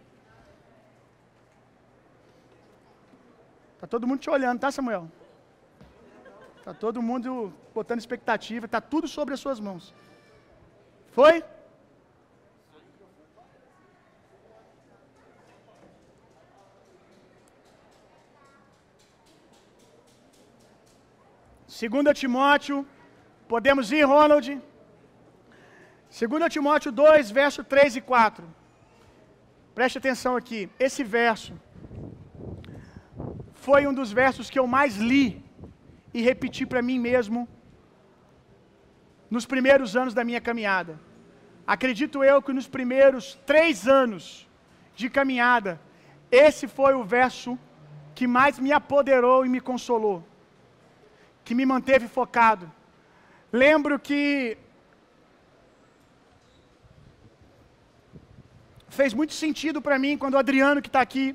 Tá 3.80 3.86
todo 3.86 4.06
mundo 4.06 4.20
te 4.20 4.30
olhando, 4.30 4.60
tá, 4.60 4.70
Samuel? 4.70 5.10
Tá 6.64 6.74
todo 6.74 7.00
mundo 7.00 7.52
botando 7.74 7.98
expectativa, 7.98 8.66
tá 8.66 8.80
tudo 8.80 9.08
sobre 9.08 9.34
as 9.34 9.40
suas 9.40 9.60
mãos. 9.60 9.94
Foi? 11.12 11.44
Segunda 21.66 22.12
Timóteo 22.12 22.86
Podemos 23.48 23.90
ir, 23.90 24.02
Ronald? 24.02 24.46
2 26.10 26.52
Timóteo 26.52 26.92
2, 26.92 27.30
verso 27.30 27.64
3 27.64 27.96
e 27.96 28.00
4. 28.02 28.44
Preste 29.74 29.96
atenção 29.96 30.36
aqui. 30.36 30.68
Esse 30.78 31.02
verso 31.02 31.58
foi 33.68 33.82
um 33.90 33.94
dos 34.00 34.10
versos 34.22 34.48
que 34.52 34.58
eu 34.62 34.66
mais 34.76 34.96
li 35.10 35.24
e 36.16 36.22
repeti 36.28 36.64
para 36.70 36.82
mim 36.88 36.98
mesmo 37.10 37.40
nos 39.34 39.44
primeiros 39.52 39.90
anos 40.00 40.14
da 40.18 40.24
minha 40.28 40.40
caminhada. 40.48 40.94
Acredito 41.74 42.24
eu 42.30 42.38
que 42.46 42.54
nos 42.58 42.68
primeiros 42.76 43.24
três 43.50 43.86
anos 44.02 44.24
de 45.00 45.08
caminhada, 45.18 45.72
esse 46.46 46.66
foi 46.78 46.94
o 46.94 47.04
verso 47.04 47.58
que 48.14 48.26
mais 48.38 48.58
me 48.58 48.72
apoderou 48.80 49.38
e 49.46 49.50
me 49.54 49.60
consolou, 49.60 50.18
que 51.44 51.54
me 51.54 51.66
manteve 51.74 52.08
focado 52.08 52.66
Lembro 53.52 53.98
que 53.98 54.58
fez 58.90 59.14
muito 59.14 59.32
sentido 59.32 59.80
para 59.80 59.98
mim 59.98 60.18
quando 60.18 60.34
o 60.34 60.38
Adriano, 60.38 60.82
que 60.82 60.88
está 60.88 61.00
aqui, 61.00 61.34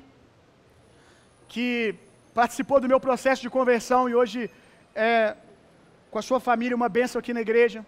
que 1.48 1.96
participou 2.34 2.80
do 2.80 2.88
meu 2.92 3.00
processo 3.06 3.40
de 3.40 3.48
conversão 3.48 4.08
e 4.08 4.14
hoje 4.14 4.50
é 4.94 5.36
com 6.10 6.18
a 6.18 6.22
sua 6.22 6.40
família 6.48 6.76
uma 6.76 6.88
bênção 6.88 7.18
aqui 7.18 7.32
na 7.32 7.40
igreja. 7.40 7.84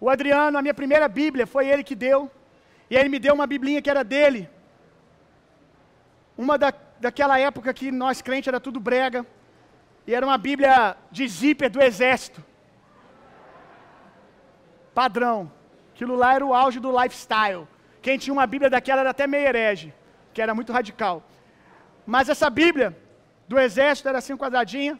O 0.00 0.08
Adriano, 0.10 0.58
a 0.58 0.62
minha 0.62 0.74
primeira 0.74 1.06
Bíblia, 1.08 1.46
foi 1.46 1.68
ele 1.68 1.84
que 1.84 1.94
deu. 1.94 2.30
E 2.90 2.96
ele 2.96 3.08
me 3.08 3.18
deu 3.18 3.34
uma 3.34 3.46
biblinha 3.46 3.80
que 3.80 3.88
era 3.88 4.02
dele. 4.02 4.48
Uma 6.36 6.58
da, 6.58 6.72
daquela 7.00 7.38
época 7.38 7.72
que 7.72 7.90
nós 7.90 8.20
crentes 8.20 8.48
era 8.48 8.60
tudo 8.60 8.80
brega. 8.80 9.24
E 10.06 10.14
era 10.14 10.26
uma 10.26 10.36
Bíblia 10.36 10.96
de 11.10 11.26
zíper 11.26 11.70
do 11.70 11.82
exército 11.82 12.44
padrão. 14.94 15.50
Aquilo 15.92 16.14
lá 16.14 16.34
era 16.34 16.46
o 16.46 16.54
auge 16.54 16.78
do 16.80 16.90
lifestyle. 17.00 17.66
Quem 18.00 18.18
tinha 18.18 18.32
uma 18.32 18.46
Bíblia 18.46 18.70
daquela 18.70 19.00
era 19.00 19.10
até 19.10 19.26
meio 19.26 19.46
herege, 19.48 19.92
que 20.32 20.40
era 20.40 20.54
muito 20.54 20.72
radical. 20.72 21.22
Mas 22.06 22.28
essa 22.28 22.48
Bíblia 22.48 22.96
do 23.48 23.58
exército 23.58 24.08
era 24.08 24.18
assim 24.18 24.36
quadradinha. 24.36 24.94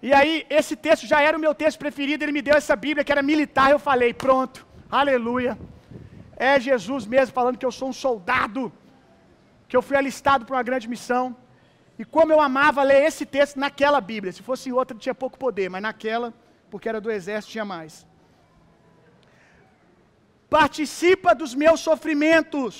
E 0.00 0.12
aí, 0.18 0.46
esse 0.58 0.74
texto 0.86 1.06
já 1.06 1.20
era 1.28 1.36
o 1.36 1.40
meu 1.40 1.54
texto 1.54 1.78
preferido. 1.78 2.24
Ele 2.24 2.36
me 2.38 2.42
deu 2.42 2.56
essa 2.60 2.76
Bíblia 2.84 3.04
que 3.04 3.12
era 3.12 3.22
militar. 3.22 3.70
Eu 3.70 3.78
falei: 3.78 4.12
pronto, 4.12 4.66
aleluia. 4.90 5.58
É 6.36 6.58
Jesus 6.68 7.06
mesmo 7.06 7.32
falando 7.32 7.58
que 7.58 7.66
eu 7.66 7.74
sou 7.80 7.88
um 7.88 7.98
soldado, 8.04 8.72
que 9.68 9.76
eu 9.76 9.82
fui 9.82 9.96
alistado 9.96 10.44
para 10.44 10.56
uma 10.56 10.68
grande 10.70 10.88
missão. 10.88 11.24
E 11.98 12.04
como 12.04 12.32
eu 12.32 12.40
amava 12.40 12.82
ler 12.82 13.02
esse 13.04 13.24
texto 13.24 13.56
naquela 13.64 14.00
Bíblia. 14.00 14.32
Se 14.32 14.42
fosse 14.42 14.72
outra, 14.72 14.96
tinha 14.96 15.14
pouco 15.14 15.38
poder, 15.38 15.68
mas 15.68 15.82
naquela, 15.82 16.32
porque 16.70 16.88
era 16.88 17.00
do 17.00 17.10
exército, 17.10 17.52
tinha 17.52 17.64
mais 17.64 18.06
participa 20.56 21.30
dos 21.40 21.52
meus 21.62 21.80
sofrimentos, 21.88 22.74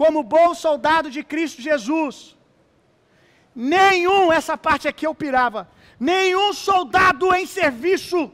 como 0.00 0.28
bom 0.36 0.48
soldado 0.66 1.08
de 1.16 1.22
Cristo 1.32 1.66
Jesus. 1.70 2.14
Nenhum, 3.54 4.32
essa 4.32 4.56
parte 4.56 4.88
aqui 4.88 5.06
eu 5.06 5.14
pirava, 5.14 5.68
nenhum 6.00 6.52
soldado 6.52 7.34
em 7.34 7.46
serviço 7.46 8.32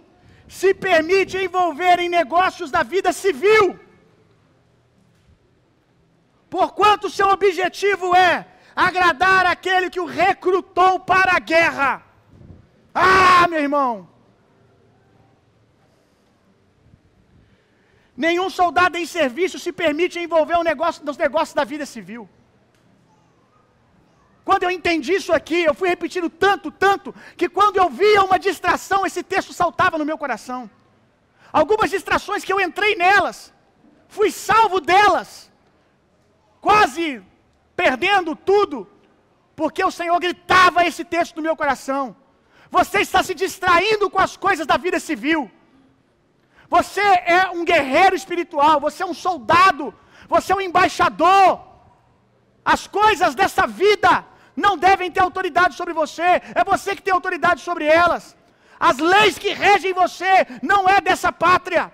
se 0.49 0.73
permite 0.73 1.37
envolver 1.37 1.99
em 1.99 2.09
negócios 2.09 2.71
da 2.71 2.83
vida 2.83 3.13
civil. 3.13 3.79
Porquanto 6.49 7.11
seu 7.11 7.29
objetivo 7.29 8.15
é 8.15 8.47
agradar 8.75 9.45
aquele 9.45 9.91
que 9.91 10.01
o 10.01 10.07
recrutou 10.07 11.01
para 11.01 11.37
a 11.37 11.41
guerra. 11.41 12.03
Ah, 12.95 13.47
meu 13.49 13.61
irmão, 13.61 14.09
Nenhum 18.25 18.51
soldado 18.51 18.99
em 18.99 19.07
serviço 19.07 19.61
se 19.61 19.71
permite 19.71 20.19
envolver 20.19 20.57
um 20.57 20.65
negócio, 20.65 21.05
nos 21.05 21.17
negócios 21.17 21.55
da 21.55 21.63
vida 21.63 21.87
civil. 21.87 22.29
Quando 24.49 24.63
eu 24.65 24.71
entendi 24.71 25.13
isso 25.13 25.33
aqui, 25.39 25.59
eu 25.65 25.75
fui 25.79 25.89
repetindo 25.95 26.29
tanto, 26.31 26.69
tanto, 26.85 27.09
que 27.37 27.49
quando 27.57 27.77
eu 27.77 27.89
via 27.91 28.21
uma 28.29 28.39
distração, 28.45 29.05
esse 29.05 29.23
texto 29.33 29.53
saltava 29.53 29.99
no 29.99 30.07
meu 30.11 30.17
coração. 30.23 30.61
Algumas 31.61 31.91
distrações 31.91 32.45
que 32.47 32.53
eu 32.55 32.61
entrei 32.67 32.93
nelas, 32.97 33.53
fui 34.17 34.31
salvo 34.31 34.81
delas, 34.81 35.53
quase 36.63 37.23
perdendo 37.77 38.35
tudo, 38.35 38.89
porque 39.55 39.85
o 39.85 39.91
Senhor 39.99 40.19
gritava 40.19 40.87
esse 40.91 41.05
texto 41.05 41.37
no 41.37 41.47
meu 41.49 41.55
coração. 41.55 42.17
Você 42.71 43.01
está 43.01 43.23
se 43.23 43.35
distraindo 43.35 44.09
com 44.09 44.21
as 44.27 44.35
coisas 44.47 44.67
da 44.67 44.79
vida 44.79 44.99
civil. 44.99 45.43
Você 46.77 47.07
é 47.39 47.51
um 47.59 47.67
guerreiro 47.67 48.17
espiritual, 48.17 48.81
você 48.81 49.03
é 49.03 49.11
um 49.13 49.19
soldado, 49.27 49.93
você 50.27 50.55
é 50.55 50.57
um 50.57 50.67
embaixador. 50.71 51.61
As 52.65 52.87
coisas 52.87 53.35
dessa 53.35 53.67
vida 53.67 54.25
não 54.65 54.75
devem 54.87 55.11
ter 55.15 55.23
autoridade 55.23 55.75
sobre 55.81 55.95
você, 56.03 56.29
é 56.61 56.63
você 56.73 56.91
que 56.97 57.07
tem 57.07 57.15
autoridade 57.15 57.61
sobre 57.69 57.85
elas. 58.03 58.25
As 58.89 58.99
leis 59.13 59.39
que 59.43 59.51
regem 59.67 59.93
você 59.93 60.33
não 60.73 60.81
é 60.89 61.01
dessa 61.01 61.31
pátria. 61.45 61.85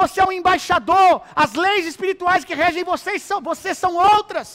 Você 0.00 0.20
é 0.20 0.24
um 0.24 0.36
embaixador. 0.40 1.22
As 1.44 1.52
leis 1.64 1.84
espirituais 1.92 2.44
que 2.48 2.54
regem 2.54 2.84
vocês 2.92 3.20
são, 3.22 3.40
vocês 3.50 3.76
são 3.84 3.92
outras. 4.14 4.48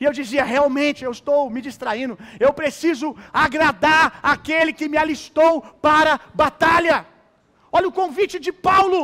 E 0.00 0.04
eu 0.04 0.12
dizia, 0.20 0.44
realmente, 0.44 1.04
eu 1.04 1.12
estou 1.18 1.40
me 1.54 1.60
distraindo. 1.68 2.18
Eu 2.46 2.52
preciso 2.60 3.16
agradar 3.32 4.18
aquele 4.34 4.72
que 4.72 4.88
me 4.92 4.98
alistou 5.04 5.62
para 5.86 6.20
batalha. 6.42 7.06
Olha 7.76 7.88
o 7.88 7.96
convite 8.00 8.38
de 8.46 8.52
Paulo. 8.52 9.02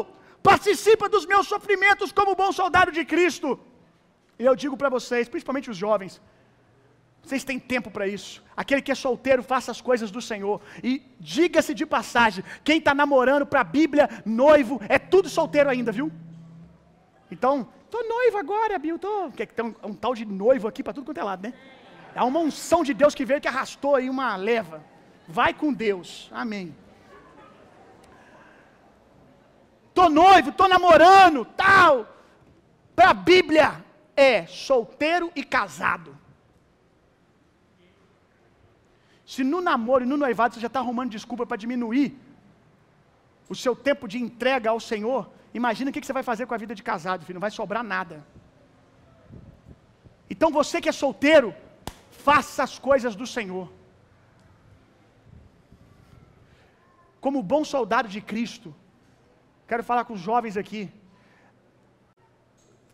Participa 0.51 1.09
dos 1.09 1.27
meus 1.27 1.47
sofrimentos 1.53 2.13
como 2.13 2.39
bom 2.43 2.51
soldado 2.61 2.91
de 2.99 3.05
Cristo. 3.05 3.59
E 4.41 4.45
eu 4.51 4.57
digo 4.57 4.75
para 4.75 4.89
vocês, 4.89 5.29
principalmente 5.29 5.69
os 5.73 5.77
jovens, 5.77 6.13
vocês 7.23 7.45
têm 7.45 7.59
tempo 7.59 7.91
para 7.91 8.07
isso. 8.07 8.43
Aquele 8.57 8.81
que 8.81 8.91
é 8.91 8.95
solteiro, 8.95 9.43
faça 9.43 9.71
as 9.71 9.83
coisas 9.83 10.11
do 10.11 10.23
Senhor. 10.23 10.63
E 10.83 11.03
diga-se 11.21 11.75
de 11.75 11.85
passagem: 11.85 12.43
quem 12.65 12.79
está 12.79 12.95
namorando 12.95 13.45
para 13.45 13.61
a 13.61 13.65
Bíblia, 13.65 14.09
noivo, 14.25 14.81
é 14.89 14.99
tudo 14.99 15.29
solteiro 15.29 15.69
ainda, 15.69 15.93
viu? 15.93 16.11
Então, 17.31 17.69
tô 17.91 18.03
noivo 18.03 18.39
agora, 18.39 18.79
Bill. 18.79 18.99
Tô... 18.99 19.31
Que 19.31 19.45
tem 19.45 19.67
um, 19.67 19.75
um 19.91 19.93
tal 19.93 20.15
de 20.15 20.25
noivo 20.25 20.67
aqui 20.67 20.83
para 20.83 20.95
tudo 20.95 21.05
quanto 21.05 21.21
é 21.21 21.23
lado, 21.23 21.43
né? 21.43 21.53
É 22.15 22.23
uma 22.23 22.41
unção 22.41 22.83
de 22.83 22.95
Deus 22.95 23.15
que 23.15 23.27
veio 23.27 23.43
que 23.43 23.47
arrastou 23.47 23.95
aí 23.97 24.09
uma 24.09 24.37
leva. 24.37 24.83
Vai 25.29 25.53
com 25.53 25.71
Deus. 25.71 26.31
Amém. 26.33 26.75
Tô 29.93 30.09
noivo, 30.09 30.51
tô 30.51 30.67
namorando, 30.67 31.45
tal. 31.45 32.09
Para 32.97 33.11
a 33.11 33.15
Bíblia 33.15 33.90
é 34.29 34.47
solteiro 34.47 35.27
e 35.35 35.43
casado. 35.57 36.11
Se 39.33 39.43
no 39.53 39.61
namoro 39.69 40.05
e 40.05 40.11
no 40.11 40.17
noivado 40.17 40.55
você 40.55 40.61
já 40.61 40.67
está 40.67 40.81
arrumando 40.81 41.17
desculpa 41.19 41.47
para 41.47 41.63
diminuir 41.65 42.09
o 43.49 43.55
seu 43.55 43.75
tempo 43.89 44.07
de 44.13 44.19
entrega 44.27 44.69
ao 44.71 44.81
Senhor, 44.91 45.23
imagina 45.61 45.91
o 45.91 45.93
que 45.95 46.05
você 46.07 46.13
vai 46.19 46.23
fazer 46.31 46.47
com 46.47 46.55
a 46.55 46.63
vida 46.65 46.75
de 46.75 46.83
casado, 46.91 47.25
filho. 47.25 47.39
Não 47.39 47.47
vai 47.49 47.51
sobrar 47.51 47.83
nada. 47.83 48.17
Então 50.33 50.51
você 50.59 50.81
que 50.81 50.91
é 50.93 50.93
solteiro, 50.93 51.55
faça 52.11 52.63
as 52.63 52.79
coisas 52.79 53.17
do 53.17 53.27
Senhor. 53.27 53.67
Como 57.25 57.49
bom 57.55 57.65
soldado 57.65 58.09
de 58.09 58.21
Cristo, 58.21 58.75
quero 59.71 59.85
falar 59.91 60.05
com 60.05 60.15
os 60.15 60.21
jovens 60.21 60.57
aqui. 60.57 60.83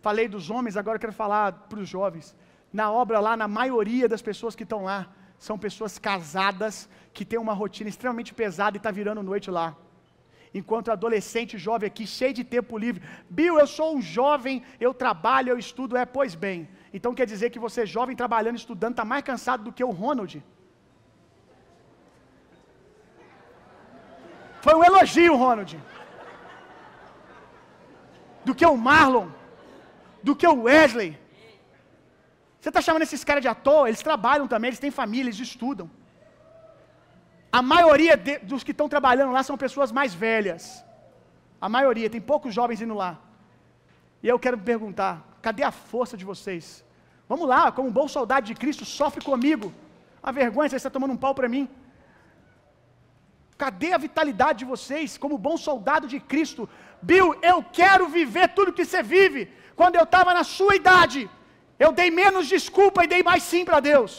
Falei 0.06 0.26
dos 0.34 0.50
homens, 0.54 0.76
agora 0.80 1.00
quero 1.02 1.12
falar 1.20 1.46
para 1.68 1.80
os 1.84 1.88
jovens. 1.88 2.26
Na 2.72 2.86
obra 3.02 3.18
lá, 3.26 3.32
na 3.36 3.48
maioria 3.60 4.08
das 4.12 4.22
pessoas 4.26 4.54
que 4.58 4.62
estão 4.66 4.84
lá, 4.88 4.98
são 5.46 5.56
pessoas 5.64 5.94
casadas 5.98 6.74
que 7.12 7.24
têm 7.30 7.40
uma 7.44 7.54
rotina 7.60 7.90
extremamente 7.92 8.32
pesada 8.40 8.76
e 8.76 8.80
está 8.80 8.92
virando 8.98 9.20
noite 9.30 9.50
lá. 9.50 9.68
Enquanto 10.58 10.92
adolescente 10.92 11.58
jovem 11.58 11.88
aqui, 11.88 12.06
cheio 12.06 12.32
de 12.32 12.44
tempo 12.44 12.78
livre. 12.78 13.02
Bill, 13.28 13.58
eu 13.58 13.66
sou 13.66 13.96
um 13.96 14.00
jovem, 14.00 14.62
eu 14.78 14.92
trabalho, 14.94 15.50
eu 15.50 15.58
estudo. 15.58 15.96
É, 15.96 16.04
pois 16.18 16.36
bem. 16.36 16.68
Então 16.94 17.12
quer 17.12 17.26
dizer 17.32 17.50
que 17.50 17.58
você, 17.66 17.84
jovem, 17.84 18.14
trabalhando, 18.14 18.58
estudando, 18.62 18.92
está 18.92 19.04
mais 19.04 19.24
cansado 19.24 19.64
do 19.64 19.72
que 19.72 19.82
o 19.82 19.90
Ronald? 19.90 20.40
Foi 24.60 24.76
um 24.76 24.84
elogio, 24.84 25.34
Ronald. 25.34 25.74
Do 28.44 28.54
que 28.54 28.64
o 28.64 28.76
Marlon. 28.76 29.26
Do 30.26 30.34
que 30.40 30.48
o 30.52 30.62
Wesley. 30.66 31.10
Você 32.58 32.70
está 32.70 32.80
chamando 32.86 33.04
esses 33.06 33.22
caras 33.28 33.42
de 33.44 33.50
à 33.52 33.56
toa? 33.66 33.88
Eles 33.88 34.02
trabalham 34.08 34.46
também, 34.52 34.68
eles 34.70 34.84
têm 34.84 35.00
família, 35.02 35.28
eles 35.28 35.42
estudam. 35.50 35.88
A 37.58 37.60
maioria 37.74 38.14
de, 38.26 38.34
dos 38.50 38.62
que 38.66 38.72
estão 38.74 38.88
trabalhando 38.94 39.32
lá 39.36 39.42
são 39.48 39.56
pessoas 39.64 39.90
mais 39.98 40.12
velhas. 40.26 40.64
A 41.66 41.68
maioria, 41.76 42.10
tem 42.14 42.22
poucos 42.32 42.52
jovens 42.58 42.82
indo 42.84 42.96
lá. 43.02 43.12
E 44.22 44.28
eu 44.32 44.38
quero 44.44 44.58
perguntar: 44.72 45.14
cadê 45.46 45.62
a 45.62 45.70
força 45.92 46.16
de 46.20 46.24
vocês? 46.32 46.64
Vamos 47.30 47.46
lá, 47.52 47.62
como 47.76 47.88
um 47.88 47.96
bom 48.00 48.08
soldado 48.16 48.46
de 48.50 48.54
Cristo, 48.62 48.84
sofre 48.98 49.22
comigo. 49.30 49.68
A 50.28 50.32
vergonha, 50.40 50.68
você 50.68 50.76
está 50.80 50.90
tomando 50.96 51.14
um 51.14 51.22
pau 51.24 51.34
para 51.38 51.48
mim. 51.54 51.64
Cadê 53.62 53.90
a 53.92 54.02
vitalidade 54.06 54.58
de 54.60 54.66
vocês, 54.74 55.16
como 55.22 55.44
bom 55.48 55.56
soldado 55.68 56.06
de 56.12 56.18
Cristo? 56.32 56.68
Bill, 57.10 57.28
eu 57.52 57.58
quero 57.80 58.04
viver 58.18 58.48
tudo 58.56 58.76
que 58.78 58.84
você 58.84 59.02
vive. 59.16 59.42
Quando 59.80 59.96
eu 60.00 60.06
estava 60.08 60.32
na 60.38 60.44
sua 60.56 60.74
idade, 60.80 61.20
eu 61.84 61.90
dei 62.00 62.10
menos 62.22 62.52
desculpa 62.56 63.04
e 63.04 63.12
dei 63.14 63.22
mais 63.30 63.42
sim 63.50 63.64
para 63.68 63.80
Deus. 63.90 64.12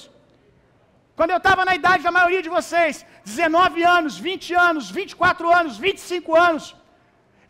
Quando 1.17 1.31
eu 1.33 1.41
estava 1.41 1.61
na 1.69 1.75
idade 1.79 2.03
da 2.07 2.17
maioria 2.17 2.43
de 2.45 2.55
vocês, 2.57 3.05
19 3.25 3.83
anos, 3.97 4.17
20 4.27 4.53
anos, 4.69 4.91
24 4.99 5.53
anos, 5.59 5.77
25 5.85 6.35
anos, 6.47 6.65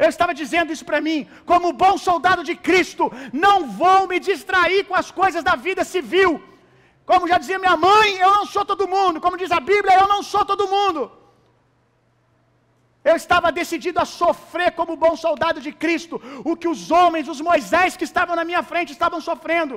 eu 0.04 0.10
estava 0.14 0.34
dizendo 0.42 0.72
isso 0.76 0.86
para 0.90 1.02
mim, 1.08 1.20
como 1.52 1.78
bom 1.84 1.96
soldado 1.98 2.44
de 2.50 2.56
Cristo, 2.68 3.12
não 3.46 3.58
vou 3.82 4.00
me 4.12 4.20
distrair 4.30 4.82
com 4.90 4.96
as 5.02 5.10
coisas 5.22 5.44
da 5.50 5.56
vida 5.68 5.84
civil. 5.96 6.32
Como 7.10 7.30
já 7.32 7.38
dizia 7.42 7.64
minha 7.64 7.78
mãe, 7.90 8.08
eu 8.26 8.32
não 8.38 8.46
sou 8.46 8.64
todo 8.72 8.92
mundo. 8.96 9.22
Como 9.26 9.42
diz 9.42 9.52
a 9.52 9.62
Bíblia, 9.72 10.00
eu 10.00 10.08
não 10.14 10.22
sou 10.32 10.44
todo 10.52 10.72
mundo. 10.76 11.02
Eu 13.10 13.16
estava 13.22 13.50
decidido 13.60 14.00
a 14.04 14.08
sofrer 14.22 14.70
como 14.80 15.02
bom 15.04 15.14
soldado 15.26 15.60
de 15.66 15.72
Cristo, 15.84 16.16
o 16.50 16.56
que 16.62 16.70
os 16.74 16.82
homens, 16.98 17.30
os 17.34 17.42
Moisés 17.50 17.96
que 18.00 18.08
estavam 18.10 18.36
na 18.40 18.46
minha 18.50 18.64
frente 18.72 18.96
estavam 18.98 19.20
sofrendo. 19.28 19.76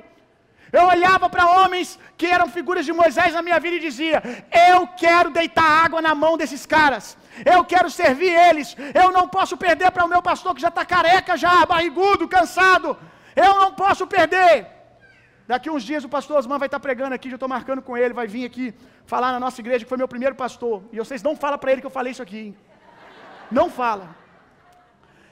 Eu 0.79 0.85
olhava 0.95 1.27
para 1.35 1.51
homens 1.59 1.89
que 2.19 2.27
eram 2.37 2.49
figuras 2.57 2.85
de 2.89 2.93
Moisés 3.01 3.31
na 3.37 3.43
minha 3.47 3.59
vida 3.65 3.77
e 3.77 3.87
dizia: 3.89 4.19
Eu 4.73 4.81
quero 5.03 5.31
deitar 5.39 5.69
água 5.85 6.01
na 6.09 6.15
mão 6.23 6.35
desses 6.41 6.65
caras. 6.75 7.05
Eu 7.55 7.61
quero 7.73 7.89
servir 8.01 8.33
eles. 8.49 8.69
Eu 9.03 9.09
não 9.17 9.27
posso 9.37 9.57
perder 9.67 9.91
para 9.93 10.07
o 10.07 10.13
meu 10.15 10.23
pastor 10.31 10.55
que 10.55 10.65
já 10.67 10.73
está 10.75 10.85
careca, 10.95 11.37
já 11.45 11.55
barrigudo, 11.73 12.33
cansado. 12.37 12.97
Eu 13.47 13.53
não 13.63 13.71
posso 13.83 14.07
perder. 14.17 14.55
Daqui 15.53 15.69
uns 15.75 15.85
dias 15.91 16.05
o 16.09 16.13
pastor 16.17 16.37
Osman 16.41 16.59
vai 16.59 16.69
estar 16.69 16.81
tá 16.81 16.87
pregando 16.89 17.15
aqui, 17.15 17.29
já 17.35 17.39
estou 17.39 17.49
marcando 17.57 17.83
com 17.83 17.97
ele, 18.01 18.15
vai 18.21 18.27
vir 18.35 18.45
aqui 18.51 18.67
falar 19.13 19.31
na 19.33 19.41
nossa 19.45 19.61
igreja, 19.63 19.85
que 19.85 19.89
foi 19.93 19.99
meu 19.99 20.13
primeiro 20.15 20.37
pastor. 20.45 20.77
E 20.93 20.99
vocês 21.03 21.23
não 21.29 21.35
falam 21.45 21.59
para 21.59 21.73
ele 21.73 21.81
que 21.81 21.89
eu 21.93 21.99
falei 21.99 22.13
isso 22.13 22.23
aqui. 22.23 22.43
Hein? 22.47 22.70
Não 23.51 23.69
fala. 23.71 24.07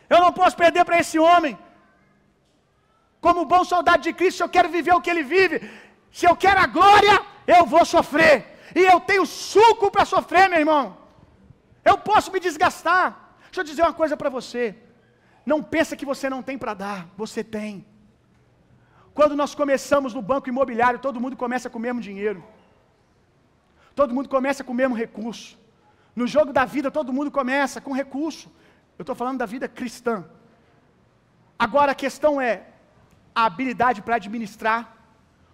Eu 0.08 0.20
não 0.20 0.32
posso 0.32 0.56
perder 0.56 0.84
para 0.84 0.98
esse 0.98 1.18
homem. 1.18 1.58
Como 3.20 3.44
bom 3.44 3.64
soldado 3.64 4.02
de 4.02 4.12
Cristo, 4.12 4.42
eu 4.42 4.48
quero 4.48 4.68
viver 4.68 4.94
o 4.94 5.00
que 5.00 5.10
ele 5.10 5.22
vive. 5.22 5.56
Se 6.10 6.26
eu 6.26 6.36
quero 6.36 6.60
a 6.60 6.66
glória, 6.66 7.20
eu 7.46 7.64
vou 7.66 7.84
sofrer. 7.84 8.58
E 8.74 8.80
eu 8.80 9.00
tenho 9.00 9.26
suco 9.26 9.90
para 9.90 10.04
sofrer, 10.04 10.48
meu 10.48 10.60
irmão. 10.60 10.96
Eu 11.84 11.98
posso 11.98 12.32
me 12.32 12.40
desgastar. 12.40 13.34
Deixa 13.44 13.60
eu 13.60 13.64
dizer 13.64 13.82
uma 13.82 13.92
coisa 13.92 14.16
para 14.16 14.30
você. 14.30 14.76
Não 15.44 15.62
pensa 15.62 15.96
que 15.96 16.04
você 16.04 16.28
não 16.28 16.42
tem 16.42 16.58
para 16.58 16.74
dar, 16.74 17.08
você 17.16 17.42
tem. 17.42 17.84
Quando 19.14 19.34
nós 19.34 19.54
começamos 19.54 20.14
no 20.14 20.22
banco 20.22 20.48
imobiliário, 20.48 21.00
todo 21.00 21.20
mundo 21.20 21.36
começa 21.36 21.68
com 21.68 21.78
o 21.78 21.82
mesmo 21.82 22.00
dinheiro. 22.00 22.44
Todo 23.94 24.14
mundo 24.14 24.28
começa 24.28 24.62
com 24.62 24.72
o 24.72 24.74
mesmo 24.74 24.94
recurso. 24.94 25.57
No 26.18 26.26
jogo 26.26 26.52
da 26.58 26.64
vida, 26.74 26.90
todo 26.98 27.12
mundo 27.16 27.30
começa 27.38 27.80
com 27.80 27.92
recurso. 28.02 28.46
Eu 28.98 29.04
estou 29.04 29.14
falando 29.20 29.38
da 29.42 29.46
vida 29.54 29.66
cristã. 29.78 30.14
Agora 31.66 31.92
a 31.92 32.00
questão 32.04 32.32
é: 32.50 32.54
a 33.32 33.42
habilidade 33.48 34.02
para 34.02 34.16
administrar 34.16 34.80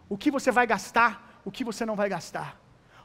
o 0.08 0.16
que 0.22 0.30
você 0.36 0.50
vai 0.58 0.66
gastar, 0.74 1.10
o 1.44 1.50
que 1.56 1.64
você 1.70 1.84
não 1.90 1.96
vai 2.00 2.08
gastar. 2.08 2.48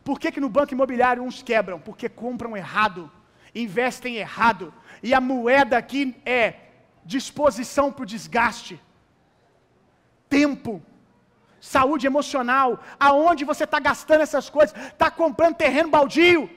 Por 0.08 0.18
que, 0.22 0.32
que 0.34 0.44
no 0.46 0.52
banco 0.58 0.74
imobiliário 0.74 1.22
uns 1.22 1.42
quebram? 1.50 1.80
Porque 1.88 2.08
compram 2.08 2.56
errado, 2.56 3.02
investem 3.54 4.16
errado. 4.26 4.74
E 5.04 5.14
a 5.14 5.20
moeda 5.20 5.78
aqui 5.78 6.02
é 6.26 6.44
disposição 7.04 7.92
para 7.92 8.04
o 8.04 8.12
desgaste, 8.14 8.76
tempo, 10.38 10.82
saúde 11.60 12.08
emocional. 12.08 12.80
Aonde 12.98 13.44
você 13.52 13.66
está 13.66 13.82
gastando 13.90 14.22
essas 14.22 14.50
coisas? 14.50 14.74
Está 14.94 15.12
comprando 15.12 15.62
terreno 15.66 15.90
baldio. 15.98 16.50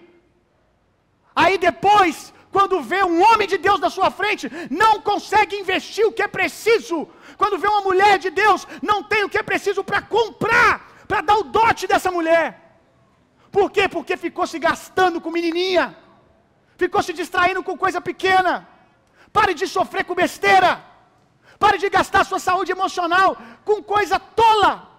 Aí 1.34 1.56
depois, 1.58 2.32
quando 2.50 2.82
vê 2.82 3.02
um 3.02 3.22
homem 3.22 3.48
de 3.48 3.56
Deus 3.56 3.80
na 3.80 3.90
sua 3.90 4.10
frente, 4.10 4.50
não 4.70 5.00
consegue 5.00 5.56
investir 5.56 6.06
o 6.06 6.12
que 6.12 6.22
é 6.22 6.28
preciso. 6.28 7.08
Quando 7.36 7.58
vê 7.58 7.66
uma 7.66 7.80
mulher 7.80 8.18
de 8.18 8.30
Deus, 8.30 8.66
não 8.82 9.02
tem 9.02 9.24
o 9.24 9.28
que 9.28 9.38
é 9.38 9.42
preciso 9.42 9.82
para 9.82 10.02
comprar, 10.02 11.04
para 11.08 11.22
dar 11.22 11.36
o 11.36 11.44
dote 11.44 11.86
dessa 11.86 12.10
mulher. 12.10 12.46
Por 13.50 13.70
quê? 13.70 13.88
Porque 13.88 14.16
ficou 14.16 14.46
se 14.46 14.58
gastando 14.58 15.20
com 15.20 15.30
menininha, 15.30 15.96
ficou 16.76 17.02
se 17.02 17.12
distraindo 17.12 17.62
com 17.62 17.76
coisa 17.76 18.00
pequena. 18.00 18.68
Pare 19.32 19.54
de 19.54 19.66
sofrer 19.66 20.04
com 20.04 20.14
besteira. 20.14 20.84
Pare 21.58 21.78
de 21.78 21.88
gastar 21.88 22.24
sua 22.24 22.38
saúde 22.38 22.72
emocional 22.72 23.36
com 23.64 23.82
coisa 23.82 24.18
tola. 24.18 24.90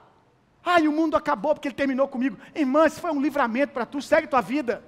Ai, 0.65 0.87
o 0.87 0.91
mundo 0.91 1.15
acabou 1.15 1.53
porque 1.53 1.67
ele 1.67 1.75
terminou 1.75 2.07
comigo. 2.07 2.37
Irmã, 2.55 2.87
isso 2.87 3.01
foi 3.01 3.11
um 3.11 3.21
livramento 3.21 3.73
para 3.73 3.85
tu, 3.85 4.01
segue 4.01 4.27
tua 4.27 4.41
vida. 4.41 4.83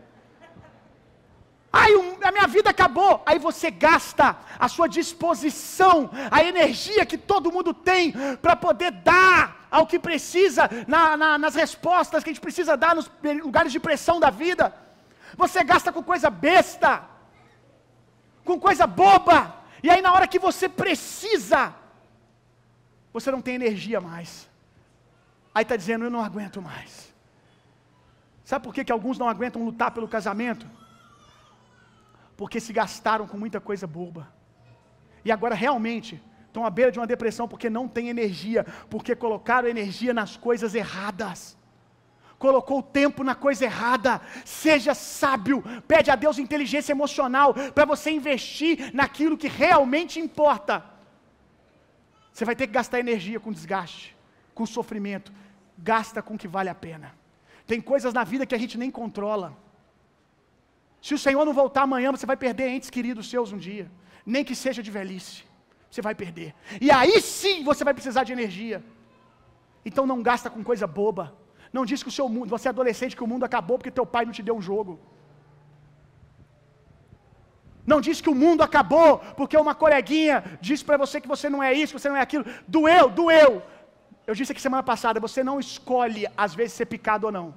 Ai, 1.78 1.91
a 2.23 2.32
minha 2.32 2.47
vida 2.47 2.69
acabou. 2.69 3.21
Aí 3.26 3.38
você 3.38 3.69
gasta 3.69 4.38
a 4.57 4.67
sua 4.69 4.88
disposição, 4.88 6.09
a 6.32 6.41
energia 6.41 7.05
que 7.05 7.17
todo 7.17 7.51
mundo 7.51 7.73
tem 7.73 8.13
para 8.38 8.55
poder 8.55 8.91
dar 8.91 9.67
ao 9.69 9.86
que 9.86 9.99
precisa, 9.99 10.69
na, 10.88 11.17
na, 11.17 11.38
nas 11.38 11.53
respostas 11.53 12.23
que 12.23 12.30
a 12.30 12.34
gente 12.34 12.41
precisa 12.41 12.78
dar 12.78 12.95
nos 12.95 13.11
lugares 13.43 13.73
de 13.73 13.80
pressão 13.88 14.21
da 14.21 14.30
vida. 14.30 14.73
Você 15.36 15.65
gasta 15.65 15.91
com 15.91 16.01
coisa 16.01 16.30
besta, 16.30 17.03
com 18.45 18.57
coisa 18.57 18.88
boba. 18.88 19.53
E 19.84 19.89
aí, 19.89 20.01
na 20.01 20.13
hora 20.13 20.30
que 20.30 20.39
você 20.39 20.69
precisa, 20.69 21.76
você 23.11 23.30
não 23.30 23.41
tem 23.41 23.55
energia 23.55 23.99
mais. 23.99 24.47
Aí 25.53 25.63
está 25.63 25.76
dizendo: 25.76 26.05
Eu 26.05 26.09
não 26.09 26.23
aguento 26.23 26.61
mais. 26.61 27.13
Sabe 28.45 28.63
por 28.63 28.73
que, 28.73 28.86
que 28.86 28.93
alguns 28.93 29.17
não 29.17 29.28
aguentam 29.28 29.65
lutar 29.65 29.91
pelo 29.91 30.07
casamento? 30.07 30.65
Porque 32.38 32.59
se 32.59 32.73
gastaram 32.73 33.27
com 33.27 33.38
muita 33.38 33.59
coisa 33.59 33.88
boba. 33.88 34.27
E 35.23 35.31
agora 35.31 35.55
realmente 35.55 36.21
estão 36.47 36.65
à 36.65 36.69
beira 36.69 36.91
de 36.91 36.99
uma 36.99 37.07
depressão 37.07 37.47
porque 37.47 37.69
não 37.69 37.88
tem 37.88 38.09
energia, 38.09 38.65
porque 38.89 39.15
colocaram 39.15 39.67
energia 39.67 40.13
nas 40.13 40.38
coisas 40.38 40.75
erradas. 40.75 41.57
Colocou 42.38 42.79
o 42.79 42.83
tempo 42.83 43.23
na 43.23 43.33
coisa 43.33 43.65
errada. 43.65 44.21
Seja 44.43 44.93
sábio, 44.93 45.63
pede 45.88 46.11
a 46.11 46.15
Deus 46.15 46.38
inteligência 46.38 46.91
emocional 46.91 47.53
para 47.53 47.86
você 47.86 48.11
investir 48.11 48.93
naquilo 48.93 49.38
que 49.38 49.47
realmente 49.47 50.19
importa. 50.19 50.83
Você 52.31 52.43
vai 52.43 52.55
ter 52.55 52.67
que 52.67 52.73
gastar 52.73 52.99
energia 52.99 53.39
com 53.39 53.51
desgaste, 53.51 54.15
com 54.53 54.65
sofrimento. 54.65 55.31
Gasta 55.77 56.21
com 56.21 56.36
o 56.36 56.38
que 56.38 56.47
vale 56.47 56.69
a 56.69 56.75
pena. 56.75 57.13
Tem 57.65 57.81
coisas 57.81 58.13
na 58.13 58.23
vida 58.23 58.45
que 58.45 58.53
a 58.53 58.57
gente 58.57 58.77
nem 58.77 58.91
controla. 58.91 59.57
Se 61.06 61.14
o 61.18 61.20
Senhor 61.24 61.43
não 61.47 61.53
voltar 61.62 61.84
amanhã, 61.88 62.10
você 62.14 62.28
vai 62.30 62.38
perder 62.43 62.68
entes 62.76 62.89
queridos 62.95 63.30
seus 63.32 63.49
um 63.56 63.60
dia, 63.66 63.86
nem 64.34 64.43
que 64.47 64.56
seja 64.62 64.82
de 64.86 64.91
velhice. 64.95 65.36
Você 65.89 66.01
vai 66.08 66.14
perder. 66.22 66.49
E 66.86 66.88
aí 66.99 67.16
sim 67.22 67.58
você 67.68 67.84
vai 67.88 67.93
precisar 67.97 68.24
de 68.28 68.34
energia. 68.38 68.78
Então 69.89 70.03
não 70.12 70.20
gasta 70.30 70.49
com 70.53 70.64
coisa 70.70 70.88
boba. 70.99 71.26
Não 71.72 71.84
diz 71.89 72.01
que 72.01 72.12
o 72.12 72.16
seu 72.18 72.28
mundo, 72.36 72.49
você 72.56 72.68
é 72.70 72.74
adolescente 72.74 73.16
que 73.18 73.26
o 73.28 73.32
mundo 73.34 73.45
acabou 73.49 73.78
porque 73.78 73.91
teu 73.99 74.08
pai 74.16 74.26
não 74.26 74.36
te 74.38 74.41
deu 74.49 74.56
um 74.58 74.66
jogo. 74.70 74.93
Não 77.91 78.01
diz 78.08 78.20
que 78.20 78.32
o 78.34 78.39
mundo 78.43 78.64
acabou 78.64 79.12
porque 79.39 79.56
uma 79.66 79.76
coleguinha 79.84 80.43
disse 80.60 80.84
para 80.84 80.97
você 81.03 81.22
que 81.22 81.34
você 81.36 81.49
não 81.56 81.62
é 81.62 81.72
isso, 81.72 81.93
que 81.93 82.01
você 82.01 82.10
não 82.14 82.22
é 82.22 82.26
aquilo. 82.28 82.45
Doeu, 82.68 83.08
doeu. 83.22 83.51
Eu 84.26 84.34
disse 84.34 84.53
aqui 84.53 84.70
semana 84.70 84.82
passada, 84.91 85.26
você 85.28 85.43
não 85.43 85.60
escolhe 85.60 86.26
às 86.36 86.56
vezes 86.56 86.74
ser 86.74 86.88
picado 86.88 87.28
ou 87.28 87.32
não. 87.39 87.47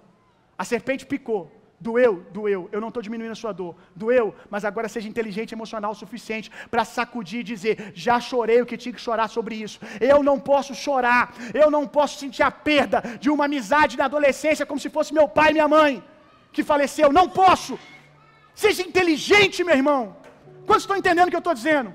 A 0.59 0.67
serpente 0.67 1.07
picou. 1.15 1.58
Doeu, 1.81 2.27
doeu. 2.33 2.69
Eu 2.73 2.81
não 2.81 2.89
estou 2.89 3.03
diminuindo 3.03 3.31
a 3.31 3.41
sua 3.43 3.53
dor. 3.53 3.77
Doeu, 3.95 4.35
mas 4.51 4.65
agora 4.65 4.89
seja 4.89 5.09
inteligente 5.09 5.53
emocional 5.53 5.93
o 5.93 5.95
suficiente 5.95 6.51
para 6.71 6.85
sacudir 6.85 7.41
e 7.41 7.45
dizer: 7.45 7.93
já 7.95 8.19
chorei 8.21 8.61
o 8.61 8.67
que 8.67 8.77
tinha 8.77 8.93
que 8.93 9.01
chorar 9.01 9.29
sobre 9.29 9.55
isso. 9.55 9.79
Eu 10.01 10.23
não 10.23 10.41
posso 10.41 10.75
chorar. 10.75 11.33
Eu 11.55 11.71
não 11.71 11.87
posso 11.87 12.19
sentir 12.19 12.43
a 12.43 12.51
perda 12.51 13.03
de 13.21 13.31
uma 13.31 13.45
amizade 13.45 13.97
na 13.97 14.07
adolescência 14.07 14.67
como 14.67 14.81
se 14.81 14.91
fosse 14.91 15.15
meu 15.15 15.29
pai 15.29 15.51
e 15.51 15.53
minha 15.53 15.69
mãe 15.69 16.03
que 16.53 16.65
faleceu. 16.65 17.13
Não 17.13 17.29
posso. 17.29 17.79
Seja 18.55 18.83
inteligente, 18.83 19.63
meu 19.63 19.77
irmão. 19.77 20.17
Quantos 20.67 20.83
estão 20.83 20.97
entendendo 20.97 21.29
o 21.29 21.31
que 21.31 21.37
eu 21.37 21.47
estou 21.47 21.55
dizendo? 21.55 21.95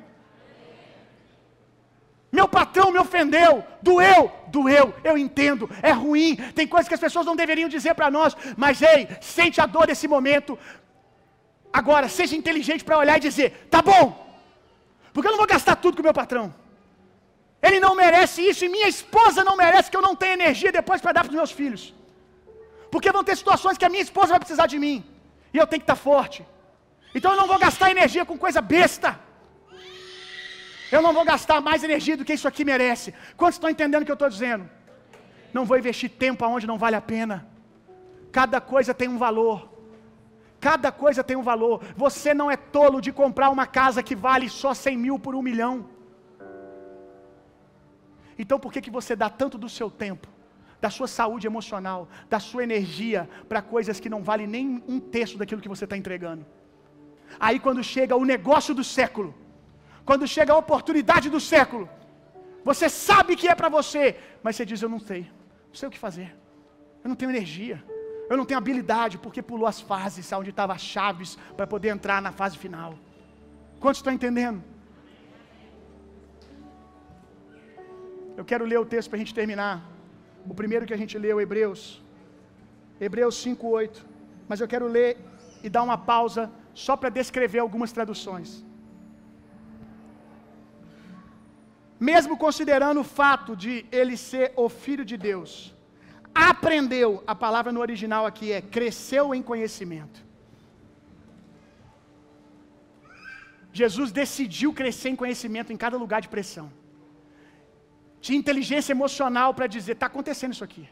Meu 2.38 2.48
patrão 2.48 2.92
me 2.92 2.98
ofendeu, 2.98 3.64
doeu, 3.80 4.32
doeu, 4.48 4.92
eu 5.04 5.16
entendo, 5.16 5.70
é 5.84 5.92
ruim, 5.92 6.36
tem 6.56 6.68
coisas 6.68 6.88
que 6.88 6.96
as 6.96 7.00
pessoas 7.00 7.28
não 7.28 7.36
deveriam 7.36 7.70
dizer 7.70 7.94
para 7.94 8.10
nós, 8.10 8.36
mas 8.58 8.82
ei, 8.82 9.08
sente 9.22 9.62
a 9.62 9.68
dor 9.68 9.86
desse 9.86 10.08
momento. 10.08 10.58
Agora, 11.72 12.10
seja 12.10 12.36
inteligente 12.36 12.84
para 12.84 12.98
olhar 12.98 13.18
e 13.18 13.28
dizer: 13.28 13.68
tá 13.70 13.84
bom, 13.84 14.06
porque 15.14 15.28
eu 15.28 15.34
não 15.34 15.38
vou 15.38 15.46
gastar 15.46 15.76
tudo 15.76 15.96
com 15.96 16.02
meu 16.02 16.20
patrão. 16.22 16.46
Ele 17.62 17.80
não 17.80 17.94
merece 17.94 18.42
isso 18.50 18.66
e 18.66 18.70
minha 18.78 18.88
esposa 18.88 19.44
não 19.44 19.56
merece 19.56 19.92
que 19.92 19.98
eu 20.00 20.02
não 20.02 20.16
tenha 20.16 20.34
energia 20.34 20.72
depois 20.72 21.00
para 21.02 21.12
dar 21.12 21.22
para 21.22 21.30
os 21.30 21.36
meus 21.36 21.52
filhos. 21.52 21.94
Porque 22.90 23.12
vão 23.12 23.24
ter 23.24 23.38
situações 23.38 23.78
que 23.78 23.86
a 23.86 23.90
minha 23.90 24.02
esposa 24.02 24.30
vai 24.30 24.40
precisar 24.40 24.66
de 24.66 24.80
mim 24.80 24.98
e 25.54 25.60
eu 25.60 25.68
tenho 25.68 25.82
que 25.82 25.90
estar 25.90 25.96
tá 25.96 26.08
forte. 26.10 26.44
Então 27.14 27.30
eu 27.32 27.38
não 27.38 27.48
vou 27.48 27.60
gastar 27.60 27.92
energia 27.92 28.26
com 28.26 28.38
coisa 28.40 28.60
besta. 28.60 29.20
Eu 30.96 31.02
não 31.06 31.14
vou 31.18 31.26
gastar 31.26 31.60
mais 31.68 31.84
energia 31.88 32.16
do 32.16 32.26
que 32.26 32.36
isso 32.38 32.48
aqui 32.48 32.64
merece. 32.64 33.08
Quantos 33.36 33.56
estão 33.56 33.70
entendendo 33.74 34.04
o 34.04 34.06
que 34.06 34.12
eu 34.16 34.22
estou 34.22 34.30
dizendo? 34.36 34.66
Não 35.52 35.66
vou 35.70 35.78
investir 35.82 36.10
tempo 36.24 36.46
aonde 36.46 36.68
não 36.72 36.78
vale 36.84 36.96
a 36.96 37.02
pena. 37.02 37.38
Cada 38.32 38.60
coisa 38.62 38.94
tem 38.94 39.10
um 39.14 39.18
valor. 39.18 39.58
Cada 40.68 40.92
coisa 40.92 41.24
tem 41.24 41.36
um 41.36 41.42
valor. 41.42 41.84
Você 41.98 42.32
não 42.40 42.50
é 42.56 42.56
tolo 42.56 43.02
de 43.02 43.12
comprar 43.12 43.50
uma 43.50 43.66
casa 43.66 44.04
que 44.04 44.16
vale 44.16 44.48
só 44.62 44.72
100 44.74 44.98
mil 45.06 45.18
por 45.18 45.34
um 45.34 45.42
milhão. 45.42 45.90
Então 48.38 48.60
por 48.60 48.72
que, 48.72 48.80
que 48.80 48.92
você 48.92 49.16
dá 49.16 49.30
tanto 49.32 49.58
do 49.58 49.70
seu 49.70 49.90
tempo, 49.90 50.28
da 50.80 50.92
sua 50.92 51.08
saúde 51.08 51.48
emocional, 51.48 52.08
da 52.30 52.40
sua 52.40 52.64
energia 52.64 53.28
para 53.50 53.64
coisas 53.64 54.00
que 54.00 54.12
não 54.14 54.22
valem 54.22 54.46
nem 54.46 54.84
um 54.88 55.00
terço 55.00 55.40
daquilo 55.40 55.62
que 55.62 55.74
você 55.76 55.86
está 55.86 55.98
entregando? 55.98 56.46
Aí 57.40 57.60
quando 57.60 57.84
chega 57.84 58.16
o 58.16 58.26
negócio 58.26 58.76
do 58.76 58.84
século, 58.84 59.34
quando 60.06 60.28
chega 60.28 60.54
a 60.54 60.58
oportunidade 60.58 61.30
do 61.30 61.40
século, 61.40 61.90
você 62.64 62.88
sabe 62.90 63.36
que 63.36 63.48
é 63.48 63.56
para 63.56 63.70
você, 63.70 64.18
mas 64.42 64.56
você 64.56 64.66
diz: 64.66 64.82
Eu 64.82 64.90
não 64.90 65.00
sei, 65.00 65.22
não 65.70 65.76
sei 65.80 65.88
o 65.88 65.92
que 65.92 66.00
fazer, 66.00 66.36
eu 67.04 67.10
não 67.10 67.16
tenho 67.16 67.32
energia, 67.32 67.84
eu 68.30 68.38
não 68.38 68.46
tenho 68.46 68.58
habilidade, 68.58 69.18
porque 69.18 69.42
pulou 69.42 69.68
as 69.68 69.82
fases 69.82 70.32
onde 70.32 70.50
estavam 70.50 70.76
as 70.76 70.82
chaves 70.82 71.38
para 71.58 71.68
poder 71.68 71.90
entrar 71.90 72.22
na 72.22 72.32
fase 72.32 72.58
final. 72.58 72.94
Quantos 73.80 74.00
estão 74.00 74.14
entendendo? 74.14 74.64
Eu 78.36 78.44
quero 78.44 78.66
ler 78.66 78.80
o 78.80 78.86
texto 78.86 79.10
para 79.10 79.18
a 79.18 79.20
gente 79.20 79.34
terminar. 79.34 79.76
O 80.52 80.54
primeiro 80.54 80.86
que 80.86 80.94
a 80.94 80.98
gente 80.98 81.18
leu, 81.18 81.40
Hebreus. 81.40 82.02
Hebreus 83.00 83.36
5,8. 83.46 84.04
Mas 84.48 84.60
eu 84.60 84.68
quero 84.68 84.88
ler 84.88 85.18
e 85.62 85.70
dar 85.70 85.84
uma 85.84 85.98
pausa 85.98 86.52
só 86.74 86.96
para 86.98 87.10
descrever 87.10 87.60
algumas 87.60 87.92
traduções. 87.92 88.63
Mesmo 92.00 92.38
considerando 92.38 93.02
o 93.02 93.04
fato 93.04 93.56
de 93.56 93.86
ele 93.92 94.16
ser 94.18 94.54
o 94.56 94.68
filho 94.70 95.06
de 95.06 95.18
Deus, 95.18 95.74
aprendeu, 96.34 97.24
a 97.26 97.36
palavra 97.36 97.72
no 97.72 97.80
original 97.80 98.26
aqui 98.26 98.52
é 98.52 98.62
cresceu 98.62 99.34
em 99.34 99.42
conhecimento. 99.42 100.24
Jesus 103.72 104.12
decidiu 104.12 104.72
crescer 104.74 105.10
em 105.10 105.16
conhecimento 105.16 105.74
em 105.74 105.78
cada 105.78 105.98
lugar 105.98 106.22
de 106.22 106.30
pressão. 106.30 106.72
Tinha 108.22 108.38
inteligência 108.38 108.94
emocional 108.94 109.54
para 109.54 109.68
dizer: 109.68 109.94
está 109.94 110.06
acontecendo 110.06 110.54
isso 110.54 110.64
aqui. 110.64 110.88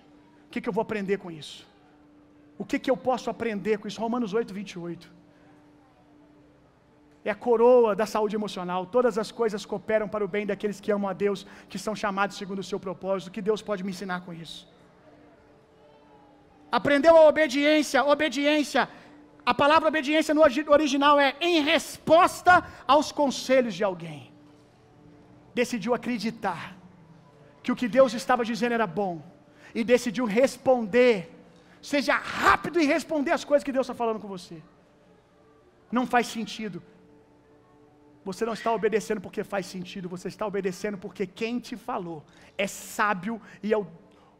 O 0.48 0.50
que, 0.52 0.62
que 0.62 0.68
eu 0.68 0.74
vou 0.74 0.82
aprender 0.82 1.18
com 1.18 1.30
isso? 1.30 1.68
O 2.58 2.66
que, 2.66 2.80
que 2.80 2.92
eu 2.92 2.98
posso 2.98 3.30
aprender 3.30 3.78
com 3.78 3.88
isso? 3.88 4.02
Romanos 4.02 4.34
8, 4.34 4.54
28 4.54 5.21
é 7.24 7.30
a 7.30 7.36
coroa 7.36 7.96
da 7.96 8.06
saúde 8.06 8.36
emocional. 8.36 8.86
Todas 8.86 9.18
as 9.18 9.32
coisas 9.32 9.66
cooperam 9.66 10.08
para 10.08 10.26
o 10.26 10.28
bem 10.28 10.46
daqueles 10.46 10.80
que 10.80 10.92
amam 10.92 11.10
a 11.10 11.14
Deus, 11.14 11.46
que 11.70 11.78
são 11.78 11.96
chamados 11.96 12.38
segundo 12.38 12.60
o 12.60 12.64
seu 12.72 12.80
propósito. 12.80 13.32
Que 13.32 13.42
Deus 13.42 13.62
pode 13.62 13.84
me 13.84 13.92
ensinar 13.92 14.22
com 14.22 14.34
isso? 14.34 14.68
Aprendeu 16.72 17.16
a 17.16 17.28
obediência. 17.28 18.04
Obediência. 18.04 18.90
A 19.46 19.54
palavra 19.54 19.90
obediência 19.90 20.34
no 20.34 20.42
original 20.78 21.20
é 21.20 21.36
em 21.40 21.62
resposta 21.62 22.64
aos 22.88 23.12
conselhos 23.12 23.76
de 23.76 23.84
alguém. 23.84 24.32
Decidiu 25.54 25.94
acreditar 25.94 26.76
que 27.62 27.72
o 27.72 27.76
que 27.76 27.88
Deus 27.88 28.14
estava 28.14 28.44
dizendo 28.44 28.74
era 28.74 28.88
bom 28.88 29.22
e 29.76 29.84
decidiu 29.84 30.26
responder. 30.26 31.30
Seja 31.82 32.16
rápido 32.16 32.80
em 32.80 32.86
responder 32.86 33.32
as 33.32 33.44
coisas 33.44 33.64
que 33.64 33.72
Deus 33.72 33.86
está 33.86 33.94
falando 33.94 34.20
com 34.20 34.28
você. 34.28 34.62
Não 35.92 36.06
faz 36.08 36.28
sentido. 36.28 36.82
Você 38.24 38.46
não 38.46 38.54
está 38.54 38.72
obedecendo 38.72 39.20
porque 39.20 39.44
faz 39.44 39.66
sentido, 39.66 40.08
você 40.08 40.28
está 40.28 40.46
obedecendo 40.46 40.98
porque 40.98 41.26
quem 41.26 41.60
te 41.60 41.76
falou 41.76 42.24
é 42.58 42.68
sábio 42.68 43.42
e 43.64 43.74
é 43.74 43.78
o, 43.78 43.88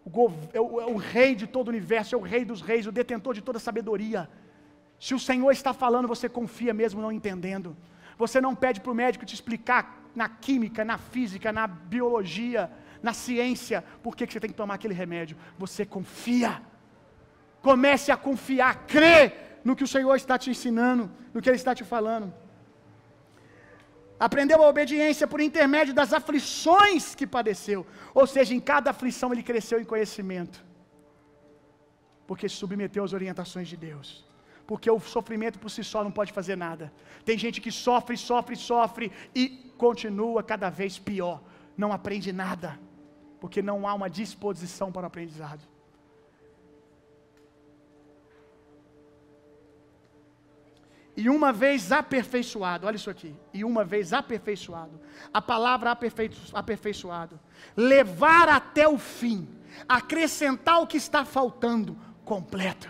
o, 0.06 0.32
é 0.54 0.62
o, 0.62 0.82
é 0.82 0.86
o 0.86 0.98
rei 0.98 1.34
de 1.34 1.48
todo 1.48 1.68
o 1.68 1.72
universo, 1.72 2.14
é 2.14 2.18
o 2.18 2.22
rei 2.22 2.46
dos 2.46 2.62
reis, 2.62 2.86
o 2.86 2.92
detentor 2.92 3.34
de 3.34 3.42
toda 3.42 3.58
a 3.58 3.62
sabedoria. 3.62 4.30
Se 5.00 5.16
o 5.16 5.20
Senhor 5.20 5.50
está 5.52 5.74
falando, 5.74 6.08
você 6.08 6.30
confia 6.30 6.74
mesmo 6.76 7.02
não 7.02 7.12
entendendo. 7.12 7.76
Você 8.20 8.40
não 8.40 8.54
pede 8.54 8.80
para 8.80 8.92
o 8.92 8.96
médico 8.96 9.26
te 9.26 9.34
explicar 9.34 10.00
na 10.16 10.30
química, 10.30 10.86
na 10.86 11.00
física, 11.00 11.52
na 11.52 11.66
biologia, 11.66 12.70
na 13.02 13.14
ciência, 13.14 13.84
por 14.04 14.16
que, 14.16 14.28
você 14.28 14.40
tem 14.40 14.52
que 14.52 14.56
tomar 14.56 14.76
aquele 14.76 14.94
remédio. 14.94 15.36
Você 15.58 15.88
confia. 15.88 16.62
Comece 17.64 18.12
a 18.12 18.18
confiar, 18.18 18.86
crê 18.86 19.34
no 19.64 19.76
que 19.76 19.84
o 19.84 19.88
Senhor 19.88 20.16
está 20.16 20.38
te 20.38 20.52
ensinando, 20.52 21.10
no 21.34 21.42
que 21.42 21.50
Ele 21.50 21.56
está 21.56 21.74
te 21.74 21.84
falando 21.84 22.32
aprendeu 24.28 24.64
a 24.64 24.70
obediência 24.70 25.26
por 25.28 25.42
intermédio 25.42 25.94
das 26.00 26.14
aflições 26.14 27.16
que 27.16 27.26
padeceu. 27.26 27.80
Ou 28.14 28.28
seja, 28.28 28.54
em 28.54 28.60
cada 28.72 28.92
aflição 28.92 29.34
ele 29.34 29.42
cresceu 29.42 29.82
em 29.82 29.84
conhecimento. 29.84 30.64
Porque 32.28 32.48
se 32.48 32.56
submeteu 32.56 33.04
às 33.04 33.14
orientações 33.14 33.68
de 33.68 33.76
Deus. 33.76 34.24
Porque 34.68 34.92
o 34.92 35.00
sofrimento 35.00 35.58
por 35.58 35.72
si 35.72 35.84
só 35.84 36.04
não 36.04 36.12
pode 36.12 36.32
fazer 36.32 36.56
nada. 36.56 36.94
Tem 37.26 37.36
gente 37.36 37.60
que 37.60 37.72
sofre, 37.72 38.16
sofre, 38.16 38.56
sofre 38.56 39.12
e 39.34 39.74
continua 39.86 40.44
cada 40.44 40.70
vez 40.70 41.00
pior. 41.00 41.42
Não 41.76 41.92
aprende 41.92 42.32
nada. 42.32 42.80
Porque 43.40 43.60
não 43.60 43.88
há 43.88 43.94
uma 43.96 44.10
disposição 44.10 44.92
para 44.92 45.06
o 45.06 45.08
aprendizado. 45.08 45.71
E 51.16 51.30
uma 51.30 51.52
vez 51.52 51.92
aperfeiçoado, 51.92 52.88
olha 52.88 52.96
isso 52.96 53.10
aqui. 53.10 53.36
E 53.54 53.66
uma 53.66 53.84
vez 53.84 54.14
aperfeiçoado, 54.14 55.00
a 55.34 55.42
palavra 55.42 55.92
aperfeiçoado, 56.54 57.40
levar 57.76 58.48
até 58.48 58.88
o 58.88 58.98
fim, 58.98 59.48
acrescentar 59.88 60.82
o 60.82 60.88
que 60.88 60.98
está 60.98 61.26
faltando, 61.26 61.98
completo. 62.24 62.90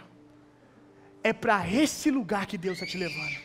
É 1.23 1.33
para 1.33 1.67
esse 1.67 2.11
lugar 2.11 2.45
que 2.45 2.57
Deus 2.57 2.75
está 2.75 2.85
te 2.85 2.97
levando. 2.97 3.37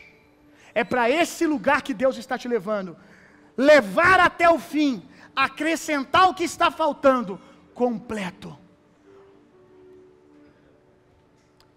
É 0.75 0.85
para 0.85 1.09
esse 1.09 1.47
lugar 1.47 1.81
que 1.83 1.95
Deus 1.95 2.19
está 2.19 2.37
te 2.37 2.49
levando. 2.49 2.97
Levar 3.57 4.21
até 4.21 4.49
o 4.51 4.59
fim, 4.59 5.03
acrescentar 5.35 6.29
o 6.29 6.35
que 6.35 6.45
está 6.45 6.71
faltando, 6.71 7.41
completo. 7.73 8.57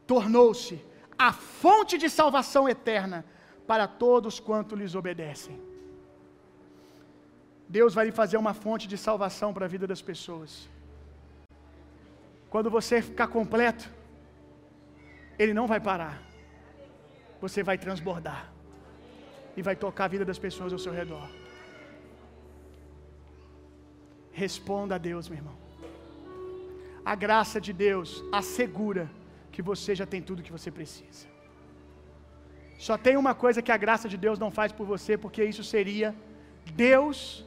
Tornou-se 0.06 0.89
a 1.28 1.34
fonte 1.34 1.98
de 1.98 2.10
salvação 2.10 2.64
eterna 2.76 3.26
para 3.68 3.86
todos 3.88 4.40
quanto 4.40 4.78
lhes 4.80 4.96
obedecem. 4.96 5.60
Deus 7.68 7.94
vai 7.94 8.06
lhe 8.06 8.12
fazer 8.12 8.38
uma 8.38 8.54
fonte 8.54 8.88
de 8.88 8.98
salvação 8.98 9.54
para 9.54 9.66
a 9.66 9.74
vida 9.76 9.86
das 9.86 10.02
pessoas. 10.02 10.52
Quando 12.50 12.70
você 12.78 13.02
ficar 13.02 13.28
completo, 13.28 13.88
Ele 15.38 15.54
não 15.54 15.68
vai 15.68 15.80
parar. 15.80 16.16
Você 17.42 17.62
vai 17.62 17.78
transbordar. 17.78 18.50
E 19.58 19.62
vai 19.62 19.76
tocar 19.76 20.06
a 20.06 20.14
vida 20.16 20.26
das 20.26 20.40
pessoas 20.40 20.72
ao 20.74 20.80
seu 20.80 20.94
redor. 20.94 21.30
Responda 24.32 24.96
a 24.96 24.98
Deus, 24.98 25.28
meu 25.28 25.38
irmão. 25.38 25.58
A 27.06 27.14
graça 27.14 27.60
de 27.60 27.74
Deus 27.74 28.24
assegura 28.32 29.10
que 29.52 29.62
você 29.62 29.94
já 29.96 30.06
tem 30.06 30.22
tudo 30.22 30.44
que 30.44 30.52
você 30.52 30.72
precisa. 30.72 31.28
Só 32.78 32.98
tem 32.98 33.18
uma 33.18 33.34
coisa 33.36 33.62
que 33.62 33.72
a 33.72 33.78
graça 33.78 34.08
de 34.08 34.18
Deus 34.26 34.40
não 34.40 34.50
faz 34.50 34.72
por 34.72 34.86
você, 34.86 35.18
porque 35.18 35.44
isso 35.44 35.64
seria 35.64 36.16
Deus 36.88 37.46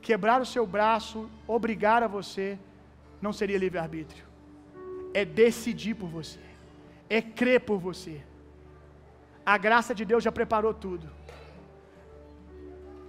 quebrar 0.00 0.40
o 0.40 0.46
seu 0.46 0.66
braço, 0.66 1.28
obrigar 1.46 2.02
a 2.02 2.06
você, 2.06 2.58
não 3.20 3.32
seria 3.32 3.58
livre-arbítrio. 3.58 4.24
É 5.12 5.24
decidir 5.24 5.94
por 5.94 6.08
você, 6.08 6.40
é 7.08 7.20
crer 7.20 7.60
por 7.60 7.78
você. 7.78 8.22
A 9.44 9.56
graça 9.58 9.94
de 9.94 10.04
Deus 10.04 10.24
já 10.24 10.32
preparou 10.32 10.72
tudo. 10.72 11.08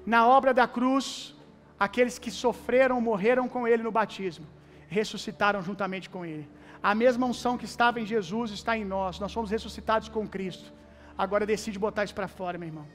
Na 0.06 0.28
obra 0.28 0.54
da 0.54 0.68
cruz, 0.68 1.36
aqueles 1.80 2.18
que 2.20 2.32
sofreram, 2.32 3.00
morreram 3.00 3.48
com 3.48 3.68
Ele 3.68 3.84
no 3.84 3.92
batismo, 3.92 4.46
ressuscitaram 4.88 5.62
juntamente 5.62 6.10
com 6.10 6.26
Ele. 6.26 6.48
A 6.82 6.94
mesma 6.96 7.26
unção 7.26 7.58
que 7.58 7.66
estava 7.66 8.00
em 8.00 8.06
Jesus 8.06 8.52
está 8.52 8.78
em 8.78 8.86
nós. 8.86 9.20
Nós 9.20 9.32
somos 9.32 9.52
ressuscitados 9.52 10.10
com 10.10 10.28
Cristo. 10.28 10.72
Agora 11.18 11.46
decide 11.46 11.80
botar 11.80 12.04
isso 12.04 12.14
para 12.14 12.28
fora, 12.28 12.58
meu 12.58 12.68
irmão. 12.68 12.88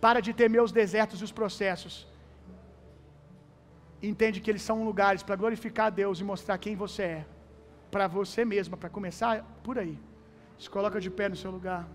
Para 0.00 0.20
de 0.20 0.32
temer 0.32 0.62
os 0.62 0.72
desertos 0.72 1.20
e 1.20 1.24
os 1.24 1.32
processos. 1.32 2.06
Entende 4.02 4.40
que 4.40 4.50
eles 4.50 4.62
são 4.62 4.84
lugares 4.84 5.22
para 5.22 5.36
glorificar 5.36 5.86
a 5.86 5.90
Deus 5.90 6.20
e 6.20 6.24
mostrar 6.24 6.58
quem 6.58 6.76
você 6.76 7.02
é. 7.02 7.26
Para 7.90 8.06
você 8.06 8.44
mesmo, 8.44 8.76
para 8.76 8.90
começar 8.90 9.44
por 9.62 9.78
aí. 9.78 9.98
Se 10.58 10.68
coloca 10.70 11.00
de 11.00 11.10
pé 11.10 11.28
no 11.28 11.36
seu 11.36 11.50
lugar. 11.50 11.88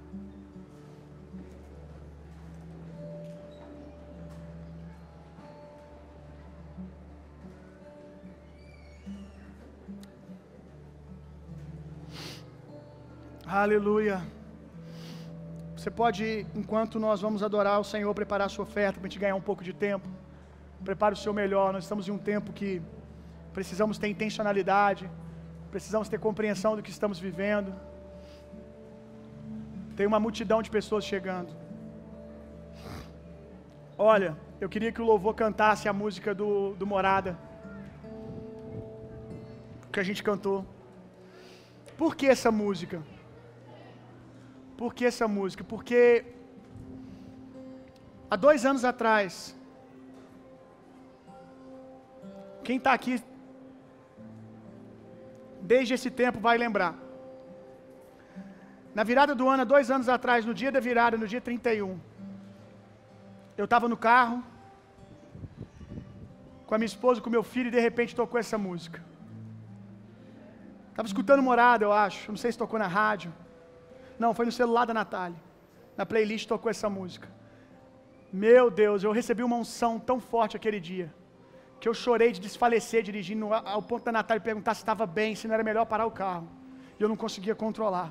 Aleluia. 13.54 14.22
Você 15.76 15.91
pode, 15.91 16.47
enquanto 16.56 16.97
nós 16.97 17.20
vamos 17.20 17.43
adorar 17.43 17.82
o 17.82 17.84
Senhor, 17.84 18.14
preparar 18.16 18.45
a 18.45 18.49
sua 18.49 18.64
oferta 18.64 18.97
para 18.97 19.08
a 19.08 19.10
gente 19.10 19.20
ganhar 19.20 19.36
um 19.36 19.41
pouco 19.41 19.62
de 19.62 19.74
tempo. 19.74 20.08
Prepare 20.86 21.16
o 21.16 21.18
seu 21.18 21.34
melhor. 21.34 21.74
Nós 21.74 21.84
estamos 21.84 22.08
em 22.08 22.12
um 22.12 22.18
tempo 22.18 22.54
que 22.54 22.82
precisamos 23.52 23.97
ter 23.97 24.08
intencionalidade, 24.08 25.12
precisamos 25.70 26.08
ter 26.08 26.18
compreensão 26.18 26.78
do 26.78 26.82
que 26.82 26.91
estamos 26.91 27.20
vivendo. 27.20 27.76
Tem 29.97 30.08
uma 30.08 30.18
multidão 30.18 30.62
de 30.62 30.72
pessoas 30.72 31.04
chegando. 31.04 31.54
Olha, 33.97 34.38
eu 34.62 34.70
queria 34.70 34.93
que 34.93 35.02
o 35.02 35.06
louvor 35.06 35.36
cantasse 35.36 35.89
a 35.89 35.93
música 36.02 36.34
do, 36.34 36.74
do 36.76 36.88
Morada, 36.88 37.38
que 39.91 39.99
a 39.99 40.04
gente 40.04 40.24
cantou. 40.24 40.66
Por 41.97 42.16
que 42.16 42.28
essa 42.28 42.49
música? 42.49 43.04
Por 44.82 44.91
que 44.97 45.05
essa 45.09 45.27
música? 45.38 45.63
Porque 45.71 45.99
há 48.32 48.36
dois 48.45 48.61
anos 48.69 48.84
atrás, 48.91 49.34
quem 52.67 52.77
está 52.77 52.91
aqui 52.99 53.13
desde 55.73 55.93
esse 55.97 56.09
tempo 56.21 56.39
vai 56.47 56.55
lembrar. 56.63 56.93
Na 58.97 59.03
virada 59.09 59.36
do 59.41 59.47
ano, 59.53 59.61
há 59.63 59.67
dois 59.75 59.91
anos 59.97 60.09
atrás, 60.15 60.47
no 60.49 60.55
dia 60.61 60.71
da 60.77 60.82
virada, 60.88 61.15
no 61.23 61.27
dia 61.34 61.41
31, 61.49 61.99
eu 63.61 63.65
estava 63.65 63.88
no 63.93 63.99
carro 64.07 64.38
com 66.65 66.73
a 66.73 66.79
minha 66.79 66.91
esposa, 66.93 67.21
com 67.21 67.29
meu 67.38 67.45
filho, 67.53 67.67
e 67.67 67.77
de 67.77 67.84
repente 67.89 68.19
tocou 68.23 68.39
essa 68.39 68.57
música. 68.57 68.99
Estava 70.89 71.07
escutando 71.11 71.47
morada, 71.51 71.86
eu 71.86 71.93
acho. 71.93 72.32
Não 72.32 72.41
sei 72.45 72.51
se 72.51 72.61
tocou 72.65 72.79
na 72.86 72.88
rádio. 72.88 73.32
Não, 74.24 74.32
foi 74.38 74.45
no 74.49 74.55
celular 74.61 74.86
da 74.89 74.95
Natália. 75.01 75.39
Na 75.99 76.05
playlist 76.11 76.45
tocou 76.53 76.69
essa 76.76 76.89
música. 76.97 77.28
Meu 78.45 78.65
Deus, 78.82 78.99
eu 79.03 79.11
recebi 79.19 79.43
uma 79.47 79.57
unção 79.63 79.93
tão 80.09 80.17
forte 80.32 80.55
aquele 80.59 80.80
dia. 80.89 81.07
Que 81.80 81.88
eu 81.89 81.95
chorei 82.03 82.30
de 82.36 82.39
desfalecer 82.47 83.01
dirigindo 83.09 83.47
ao 83.76 83.82
ponto 83.89 84.03
da 84.07 84.13
Natália 84.19 84.49
perguntar 84.49 84.74
se 84.76 84.84
estava 84.84 85.05
bem, 85.19 85.36
se 85.39 85.47
não 85.47 85.55
era 85.57 85.65
melhor 85.69 85.86
parar 85.93 86.05
o 86.11 86.15
carro. 86.22 86.47
E 86.97 87.03
eu 87.03 87.09
não 87.11 87.17
conseguia 87.24 87.55
controlar. 87.63 88.09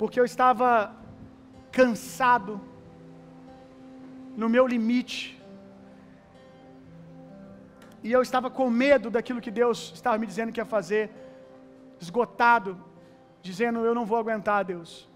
Porque 0.00 0.20
eu 0.20 0.26
estava 0.32 0.68
cansado, 1.78 2.54
no 4.42 4.48
meu 4.54 4.64
limite. 4.74 5.20
E 8.06 8.10
eu 8.16 8.22
estava 8.22 8.48
com 8.58 8.70
medo 8.70 9.10
daquilo 9.16 9.44
que 9.46 9.54
Deus 9.62 9.78
estava 9.98 10.16
me 10.22 10.26
dizendo 10.32 10.52
que 10.52 10.60
ia 10.60 10.74
fazer 10.78 11.02
esgotado, 12.00 12.82
dizendo: 13.42 13.84
Eu 13.84 13.94
não 13.94 14.06
vou 14.06 14.18
aguentar, 14.18 14.64
Deus. 14.64 15.08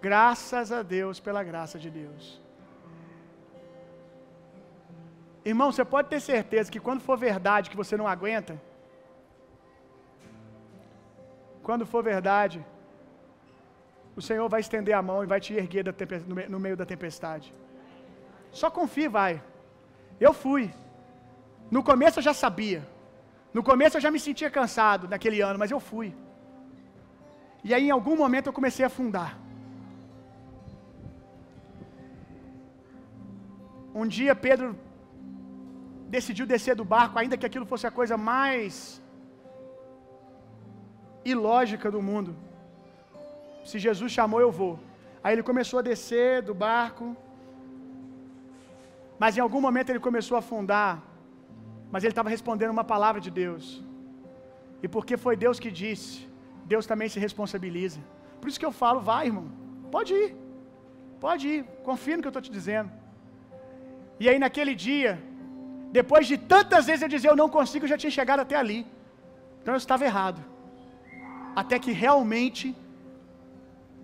Graças 0.00 0.70
a 0.70 0.82
Deus 0.82 1.18
pela 1.20 1.42
graça 1.42 1.78
de 1.78 1.90
Deus. 1.90 2.40
Irmão, 5.44 5.72
você 5.72 5.84
pode 5.84 6.08
ter 6.08 6.20
certeza 6.20 6.70
que 6.70 6.80
quando 6.80 7.00
for 7.00 7.16
verdade 7.16 7.70
que 7.70 7.76
você 7.76 7.96
não 7.96 8.06
aguenta, 8.06 8.60
quando 11.62 11.86
for 11.86 12.02
verdade, 12.02 12.64
o 14.16 14.22
Senhor 14.22 14.48
vai 14.48 14.60
estender 14.60 14.94
a 14.94 15.02
mão 15.02 15.22
e 15.22 15.26
vai 15.26 15.40
te 15.40 15.54
erguer 15.54 15.84
no 16.48 16.60
meio 16.60 16.76
da 16.76 16.84
tempestade. 16.84 17.54
Só 18.50 18.70
confie, 18.70 19.08
vai. 19.08 19.42
Eu 20.20 20.32
fui. 20.32 20.70
No 21.70 21.82
começo 21.82 22.18
eu 22.18 22.22
já 22.22 22.34
sabia. 22.34 22.82
No 23.56 23.62
começo 23.62 23.96
eu 23.96 24.00
já 24.00 24.10
me 24.10 24.20
sentia 24.20 24.50
cansado 24.50 25.08
naquele 25.12 25.40
ano, 25.40 25.58
mas 25.58 25.70
eu 25.70 25.80
fui. 25.80 26.08
E 27.64 27.72
aí 27.74 27.86
em 27.88 27.94
algum 27.98 28.16
momento 28.16 28.46
eu 28.48 28.52
comecei 28.52 28.84
a 28.84 28.88
afundar. 28.88 29.30
Um 33.94 34.06
dia 34.06 34.34
Pedro 34.34 34.68
decidiu 36.16 36.46
descer 36.46 36.74
do 36.80 36.84
barco, 36.84 37.18
ainda 37.18 37.36
que 37.36 37.46
aquilo 37.48 37.66
fosse 37.66 37.86
a 37.86 37.90
coisa 37.90 38.16
mais 38.16 39.02
ilógica 41.24 41.90
do 41.90 42.02
mundo. 42.10 42.34
Se 43.64 43.78
Jesus 43.78 44.10
chamou, 44.12 44.40
eu 44.40 44.52
vou. 44.60 44.78
Aí 45.22 45.34
ele 45.34 45.42
começou 45.42 45.78
a 45.80 45.82
descer 45.82 46.42
do 46.42 46.54
barco, 46.54 47.16
mas 49.18 49.36
em 49.36 49.40
algum 49.40 49.60
momento 49.60 49.90
ele 49.90 50.06
começou 50.08 50.36
a 50.36 50.38
afundar 50.38 51.02
mas 51.92 52.04
ele 52.04 52.12
estava 52.12 52.28
respondendo 52.36 52.70
uma 52.70 52.84
palavra 52.84 53.20
de 53.20 53.30
Deus. 53.30 53.82
E 54.82 54.88
porque 54.88 55.16
foi 55.16 55.34
Deus 55.36 55.58
que 55.58 55.70
disse, 55.70 56.28
Deus 56.64 56.86
também 56.86 57.08
se 57.08 57.18
responsabiliza. 57.26 58.00
Por 58.40 58.48
isso 58.48 58.60
que 58.60 58.66
eu 58.70 58.72
falo, 58.82 59.00
vai, 59.00 59.26
irmão. 59.26 59.48
Pode 59.90 60.12
ir. 60.14 60.36
Pode 61.20 61.48
ir. 61.48 61.64
Confia 61.88 62.16
no 62.16 62.22
que 62.22 62.28
eu 62.28 62.34
estou 62.34 62.42
te 62.42 62.52
dizendo. 62.58 62.90
E 64.20 64.28
aí 64.28 64.38
naquele 64.38 64.74
dia, 64.74 65.12
Depois 65.90 66.26
de 66.30 66.36
tantas 66.36 66.86
vezes 66.86 67.02
eu 67.02 67.08
dizer 67.08 67.28
eu 67.30 67.36
não 67.42 67.48
consigo, 67.48 67.84
eu 67.84 67.88
já 67.88 67.98
tinha 68.02 68.10
chegado 68.10 68.40
até 68.40 68.56
ali. 68.56 68.86
Então 69.60 69.74
eu 69.74 69.78
estava 69.78 70.04
errado. 70.04 70.40
Até 71.56 71.78
que 71.78 71.92
realmente 71.92 72.76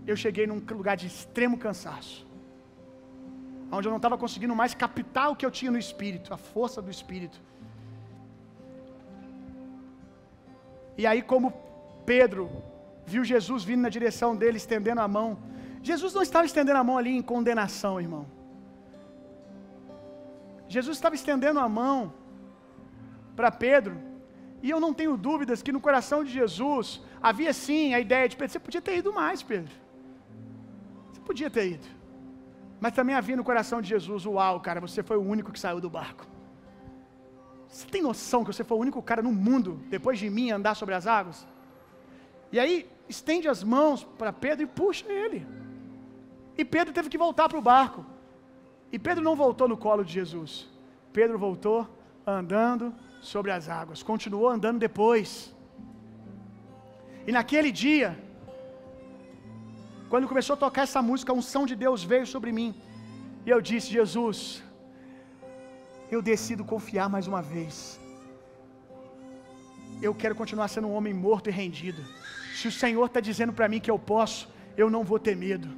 eu 0.06 0.16
cheguei 0.16 0.46
num 0.46 0.60
lugar 0.70 0.96
de 0.96 1.06
extremo 1.06 1.58
cansaço. 1.58 2.26
Onde 3.70 3.86
eu 3.88 3.90
não 3.90 3.96
estava 4.02 4.16
conseguindo 4.16 4.54
mais 4.54 4.74
captar 4.74 5.30
o 5.30 5.36
que 5.36 5.44
eu 5.44 5.50
tinha 5.50 5.70
no 5.70 5.78
espírito, 5.78 6.32
a 6.32 6.36
força 6.36 6.80
do 6.80 6.90
espírito. 6.90 7.40
E 10.96 11.06
aí, 11.06 11.22
como 11.22 11.52
Pedro 12.06 12.50
viu 13.06 13.24
Jesus 13.24 13.64
vindo 13.64 13.82
na 13.82 13.88
direção 13.88 14.34
dele, 14.36 14.56
estendendo 14.56 15.00
a 15.00 15.08
mão. 15.08 15.38
Jesus 15.82 16.14
não 16.14 16.22
estava 16.22 16.46
estendendo 16.46 16.78
a 16.78 16.84
mão 16.84 16.96
ali 16.96 17.14
em 17.16 17.22
condenação, 17.22 18.00
irmão. 18.00 18.26
Jesus 20.66 20.96
estava 20.96 21.14
estendendo 21.14 21.60
a 21.60 21.68
mão 21.68 22.12
para 23.36 23.50
Pedro, 23.50 23.96
e 24.62 24.70
eu 24.70 24.80
não 24.80 24.94
tenho 24.94 25.16
dúvidas 25.16 25.62
que 25.62 25.70
no 25.70 25.80
coração 25.80 26.24
de 26.24 26.32
Jesus 26.32 27.02
havia 27.22 27.52
sim 27.52 27.92
a 27.92 28.00
ideia 28.00 28.28
de 28.28 28.36
Pedro, 28.36 28.52
você 28.52 28.58
podia 28.58 28.80
ter 28.80 28.96
ido 28.96 29.12
mais, 29.12 29.42
Pedro. 29.42 29.72
Você 31.12 31.20
podia 31.20 31.50
ter 31.50 31.72
ido. 31.72 31.86
Mas 32.80 32.94
também 32.94 33.14
havia 33.14 33.36
no 33.36 33.44
coração 33.44 33.82
de 33.82 33.88
Jesus, 33.88 34.24
uau, 34.24 34.60
cara, 34.60 34.80
você 34.80 35.02
foi 35.02 35.18
o 35.18 35.22
único 35.22 35.52
que 35.52 35.60
saiu 35.60 35.80
do 35.80 35.90
barco. 35.90 36.26
Você 37.74 37.86
tem 37.94 38.02
noção 38.02 38.44
que 38.44 38.52
você 38.52 38.62
foi 38.62 38.76
o 38.78 38.80
único 38.80 39.02
cara 39.02 39.20
no 39.20 39.32
mundo, 39.32 39.70
depois 39.90 40.16
de 40.20 40.30
mim, 40.30 40.52
andar 40.52 40.74
sobre 40.80 40.94
as 40.94 41.08
águas? 41.08 41.44
E 42.52 42.60
aí, 42.60 42.88
estende 43.08 43.48
as 43.48 43.64
mãos 43.64 44.04
para 44.18 44.32
Pedro 44.32 44.62
e 44.62 44.66
puxa 44.80 45.06
ele. 45.12 45.44
E 46.56 46.64
Pedro 46.64 46.94
teve 46.94 47.08
que 47.08 47.18
voltar 47.18 47.48
para 47.48 47.58
o 47.58 47.66
barco. 47.72 48.06
E 48.92 48.98
Pedro 49.06 49.24
não 49.24 49.34
voltou 49.34 49.66
no 49.66 49.76
colo 49.76 50.04
de 50.04 50.12
Jesus. 50.12 50.68
Pedro 51.12 51.36
voltou 51.36 51.80
andando 52.24 52.94
sobre 53.20 53.50
as 53.50 53.68
águas. 53.68 54.04
Continuou 54.04 54.48
andando 54.48 54.78
depois. 54.78 55.52
E 57.26 57.32
naquele 57.32 57.72
dia, 57.72 58.16
quando 60.08 60.28
começou 60.28 60.54
a 60.54 60.56
tocar 60.56 60.82
essa 60.82 61.02
música, 61.02 61.32
a 61.32 61.34
unção 61.34 61.66
de 61.66 61.74
Deus 61.74 62.04
veio 62.04 62.24
sobre 62.34 62.52
mim. 62.52 62.72
E 63.44 63.50
eu 63.50 63.60
disse: 63.60 63.90
Jesus, 63.90 64.62
eu 66.10 66.20
decido 66.22 66.64
confiar 66.64 67.08
mais 67.08 67.26
uma 67.26 67.42
vez. 67.42 68.00
Eu 70.02 70.14
quero 70.14 70.34
continuar 70.34 70.68
sendo 70.68 70.88
um 70.88 70.94
homem 70.94 71.14
morto 71.14 71.48
e 71.48 71.52
rendido. 71.52 72.02
Se 72.54 72.68
o 72.68 72.72
Senhor 72.72 73.06
está 73.06 73.20
dizendo 73.20 73.52
para 73.52 73.68
mim 73.68 73.80
que 73.80 73.90
eu 73.90 73.98
posso, 73.98 74.48
eu 74.76 74.90
não 74.90 75.04
vou 75.04 75.18
ter 75.18 75.36
medo. 75.36 75.68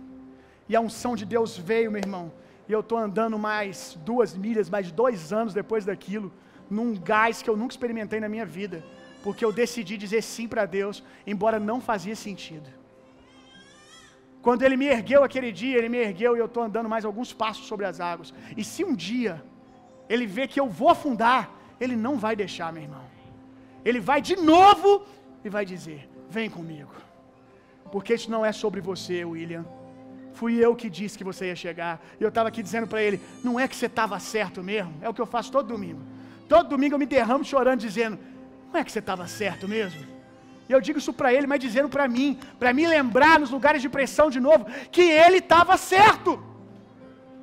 E 0.68 0.74
a 0.74 0.80
unção 0.80 1.14
de 1.14 1.24
Deus 1.24 1.56
veio, 1.56 1.90
meu 1.90 2.00
irmão. 2.00 2.32
E 2.68 2.72
eu 2.72 2.80
estou 2.80 2.98
andando 2.98 3.38
mais 3.38 3.96
duas 4.04 4.36
milhas, 4.36 4.68
mais 4.68 4.90
dois 4.90 5.32
anos 5.32 5.54
depois 5.54 5.84
daquilo, 5.84 6.32
num 6.68 6.94
gás 6.94 7.42
que 7.42 7.48
eu 7.48 7.56
nunca 7.56 7.74
experimentei 7.74 8.18
na 8.18 8.28
minha 8.28 8.44
vida. 8.44 8.84
Porque 9.22 9.44
eu 9.44 9.52
decidi 9.52 9.96
dizer 9.96 10.22
sim 10.22 10.48
para 10.48 10.66
Deus, 10.66 11.02
embora 11.26 11.60
não 11.60 11.80
fazia 11.80 12.16
sentido. 12.16 12.68
Quando 14.42 14.62
ele 14.62 14.76
me 14.76 14.86
ergueu 14.86 15.24
aquele 15.24 15.50
dia, 15.50 15.76
ele 15.78 15.88
me 15.88 15.98
ergueu 15.98 16.36
e 16.36 16.38
eu 16.38 16.46
estou 16.46 16.62
andando 16.62 16.88
mais 16.88 17.04
alguns 17.04 17.32
passos 17.32 17.66
sobre 17.66 17.84
as 17.84 18.00
águas. 18.00 18.32
E 18.56 18.62
se 18.62 18.84
um 18.84 18.94
dia 18.94 19.42
ele 20.08 20.26
vê 20.26 20.46
que 20.46 20.60
eu 20.60 20.68
vou 20.68 20.88
afundar, 20.88 21.50
ele 21.80 21.96
não 21.96 22.16
vai 22.16 22.34
deixar, 22.36 22.72
meu 22.72 22.82
irmão. 22.82 23.04
Ele 23.84 24.00
vai 24.00 24.20
de 24.20 24.36
novo 24.36 25.06
e 25.44 25.48
vai 25.48 25.64
dizer: 25.64 26.08
Vem 26.28 26.50
comigo. 26.50 26.90
Porque 27.92 28.14
isso 28.14 28.30
não 28.30 28.44
é 28.44 28.52
sobre 28.52 28.80
você, 28.80 29.24
William. 29.24 29.64
Fui 30.32 30.54
eu 30.62 30.74
que 30.74 30.90
disse 30.90 31.16
que 31.16 31.24
você 31.24 31.46
ia 31.46 31.56
chegar. 31.56 32.04
E 32.20 32.22
eu 32.22 32.28
estava 32.28 32.48
aqui 32.48 32.62
dizendo 32.62 32.86
para 32.86 33.02
ele: 33.02 33.20
Não 33.44 33.58
é 33.58 33.68
que 33.68 33.76
você 33.76 33.86
estava 33.86 34.18
certo 34.18 34.62
mesmo. 34.62 34.94
É 35.00 35.08
o 35.08 35.14
que 35.14 35.20
eu 35.20 35.26
faço 35.26 35.52
todo 35.52 35.68
domingo. 35.68 36.00
Todo 36.48 36.68
domingo 36.68 36.94
eu 36.94 36.98
me 36.98 37.06
derramo 37.06 37.44
chorando, 37.44 37.80
dizendo: 37.80 38.18
Não 38.72 38.80
é 38.80 38.84
que 38.84 38.92
você 38.92 38.98
estava 38.98 39.26
certo 39.26 39.68
mesmo. 39.68 40.04
E 40.68 40.72
eu 40.72 40.80
digo 40.80 40.98
isso 40.98 41.12
para 41.12 41.32
ele, 41.32 41.46
mas 41.46 41.60
dizendo 41.60 41.88
para 41.88 42.08
mim, 42.08 42.38
para 42.58 42.72
me 42.72 42.86
lembrar 42.86 43.38
nos 43.38 43.50
lugares 43.50 43.80
de 43.80 43.88
pressão 43.88 44.28
de 44.28 44.40
novo, 44.40 44.66
que 44.90 45.02
ele 45.02 45.38
estava 45.38 45.76
certo. 45.76 46.42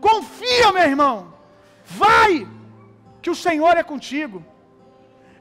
Confia, 0.01 0.73
meu 0.73 0.83
irmão. 0.83 1.32
Vai, 1.85 2.47
que 3.21 3.29
o 3.29 3.35
Senhor 3.35 3.75
é 3.77 3.83
contigo. 3.83 4.43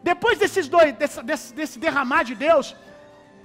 Depois 0.03 0.38
desses 0.38 0.68
dois, 0.68 0.93
desse, 0.95 1.22
desse, 1.22 1.55
desse 1.55 1.78
derramar 1.78 2.24
de 2.24 2.34
Deus, 2.34 2.76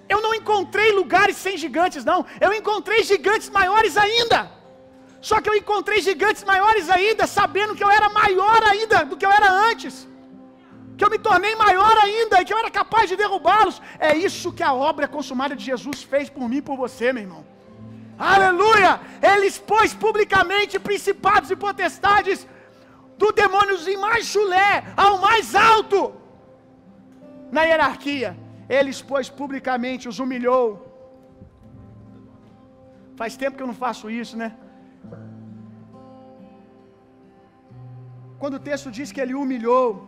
eu 0.09 0.21
não 0.21 0.33
encontrei 0.33 0.91
lugares 0.91 1.37
sem 1.37 1.57
gigantes, 1.57 2.03
não. 2.03 2.25
Eu 2.39 2.53
encontrei 2.53 3.03
gigantes 3.03 3.49
maiores 3.49 3.95
ainda. 3.97 4.51
Só 5.21 5.41
que 5.41 5.49
eu 5.49 5.55
encontrei 5.55 6.01
gigantes 6.01 6.43
maiores 6.43 6.89
ainda, 6.89 7.27
sabendo 7.27 7.75
que 7.75 7.83
eu 7.83 7.89
era 7.89 8.09
maior 8.09 8.61
ainda 8.63 9.03
do 9.03 9.17
que 9.17 9.25
eu 9.25 9.31
era 9.31 9.49
antes. 9.69 10.07
Que 10.97 11.05
eu 11.05 11.09
me 11.09 11.19
tornei 11.19 11.55
maior 11.55 11.95
ainda 12.05 12.41
e 12.41 12.45
que 12.45 12.53
eu 12.53 12.57
era 12.57 12.71
capaz 12.71 13.09
de 13.09 13.15
derrubá-los. 13.15 13.81
É 13.99 14.15
isso 14.15 14.53
que 14.53 14.63
a 14.63 14.73
obra 14.73 15.07
consumada 15.07 15.55
de 15.55 15.63
Jesus 15.63 16.01
fez 16.01 16.29
por 16.29 16.47
mim 16.49 16.57
e 16.57 16.61
por 16.61 16.77
você, 16.77 17.11
meu 17.13 17.23
irmão. 17.23 17.45
Aleluia! 18.17 18.99
Ele 19.21 19.45
expôs 19.45 19.93
publicamente 19.93 20.79
principados 20.79 21.51
e 21.51 21.55
potestades 21.55 22.47
do 23.17 23.31
demôniozinho 23.31 24.01
mais 24.07 24.25
chulé 24.25 24.83
ao 24.95 25.13
mais 25.19 25.55
alto 25.55 26.13
na 27.51 27.63
hierarquia. 27.63 28.37
Ele 28.69 28.89
expôs 28.89 29.29
publicamente, 29.29 30.09
os 30.11 30.19
humilhou. 30.19 30.65
Faz 33.15 33.35
tempo 33.35 33.57
que 33.57 33.63
eu 33.63 33.67
não 33.67 33.73
faço 33.85 34.09
isso, 34.09 34.35
né? 34.37 34.49
Quando 38.39 38.55
o 38.55 38.59
texto 38.59 38.91
diz 38.91 39.11
que 39.11 39.21
ele 39.23 39.33
humilhou, 39.33 40.07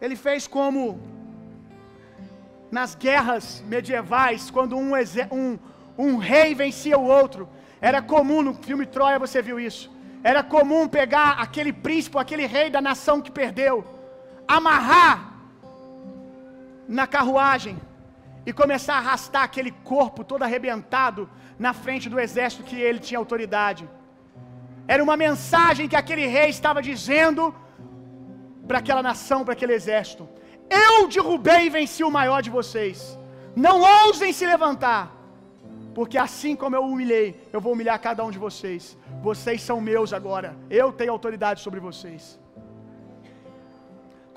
ele 0.00 0.14
fez 0.14 0.46
como 0.46 1.00
nas 2.70 2.94
guerras 2.94 3.64
medievais, 3.66 4.50
quando 4.50 4.76
um, 4.76 4.92
um, 5.32 5.58
um 5.96 6.16
rei 6.16 6.54
vencia 6.54 6.96
o 6.96 7.04
outro. 7.04 7.48
Era 7.80 8.00
comum, 8.00 8.42
no 8.42 8.54
filme 8.54 8.86
Troia 8.86 9.18
você 9.18 9.40
viu 9.42 9.58
isso. 9.58 9.90
Era 10.22 10.42
comum 10.42 10.88
pegar 10.88 11.40
aquele 11.40 11.72
príncipe, 11.72 12.18
aquele 12.18 12.46
rei 12.46 12.70
da 12.70 12.80
nação 12.80 13.20
que 13.20 13.30
perdeu, 13.30 13.84
amarrar 14.46 15.32
na 16.88 17.06
carruagem 17.06 17.78
e 18.44 18.52
começar 18.52 18.94
a 18.94 18.98
arrastar 18.98 19.42
aquele 19.42 19.70
corpo 19.70 20.24
todo 20.24 20.42
arrebentado 20.42 21.28
na 21.58 21.72
frente 21.72 22.08
do 22.08 22.18
exército 22.18 22.62
que 22.62 22.80
ele 22.80 22.98
tinha 22.98 23.18
autoridade. 23.18 23.88
Era 24.86 25.02
uma 25.02 25.16
mensagem 25.16 25.88
que 25.88 25.96
aquele 25.96 26.26
rei 26.26 26.48
estava 26.48 26.80
dizendo 26.80 27.54
para 28.66 28.78
aquela 28.78 29.02
nação, 29.02 29.44
para 29.44 29.52
aquele 29.52 29.74
exército: 29.74 30.28
Eu 30.70 31.08
derrubei 31.08 31.66
e 31.66 31.70
venci 31.70 32.02
o 32.02 32.10
maior 32.10 32.40
de 32.40 32.50
vocês. 32.50 33.18
Não 33.54 33.80
ousem 33.80 34.32
se 34.32 34.46
levantar, 34.46 35.17
porque 35.98 36.18
assim 36.26 36.54
como 36.54 36.76
eu 36.76 36.82
humilhei, 36.88 37.28
eu 37.54 37.60
vou 37.62 37.72
humilhar 37.72 37.98
cada 38.00 38.24
um 38.24 38.30
de 38.34 38.40
vocês. 38.44 38.82
Vocês 39.28 39.60
são 39.68 39.78
meus 39.80 40.10
agora. 40.18 40.50
Eu 40.80 40.88
tenho 40.98 41.10
autoridade 41.14 41.60
sobre 41.60 41.80
vocês. 41.86 42.38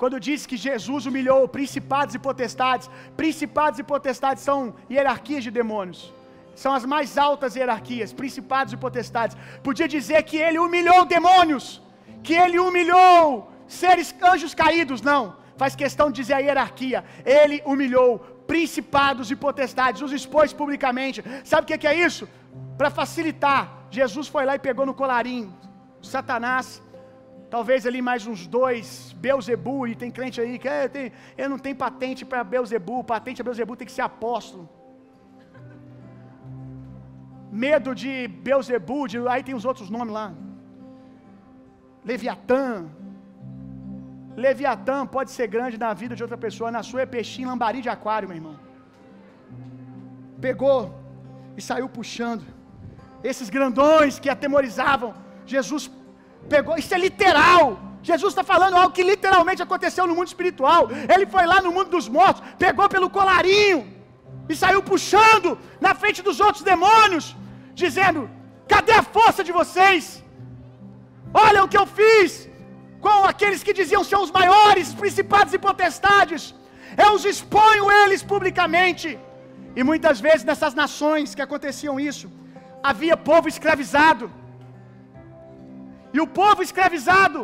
Quando 0.00 0.18
diz 0.28 0.40
que 0.44 0.56
Jesus 0.56 1.06
humilhou 1.10 1.40
principados 1.56 2.16
e 2.16 2.18
potestades, 2.18 2.90
principados 3.16 3.78
e 3.78 3.84
potestades 3.84 4.42
são 4.42 4.74
hierarquias 4.90 5.44
de 5.44 5.52
demônios. 5.52 6.00
São 6.62 6.72
as 6.78 6.84
mais 6.94 7.16
altas 7.16 7.54
hierarquias, 7.54 8.12
principados 8.22 8.72
e 8.72 8.82
potestades. 8.86 9.36
Podia 9.62 9.86
dizer 9.86 10.20
que 10.24 10.38
ele 10.46 10.58
humilhou 10.58 11.04
demônios, 11.04 11.80
que 12.24 12.34
ele 12.34 12.58
humilhou 12.58 13.52
seres 13.68 14.12
anjos 14.32 14.52
caídos, 14.52 15.00
não. 15.00 15.22
Faz 15.56 15.76
questão 15.76 16.10
de 16.10 16.16
dizer 16.22 16.34
a 16.34 16.38
hierarquia. 16.40 17.04
Ele 17.24 17.62
humilhou 17.64 18.10
principados 18.52 19.30
e 19.32 19.36
potestades, 19.46 20.02
os 20.06 20.12
expôs 20.20 20.52
publicamente. 20.60 21.18
Sabe 21.50 21.62
o 21.64 21.78
que 21.78 21.90
é 21.92 21.96
isso? 22.06 22.24
Para 22.78 22.90
facilitar, 23.00 23.60
Jesus 23.98 24.28
foi 24.34 24.44
lá 24.48 24.54
e 24.56 24.66
pegou 24.68 24.86
no 24.90 24.98
colarinho 25.02 25.48
Satanás 26.14 26.66
Talvez 27.54 27.80
ali 27.88 28.00
mais 28.00 28.26
uns 28.26 28.42
dois, 28.46 29.14
Beuzebu, 29.24 29.86
e 29.86 29.94
tem 29.94 30.10
crente 30.10 30.40
aí 30.40 30.58
que 30.58 30.66
é, 30.66 30.88
tem, 30.88 31.12
eu 31.36 31.48
não 31.50 31.58
tenho 31.64 31.76
patente 31.76 32.24
para 32.24 32.42
Beuzebu, 32.42 33.04
patente 33.04 33.42
a 33.42 33.44
Beuzebu 33.44 33.76
tem 33.76 33.86
que 33.88 33.92
ser 33.92 34.00
apóstolo. 34.00 34.64
Medo 37.64 37.94
de 37.94 38.26
Beuzebu, 38.46 39.04
aí 39.28 39.42
tem 39.42 39.54
os 39.54 39.66
outros 39.66 39.90
nomes 39.90 40.14
lá. 40.14 40.32
Leviatã. 42.02 42.86
Leviatã 44.36 45.06
pode 45.06 45.30
ser 45.30 45.46
grande 45.46 45.76
na 45.78 45.92
vida 45.92 46.14
de 46.16 46.22
outra 46.22 46.38
pessoa, 46.38 46.70
na 46.70 46.82
sua 46.82 47.02
é 47.02 47.06
peixinho, 47.06 47.48
lambari 47.48 47.80
de 47.82 47.88
aquário, 47.88 48.28
meu 48.28 48.36
irmão. 48.36 48.56
Pegou 50.40 50.80
e 51.56 51.62
saiu 51.62 51.88
puxando. 51.88 52.44
Esses 53.22 53.48
grandões 53.50 54.18
que 54.18 54.28
atemorizavam, 54.28 55.14
Jesus 55.46 55.90
Pegou, 56.48 56.76
isso 56.82 56.94
é 56.94 56.98
literal. 56.98 57.64
Jesus 58.02 58.30
está 58.32 58.44
falando 58.52 58.76
algo 58.80 58.94
que 58.96 59.04
literalmente 59.12 59.62
aconteceu 59.62 60.06
no 60.06 60.14
mundo 60.16 60.30
espiritual. 60.32 60.88
Ele 61.14 61.26
foi 61.34 61.44
lá 61.52 61.60
no 61.66 61.72
mundo 61.76 61.90
dos 61.96 62.08
mortos, 62.08 62.42
pegou 62.58 62.88
pelo 62.88 63.08
colarinho 63.08 63.80
e 64.48 64.56
saiu 64.62 64.82
puxando 64.82 65.50
na 65.80 65.94
frente 65.94 66.20
dos 66.28 66.40
outros 66.46 66.64
demônios, 66.64 67.36
dizendo: 67.74 68.28
Cadê 68.72 68.92
a 68.92 69.04
força 69.16 69.44
de 69.44 69.52
vocês? 69.60 70.22
Olha 71.32 71.62
o 71.64 71.68
que 71.68 71.78
eu 71.82 71.86
fiz. 71.86 72.48
Com 73.04 73.18
aqueles 73.32 73.62
que 73.66 73.78
diziam 73.80 74.04
ser 74.10 74.18
os 74.24 74.32
maiores, 74.38 74.94
principados 75.02 75.52
e 75.56 75.64
potestades. 75.68 76.42
Eu 77.04 77.10
os 77.16 77.24
exponho 77.32 77.90
eles 78.00 78.22
publicamente. 78.32 79.08
E 79.78 79.82
muitas 79.90 80.18
vezes 80.26 80.44
nessas 80.50 80.74
nações 80.82 81.34
que 81.36 81.44
aconteciam 81.46 81.96
isso, 82.10 82.26
havia 82.90 83.16
povo 83.30 83.48
escravizado. 83.54 84.26
E 86.16 86.20
o 86.24 86.28
povo 86.40 86.62
escravizado 86.66 87.40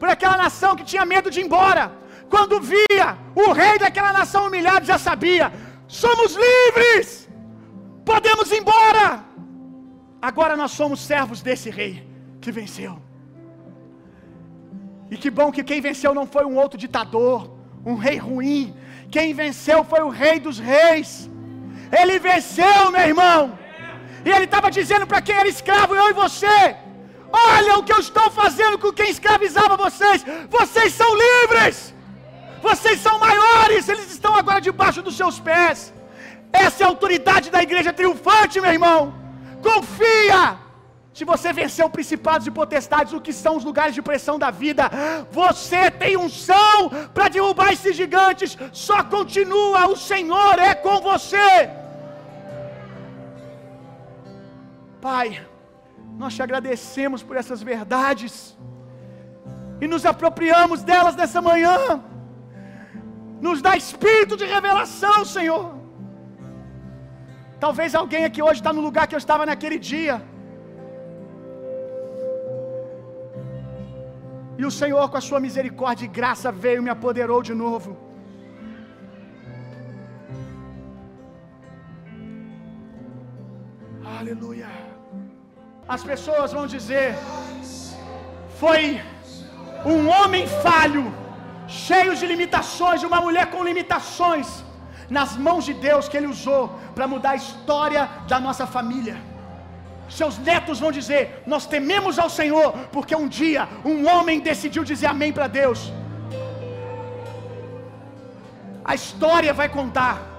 por 0.00 0.08
aquela 0.14 0.36
nação 0.44 0.74
que 0.78 0.88
tinha 0.92 1.04
medo 1.14 1.30
de 1.30 1.40
ir 1.40 1.46
embora, 1.46 1.84
quando 2.34 2.60
via 2.74 3.06
o 3.44 3.52
rei 3.60 3.74
daquela 3.84 4.12
nação 4.20 4.42
humilhado, 4.48 4.90
já 4.92 4.98
sabia: 5.08 5.52
somos 6.02 6.36
livres, 6.46 7.28
podemos 8.04 8.50
ir 8.50 8.60
embora. 8.62 9.06
Agora 10.28 10.56
nós 10.56 10.72
somos 10.80 11.00
servos 11.00 11.40
desse 11.42 11.70
rei 11.70 11.94
que 12.40 12.50
venceu. 12.50 13.05
E 15.10 15.16
que 15.16 15.30
bom 15.30 15.52
que 15.52 15.62
quem 15.62 15.80
venceu 15.80 16.12
não 16.14 16.26
foi 16.26 16.44
um 16.44 16.56
outro 16.56 16.78
ditador, 16.78 17.50
um 17.84 17.94
rei 17.94 18.16
ruim. 18.16 18.74
Quem 19.10 19.32
venceu 19.42 19.84
foi 19.84 20.00
o 20.00 20.08
rei 20.08 20.40
dos 20.40 20.58
reis. 20.58 21.30
Ele 22.00 22.18
venceu, 22.18 22.90
meu 22.90 23.06
irmão. 23.12 23.40
E 24.24 24.30
ele 24.30 24.46
estava 24.46 24.70
dizendo 24.70 25.06
para 25.06 25.22
quem 25.22 25.36
era 25.36 25.48
escravo, 25.48 25.94
eu 25.94 26.10
e 26.10 26.12
você: 26.12 26.76
Olha 27.32 27.78
o 27.78 27.84
que 27.84 27.92
eu 27.92 28.00
estou 28.00 28.28
fazendo 28.30 28.78
com 28.78 28.92
quem 28.92 29.10
escravizava 29.10 29.76
vocês. 29.76 30.24
Vocês 30.50 30.92
são 30.92 31.10
livres. 31.26 31.94
Vocês 32.60 33.00
são 33.00 33.18
maiores. 33.18 33.88
Eles 33.88 34.10
estão 34.10 34.34
agora 34.34 34.60
debaixo 34.60 35.02
dos 35.02 35.16
seus 35.16 35.38
pés. 35.38 35.92
Essa 36.52 36.82
é 36.82 36.84
a 36.84 36.88
autoridade 36.88 37.50
da 37.50 37.62
igreja 37.62 37.92
triunfante, 37.92 38.60
meu 38.60 38.72
irmão. 38.72 39.14
Confia. 39.62 40.65
Se 41.16 41.24
você 41.30 41.50
venceu 41.58 41.86
principados 41.96 42.46
e 42.46 42.50
potestades, 42.58 43.14
o 43.14 43.20
que 43.26 43.32
são 43.42 43.52
os 43.58 43.64
lugares 43.68 43.94
de 43.98 44.02
pressão 44.08 44.34
da 44.42 44.50
vida, 44.64 44.84
você 45.40 45.82
tem 46.02 46.14
unção 46.24 46.90
para 47.14 47.30
derrubar 47.36 47.70
esses 47.76 47.94
gigantes. 48.00 48.50
Só 48.86 48.98
continua, 49.14 49.86
o 49.94 49.96
Senhor 50.10 50.58
é 50.58 50.74
com 50.74 50.96
você. 51.00 51.48
Pai, 55.06 55.26
nós 56.22 56.34
te 56.34 56.42
agradecemos 56.46 57.22
por 57.22 57.34
essas 57.40 57.62
verdades 57.62 58.34
e 59.80 59.88
nos 59.94 60.04
apropriamos 60.12 60.82
delas 60.92 61.16
nessa 61.16 61.40
manhã. 61.50 61.78
Nos 63.48 63.62
dá 63.62 63.74
espírito 63.74 64.36
de 64.36 64.44
revelação, 64.44 65.18
Senhor. 65.24 65.66
Talvez 67.58 67.94
alguém 67.94 68.24
aqui 68.26 68.42
hoje 68.42 68.60
está 68.60 68.74
no 68.78 68.86
lugar 68.90 69.06
que 69.06 69.14
eu 69.18 69.24
estava 69.26 69.46
naquele 69.46 69.78
dia. 69.78 70.16
E 74.60 74.64
o 74.68 74.70
Senhor, 74.80 75.04
com 75.10 75.18
a 75.20 75.26
sua 75.28 75.40
misericórdia 75.46 76.06
e 76.06 76.14
graça, 76.18 76.50
veio 76.64 76.80
e 76.80 76.84
me 76.86 76.92
apoderou 76.96 77.40
de 77.48 77.54
novo. 77.64 77.90
Aleluia. 84.18 84.70
As 85.94 86.02
pessoas 86.10 86.52
vão 86.56 86.66
dizer: 86.74 87.08
foi 88.62 88.82
um 89.94 90.08
homem 90.16 90.44
falho, 90.66 91.04
cheio 91.68 92.12
de 92.20 92.26
limitações, 92.32 93.08
uma 93.10 93.20
mulher 93.26 93.46
com 93.52 93.68
limitações, 93.70 94.48
nas 95.16 95.36
mãos 95.46 95.64
de 95.68 95.74
Deus 95.88 96.08
que 96.08 96.16
Ele 96.16 96.32
usou 96.36 96.62
para 96.94 97.06
mudar 97.14 97.32
a 97.32 97.42
história 97.44 98.02
da 98.32 98.40
nossa 98.46 98.66
família. 98.76 99.16
Seus 100.08 100.38
netos 100.38 100.78
vão 100.78 100.92
dizer: 100.92 101.42
Nós 101.46 101.66
tememos 101.66 102.18
ao 102.18 102.30
Senhor, 102.30 102.72
porque 102.92 103.14
um 103.14 103.28
dia 103.28 103.68
um 103.84 104.06
homem 104.08 104.40
decidiu 104.40 104.84
dizer 104.84 105.06
amém 105.06 105.32
para 105.32 105.46
Deus. 105.46 105.92
A 108.84 108.94
história 108.94 109.52
vai 109.52 109.68
contar 109.68 110.36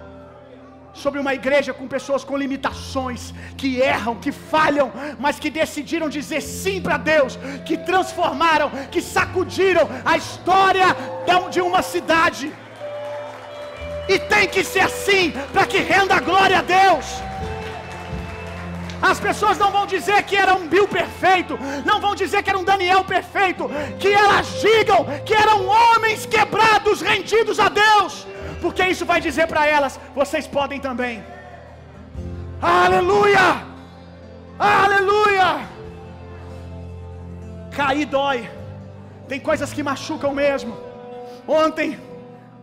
sobre 0.93 1.19
uma 1.19 1.33
igreja 1.33 1.73
com 1.73 1.87
pessoas 1.87 2.23
com 2.23 2.35
limitações, 2.35 3.33
que 3.55 3.79
erram, 3.79 4.15
que 4.15 4.31
falham, 4.31 4.91
mas 5.19 5.39
que 5.39 5.49
decidiram 5.49 6.09
dizer 6.09 6.41
sim 6.41 6.81
para 6.81 6.97
Deus, 6.97 7.37
que 7.65 7.77
transformaram, 7.77 8.69
que 8.89 9.01
sacudiram 9.01 9.87
a 10.03 10.17
história 10.17 10.87
de 11.51 11.61
uma 11.61 11.81
cidade. 11.81 12.51
E 14.09 14.17
tem 14.17 14.47
que 14.47 14.63
ser 14.63 14.79
assim, 14.79 15.33
para 15.53 15.65
que 15.65 15.77
renda 15.77 16.19
glória 16.19 16.59
a 16.59 16.61
Deus. 16.61 17.05
As 19.01 19.19
pessoas 19.19 19.57
não 19.57 19.71
vão 19.71 19.85
dizer 19.85 20.23
que 20.23 20.35
era 20.35 20.55
um 20.55 20.67
Bill 20.67 20.87
perfeito, 20.87 21.57
não 21.85 21.99
vão 21.99 22.15
dizer 22.15 22.41
que 22.41 22.49
era 22.49 22.57
um 22.57 22.63
Daniel 22.63 23.03
perfeito, 23.03 23.69
que 23.99 24.11
elas 24.11 24.47
digam 24.59 25.05
que 25.25 25.33
eram 25.33 25.67
homens 25.67 26.25
quebrados, 26.25 27.01
rendidos 27.01 27.59
a 27.59 27.69
Deus, 27.69 28.25
porque 28.61 28.83
isso 28.83 29.05
vai 29.05 29.21
dizer 29.21 29.47
para 29.47 29.65
elas: 29.67 29.99
vocês 30.15 30.47
podem 30.47 30.79
também. 30.79 31.23
Aleluia! 32.61 33.63
Aleluia! 34.57 35.67
Cair 37.71 38.07
dói, 38.07 38.49
tem 39.27 39.39
coisas 39.39 39.71
que 39.71 39.83
machucam 39.83 40.33
mesmo. 40.33 40.75
Ontem, 41.47 41.99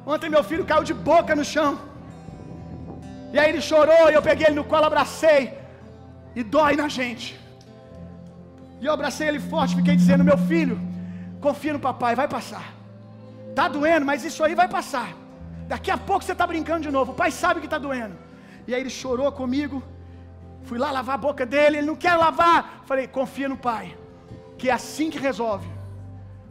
ontem 0.05 0.29
meu 0.29 0.43
filho 0.43 0.65
caiu 0.65 0.83
de 0.83 0.93
boca 0.93 1.37
no 1.37 1.45
chão, 1.45 1.79
e 3.33 3.39
aí 3.39 3.51
ele 3.51 3.61
chorou, 3.61 4.11
e 4.11 4.15
eu 4.15 4.23
peguei 4.23 4.49
ele 4.49 4.57
no 4.57 4.65
colo, 4.65 4.87
abracei 4.87 5.64
e 6.35 6.43
dói 6.43 6.77
na 6.77 6.89
gente. 6.89 7.39
E 8.81 8.87
eu 8.87 8.93
abracei 8.93 9.29
ele 9.29 9.41
forte, 9.41 9.77
fiquei 9.77 9.97
dizendo: 9.97 10.25
Meu 10.25 10.37
filho, 10.37 10.79
confia 11.41 11.73
no 11.73 11.81
papai, 11.81 12.15
vai 12.15 12.29
passar. 12.29 12.67
Tá 13.55 13.69
doendo, 13.69 14.05
mas 14.05 14.25
isso 14.25 14.43
aí 14.45 14.55
vai 14.55 14.69
passar. 14.69 15.09
Daqui 15.69 15.91
a 15.91 15.97
pouco 15.97 16.25
você 16.25 16.33
está 16.33 16.47
brincando 16.47 16.83
de 16.83 16.91
novo. 16.91 17.13
O 17.13 17.15
pai 17.15 17.31
sabe 17.31 17.61
que 17.61 17.67
está 17.67 17.79
doendo. 17.79 18.17
E 18.67 18.75
aí 18.75 18.81
ele 18.81 18.91
chorou 18.91 19.31
comigo. 19.33 19.83
Fui 20.65 20.79
lá 20.79 20.91
lavar 20.91 21.15
a 21.15 21.19
boca 21.19 21.47
dele. 21.47 21.79
Ele 21.79 21.87
não 21.87 21.97
quer 21.97 22.15
lavar. 22.17 22.83
Falei: 22.85 23.07
Confia 23.07 23.49
no 23.49 23.57
pai, 23.57 23.97
que 24.59 24.69
é 24.69 24.73
assim 24.73 25.09
que 25.11 25.19
resolve. 25.19 25.69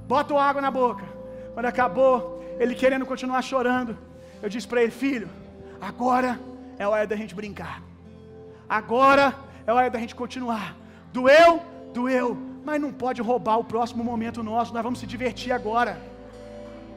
Bota 0.07 0.39
água 0.39 0.61
na 0.61 0.71
boca. 0.71 1.05
Quando 1.53 1.65
acabou, 1.65 2.43
ele 2.59 2.73
querendo 2.73 3.05
continuar 3.05 3.41
chorando, 3.41 3.97
eu 4.41 4.49
disse 4.49 4.67
para 4.67 4.81
ele: 4.81 4.91
Filho, 4.91 5.29
agora 5.79 6.39
é 6.79 6.88
hora 6.88 7.05
da 7.05 7.15
gente 7.15 7.36
brincar. 7.36 7.81
Agora 8.67 9.36
é 9.66 9.72
hora 9.72 9.89
da 9.89 9.99
gente 9.99 10.16
continuar. 10.16 10.76
Doeu? 11.11 11.61
Doeu. 11.93 12.38
Mas 12.66 12.82
não 12.82 12.91
pode 12.91 13.22
roubar 13.22 13.57
o 13.59 13.64
próximo 13.64 14.03
momento 14.03 14.43
nosso. 14.43 14.74
Nós 14.74 14.84
vamos 14.84 14.99
se 14.99 15.07
divertir 15.07 15.51
agora. 15.51 15.93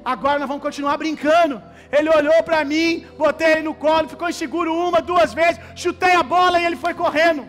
Agora 0.04 0.38
nós 0.38 0.48
vamos 0.48 0.62
continuar 0.62 0.96
brincando. 0.96 1.60
Ele 1.90 2.08
olhou 2.18 2.42
para 2.48 2.64
mim, 2.64 3.06
botei 3.18 3.52
ele 3.52 3.62
no 3.62 3.74
colo, 3.74 4.08
ficou 4.08 4.28
inseguro 4.28 4.72
uma, 4.86 5.00
duas 5.00 5.32
vezes, 5.34 5.60
chutei 5.74 6.14
a 6.14 6.22
bola 6.22 6.60
e 6.60 6.64
ele 6.64 6.76
foi 6.84 6.94
correndo. 6.94 7.42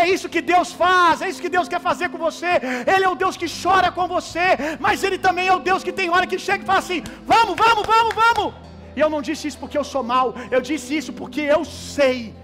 É 0.00 0.06
isso 0.14 0.28
que 0.28 0.40
Deus 0.40 0.70
faz, 0.72 1.22
é 1.22 1.28
isso 1.30 1.40
que 1.44 1.54
Deus 1.56 1.68
quer 1.72 1.80
fazer 1.80 2.08
com 2.10 2.18
você. 2.18 2.52
Ele 2.92 3.04
é 3.04 3.08
o 3.08 3.14
Deus 3.14 3.36
que 3.36 3.48
chora 3.62 3.90
com 3.90 4.06
você, 4.06 4.46
mas 4.78 5.02
Ele 5.02 5.18
também 5.26 5.48
é 5.48 5.54
o 5.54 5.64
Deus 5.68 5.82
que 5.82 5.92
tem 5.92 6.10
hora 6.10 6.26
que 6.26 6.38
chega 6.38 6.62
e 6.62 6.66
fala 6.66 6.78
assim: 6.78 7.02
vamos, 7.32 7.56
vamos, 7.56 7.84
vamos, 7.94 8.14
vamos. 8.22 8.54
E 8.96 9.00
eu 9.00 9.08
não 9.14 9.22
disse 9.22 9.48
isso 9.48 9.58
porque 9.62 9.78
eu 9.78 9.84
sou 9.84 10.02
mal, 10.02 10.34
eu 10.50 10.60
disse 10.60 10.96
isso 10.96 11.12
porque 11.12 11.40
eu 11.40 11.64
sei 11.64 12.34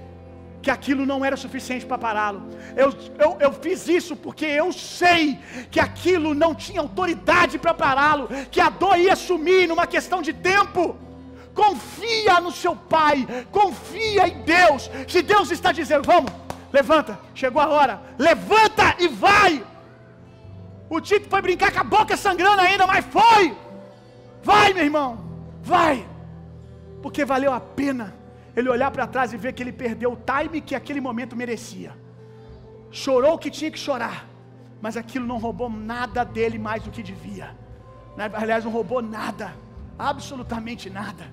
que 0.65 0.71
aquilo 0.71 1.05
não 1.05 1.23
era 1.23 1.37
suficiente 1.37 1.85
para 1.85 1.99
pará-lo. 1.99 2.43
Eu, 2.75 2.89
eu, 3.19 3.37
eu 3.39 3.53
fiz 3.53 3.87
isso 3.87 4.17
porque 4.17 4.47
eu 4.47 4.73
sei 4.73 5.39
que 5.71 5.79
aquilo 5.79 6.33
não 6.35 6.55
tinha 6.55 6.81
autoridade 6.81 7.59
para 7.59 7.75
pará-lo, 7.75 8.29
que 8.51 8.61
a 8.63 8.71
dor 8.71 8.99
ia 8.99 9.15
sumir 9.15 9.69
numa 9.69 9.87
questão 9.87 10.23
de 10.23 10.33
tempo. 10.33 10.97
Confia 11.55 12.41
no 12.41 12.51
seu 12.51 12.75
pai, 12.75 13.29
confia 13.53 14.27
em 14.27 14.41
Deus. 14.43 14.91
Se 15.07 15.21
Deus 15.23 15.51
está 15.51 15.71
dizendo, 15.71 16.05
vamos, 16.05 16.33
levanta, 16.73 17.21
chegou 17.35 17.61
a 17.61 17.69
hora, 17.69 18.01
levanta 18.19 18.97
e 18.99 19.07
vai. 19.07 19.63
O 20.89 20.99
Tito 20.99 21.29
foi 21.29 21.43
brincar 21.43 21.73
com 21.73 21.81
a 21.81 21.85
boca 21.85 22.17
sangrando 22.17 22.63
ainda, 22.63 22.87
mas 22.87 23.05
foi. 23.05 23.55
Vai, 24.43 24.73
meu 24.73 24.85
irmão, 24.85 25.25
vai, 25.63 26.07
porque 27.03 27.23
valeu 27.25 27.53
a 27.53 27.61
pena 27.61 28.24
ele 28.57 28.69
olhar 28.69 28.91
para 28.91 29.07
trás 29.07 29.33
e 29.33 29.37
ver 29.37 29.53
que 29.53 29.63
ele 29.63 29.73
perdeu 29.73 30.13
o 30.13 30.17
time 30.17 30.61
que 30.61 30.75
aquele 30.75 31.01
momento 31.01 31.35
merecia. 31.35 31.93
Chorou 32.91 33.35
o 33.35 33.39
que 33.39 33.51
tinha 33.51 33.71
que 33.71 33.79
chorar, 33.79 34.29
mas 34.81 34.97
aquilo 34.97 35.27
não 35.27 35.39
roubou 35.39 35.69
nada 35.69 36.25
dele 36.25 36.59
mais 36.59 36.83
do 36.83 36.91
que 36.91 37.03
devia. 37.03 37.57
Aliás, 38.35 38.65
não 38.65 38.71
roubou 38.71 39.03
nada, 39.03 39.57
absolutamente 39.99 40.89
nada, 40.89 41.27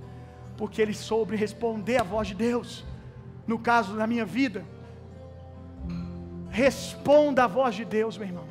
porque 0.58 0.82
ele 0.82 0.94
soube 0.94 1.36
responder 1.36 1.98
à 1.98 2.04
voz 2.04 2.30
de 2.30 2.36
Deus. 2.36 2.84
No 3.46 3.60
caso 3.60 3.96
da 3.96 4.08
minha 4.08 4.26
vida, 4.26 4.66
responda 6.50 7.44
à 7.44 7.48
voz 7.48 7.76
de 7.76 7.86
Deus, 7.86 8.18
meu 8.18 8.28
irmão. 8.28 8.48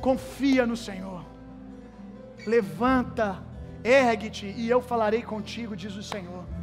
Confia 0.00 0.66
no 0.66 0.76
Senhor. 0.76 1.24
Levanta, 2.46 3.42
ergue-te 3.84 4.46
e 4.46 4.68
eu 4.68 4.80
falarei 4.80 5.22
contigo, 5.22 5.76
diz 5.76 5.94
o 5.94 6.02
Senhor. 6.02 6.57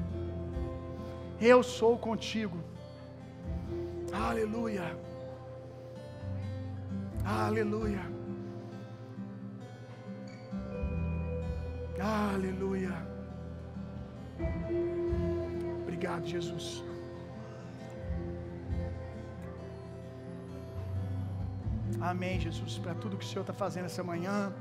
Eu 1.40 1.62
sou 1.64 1.98
contigo. 1.98 2.58
Aleluia. 4.14 4.98
Aleluia. 7.26 8.02
Aleluia. 12.00 12.94
Obrigado, 15.82 16.26
Jesus. 16.26 16.84
Amém, 22.02 22.40
Jesus, 22.40 22.78
para 22.78 22.94
tudo 22.96 23.18
que 23.18 23.26
o 23.26 23.28
Senhor 23.28 23.42
está 23.42 23.54
fazendo 23.54 23.86
essa 23.86 24.04
manhã. 24.04 24.54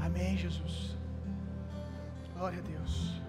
Amém, 0.00 0.36
Jesus. 0.36 0.96
Glória 2.34 2.58
a 2.58 2.62
Deus. 2.62 3.19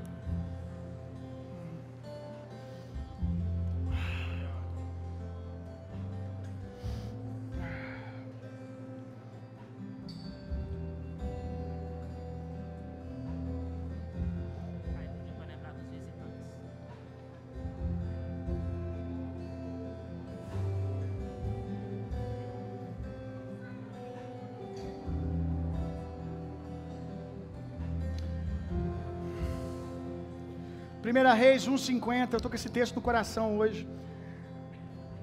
Primeira 31.12 31.34
Reis 31.34 31.68
1:50, 31.68 32.36
eu 32.36 32.38
estou 32.38 32.50
com 32.50 32.56
esse 32.56 32.70
texto 32.70 32.96
no 32.96 33.02
coração 33.02 33.58
hoje. 33.58 33.82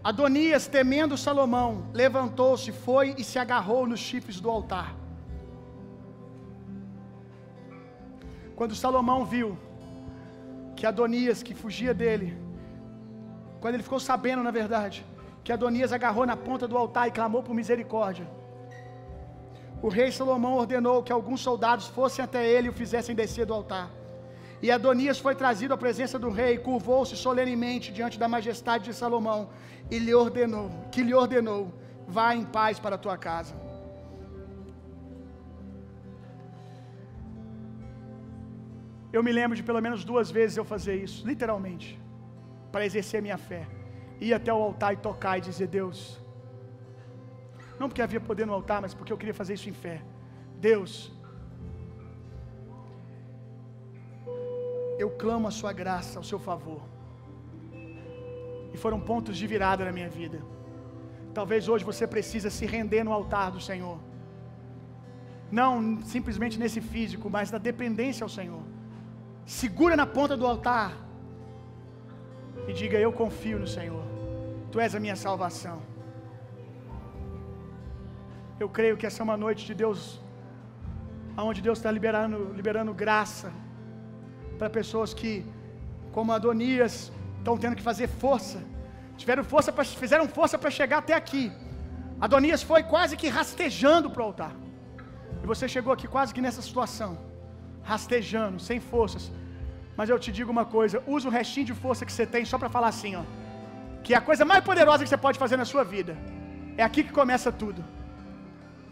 Adonias, 0.05 0.67
temendo 0.67 1.17
Salomão, 1.17 1.87
levantou-se, 1.95 2.71
foi 2.71 3.15
e 3.17 3.25
se 3.25 3.39
agarrou 3.39 3.87
nos 3.87 3.99
chifres 3.99 4.39
do 4.39 4.51
altar. 4.51 4.95
Quando 8.55 8.75
Salomão 8.75 9.25
viu 9.25 9.57
que 10.77 10.85
Adonias, 10.85 11.43
que 11.43 11.55
fugia 11.55 11.95
dele, 11.95 12.37
quando 13.59 13.73
ele 13.73 13.83
ficou 13.89 13.99
sabendo, 13.99 14.43
na 14.43 14.51
verdade, 14.51 15.07
que 15.43 15.55
Adonias 15.55 15.91
agarrou 15.91 16.27
na 16.27 16.37
ponta 16.37 16.69
do 16.69 16.77
altar 16.77 17.09
e 17.09 17.13
clamou 17.19 17.43
por 17.43 17.55
misericórdia, 17.55 18.29
o 19.81 19.89
rei 19.89 20.13
Salomão 20.13 20.55
ordenou 20.59 21.03
que 21.03 21.15
alguns 21.19 21.41
soldados 21.41 21.87
fossem 21.87 22.23
até 22.23 22.47
ele 22.47 22.67
e 22.67 22.71
o 22.75 22.75
fizessem 22.75 23.15
descer 23.15 23.47
do 23.47 23.55
altar. 23.55 23.98
E 24.61 24.71
Adonias 24.71 25.19
foi 25.19 25.35
trazido 25.35 25.75
à 25.75 25.77
presença 25.77 26.19
do 26.19 26.31
rei, 26.31 26.59
curvou-se 26.59 27.17
solenemente 27.17 27.93
diante 27.93 28.19
da 28.19 28.29
majestade 28.29 28.85
de 28.87 28.95
Salomão 28.95 29.51
e 29.91 29.99
lhe 29.99 30.15
ordenou, 30.15 30.69
que 30.91 31.03
lhe 31.03 31.15
ordenou: 31.15 31.73
vá 32.07 32.35
em 32.35 32.45
paz 32.45 32.79
para 32.79 32.97
a 32.97 32.99
tua 32.99 33.17
casa. 33.17 33.55
Eu 39.13 39.23
me 39.23 39.33
lembro 39.33 39.57
de 39.57 39.63
pelo 39.63 39.81
menos 39.81 40.05
duas 40.05 40.31
vezes 40.31 40.57
eu 40.57 40.65
fazer 40.65 40.97
isso, 40.97 41.27
literalmente, 41.27 41.99
para 42.73 42.85
exercer 42.85 43.23
minha 43.23 43.39
fé. 43.39 43.67
Ir 44.21 44.35
até 44.35 44.53
o 44.53 44.57
altar 44.57 44.93
e 44.95 44.97
tocar 44.97 45.39
e 45.39 45.41
dizer: 45.41 45.69
Deus, 45.69 46.21
não 47.79 47.89
porque 47.89 48.03
havia 48.03 48.21
poder 48.21 48.47
no 48.47 48.53
altar, 48.53 48.83
mas 48.83 48.93
porque 48.93 49.13
eu 49.13 49.17
queria 49.17 49.35
fazer 49.35 49.55
isso 49.55 49.69
em 49.69 49.73
fé. 49.73 50.03
Deus, 50.57 51.13
eu 54.99 55.09
clamo 55.23 55.47
a 55.47 55.51
sua 55.59 55.73
graça, 55.73 56.19
ao 56.19 56.25
seu 56.31 56.41
favor. 56.49 56.83
E 58.75 58.77
foram 58.77 59.01
pontos 59.01 59.37
de 59.37 59.47
virada 59.47 59.85
na 59.85 59.93
minha 59.93 60.09
vida. 60.09 60.39
Talvez 61.33 61.69
hoje 61.69 61.85
você 61.85 62.05
precisa 62.07 62.51
se 62.51 62.67
render 62.67 63.05
no 63.05 63.13
altar 63.13 63.51
do 63.53 63.61
Senhor. 63.61 63.99
Não 65.59 66.01
simplesmente 66.15 66.59
nesse 66.59 66.81
físico, 66.81 67.31
mas 67.31 67.51
na 67.51 67.59
dependência 67.59 68.25
ao 68.25 68.29
Senhor. 68.29 68.63
Segura 69.47 69.95
na 69.97 70.07
ponta 70.17 70.37
do 70.37 70.47
altar 70.47 70.93
e 72.67 72.73
diga: 72.73 72.99
Eu 72.99 73.13
confio 73.13 73.59
no 73.59 73.69
Senhor. 73.77 74.05
Tu 74.73 74.81
és 74.81 74.95
a 74.95 75.01
minha 75.01 75.17
salvação. 75.17 75.81
Eu 78.61 78.69
creio 78.69 78.97
que 78.97 79.07
essa 79.07 79.23
é 79.23 79.25
uma 79.25 79.37
noite 79.37 79.65
de 79.65 79.75
Deus, 79.83 80.21
onde 81.37 81.63
Deus 81.63 81.79
está 81.79 81.91
liberando, 81.91 82.53
liberando 82.53 82.93
graça 82.93 83.51
para 84.59 84.69
pessoas 84.79 85.13
que, 85.19 85.33
como 86.17 86.33
Adonias, 86.33 87.13
estão 87.39 87.57
tendo 87.63 87.77
que 87.77 87.83
fazer 87.91 88.09
força. 88.25 88.59
Tiveram 89.17 89.45
força 89.53 89.71
pra, 89.73 89.85
fizeram 89.85 90.27
força 90.39 90.57
para 90.63 90.71
chegar 90.79 90.99
até 90.99 91.15
aqui. 91.23 91.45
Adonias 92.21 92.63
foi 92.71 92.83
quase 92.83 93.17
que 93.21 93.29
rastejando 93.39 94.11
para 94.11 94.23
o 94.23 94.27
altar. 94.27 94.55
E 95.43 95.47
você 95.53 95.67
chegou 95.75 95.93
aqui 95.93 96.07
quase 96.17 96.35
que 96.35 96.45
nessa 96.47 96.63
situação, 96.69 97.11
rastejando, 97.83 98.59
sem 98.69 98.81
forças. 98.81 99.31
Mas 99.99 100.09
eu 100.11 100.19
te 100.25 100.31
digo 100.39 100.51
uma 100.57 100.67
coisa: 100.77 101.03
usa 101.07 101.29
o 101.29 101.35
restinho 101.39 101.67
de 101.67 101.75
força 101.75 102.07
que 102.07 102.13
você 102.13 102.27
tem 102.35 102.45
só 102.45 102.59
para 102.59 102.69
falar 102.77 102.89
assim, 102.89 103.15
ó. 103.17 103.25
Que 104.05 104.15
é 104.15 104.17
a 104.17 104.21
coisa 104.21 104.45
mais 104.45 104.63
poderosa 104.65 105.03
que 105.05 105.11
você 105.11 105.23
pode 105.27 105.39
fazer 105.39 105.57
na 105.57 105.65
sua 105.65 105.85
vida. 105.85 106.17
É 106.77 106.83
aqui 106.83 107.03
que 107.03 107.13
começa 107.13 107.51
tudo. 107.63 107.85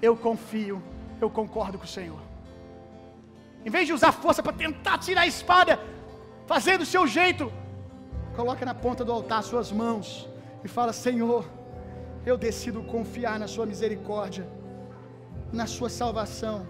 Eu 0.02 0.16
confio, 0.16 0.82
eu 1.20 1.30
concordo 1.30 1.78
com 1.78 1.84
o 1.84 1.94
Senhor. 1.98 2.25
Em 3.66 3.70
vez 3.76 3.84
de 3.88 3.92
usar 3.92 4.12
força 4.12 4.40
para 4.44 4.52
tentar 4.52 4.96
tirar 5.06 5.22
a 5.22 5.26
espada, 5.26 5.80
fazer 6.46 6.78
do 6.78 6.86
seu 6.86 7.04
jeito, 7.04 7.52
coloca 8.36 8.64
na 8.64 8.74
ponta 8.84 9.04
do 9.04 9.10
altar 9.10 9.42
suas 9.42 9.72
mãos 9.72 10.28
e 10.62 10.68
fala: 10.68 10.92
Senhor, 10.92 11.44
eu 12.24 12.36
decido 12.38 12.80
confiar 12.84 13.40
na 13.40 13.48
Sua 13.48 13.66
misericórdia, 13.66 14.46
na 15.52 15.66
Sua 15.66 15.90
salvação, 15.90 16.64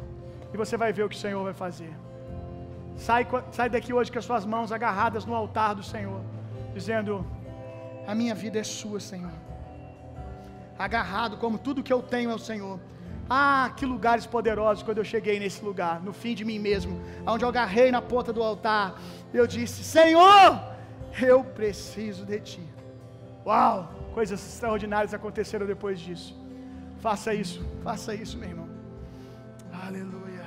e 0.54 0.56
você 0.56 0.74
vai 0.78 0.90
ver 0.90 1.04
o 1.04 1.08
que 1.10 1.16
o 1.16 1.18
Senhor 1.18 1.44
vai 1.44 1.52
fazer. 1.52 1.92
Sai, 2.96 3.26
sai 3.52 3.68
daqui 3.68 3.92
hoje 3.92 4.10
com 4.10 4.18
as 4.18 4.24
suas 4.24 4.46
mãos 4.46 4.72
agarradas 4.72 5.26
no 5.26 5.34
altar 5.34 5.74
do 5.74 5.82
Senhor, 5.82 6.22
dizendo: 6.74 7.26
A 8.06 8.14
minha 8.14 8.34
vida 8.34 8.58
é 8.58 8.64
Sua, 8.64 9.00
Senhor. 9.00 9.36
Agarrado 10.78 11.36
como 11.36 11.58
tudo 11.58 11.82
que 11.82 11.92
eu 11.92 12.00
tenho 12.00 12.30
é 12.30 12.34
o 12.34 12.38
Senhor. 12.38 12.80
Ah, 13.28 13.72
que 13.76 13.84
lugares 13.84 14.24
poderosos 14.24 14.84
quando 14.84 14.98
eu 14.98 15.04
cheguei 15.04 15.40
nesse 15.40 15.64
lugar, 15.64 16.00
no 16.00 16.12
fim 16.12 16.34
de 16.34 16.44
mim 16.44 16.58
mesmo, 16.60 17.00
onde 17.26 17.44
eu 17.44 17.48
agarrei 17.48 17.90
na 17.90 18.00
ponta 18.00 18.32
do 18.32 18.42
altar. 18.42 19.00
Eu 19.34 19.46
disse: 19.46 19.82
Senhor, 19.82 20.60
eu 21.20 21.42
preciso 21.42 22.24
de 22.24 22.38
Ti. 22.40 22.62
Uau, 23.44 23.92
coisas 24.14 24.40
extraordinárias 24.40 25.12
aconteceram 25.12 25.66
depois 25.66 25.98
disso. 25.98 26.40
Faça 27.00 27.34
isso, 27.34 27.64
faça 27.82 28.14
isso, 28.14 28.38
meu 28.38 28.48
irmão. 28.48 28.68
Aleluia. 29.86 30.46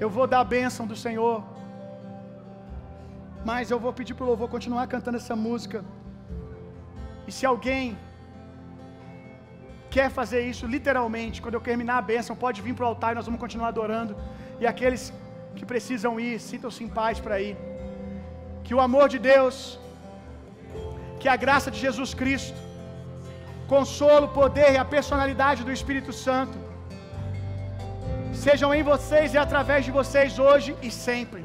Eu 0.00 0.10
vou 0.10 0.26
dar 0.26 0.40
a 0.40 0.44
bênção 0.44 0.86
do 0.86 0.96
Senhor, 0.96 1.44
mas 3.44 3.70
eu 3.70 3.78
vou 3.78 3.92
pedir 3.92 4.14
para 4.14 4.24
o 4.24 4.28
louvor 4.28 4.48
continuar 4.48 4.86
cantando 4.88 5.16
essa 5.16 5.36
música. 5.36 5.84
E 7.28 7.32
se 7.36 7.44
alguém 7.52 7.84
quer 9.94 10.08
fazer 10.18 10.40
isso 10.52 10.64
literalmente, 10.74 11.40
quando 11.42 11.56
eu 11.58 11.66
terminar 11.70 11.96
a 11.98 12.08
bênção, 12.12 12.34
pode 12.44 12.60
vir 12.66 12.74
para 12.76 12.86
o 12.86 12.90
altar 12.92 13.10
e 13.12 13.18
nós 13.18 13.26
vamos 13.28 13.42
continuar 13.44 13.68
adorando. 13.74 14.14
E 14.62 14.66
aqueles 14.72 15.02
que 15.56 15.64
precisam 15.72 16.12
ir, 16.26 16.34
sintam-se 16.50 16.82
em 16.86 16.90
paz 17.00 17.18
para 17.24 17.38
ir. 17.46 17.56
Que 18.64 18.74
o 18.78 18.82
amor 18.88 19.06
de 19.14 19.18
Deus, 19.32 19.56
que 21.20 21.28
a 21.34 21.36
graça 21.44 21.70
de 21.74 21.80
Jesus 21.86 22.12
Cristo, 22.20 22.60
consolo, 23.74 24.28
poder 24.40 24.70
e 24.74 24.78
a 24.84 24.86
personalidade 24.96 25.62
do 25.66 25.72
Espírito 25.78 26.12
Santo 26.26 26.56
sejam 28.44 28.70
em 28.78 28.82
vocês 28.92 29.28
e 29.36 29.38
através 29.46 29.80
de 29.86 29.92
vocês 29.98 30.38
hoje 30.46 30.70
e 30.86 30.90
sempre. 31.06 31.42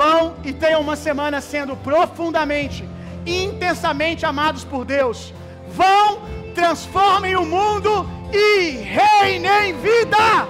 Vão 0.00 0.22
e 0.48 0.52
tenham 0.64 0.80
uma 0.86 0.96
semana 1.08 1.38
sendo 1.52 1.74
profundamente 1.90 2.82
intensamente 3.26 4.24
amados 4.26 4.64
por 4.64 4.84
Deus. 4.84 5.32
Vão, 5.68 6.20
transformem 6.54 7.36
o 7.36 7.44
mundo 7.44 8.08
e 8.32 8.70
reinem 8.78 9.74
vida. 9.74 10.48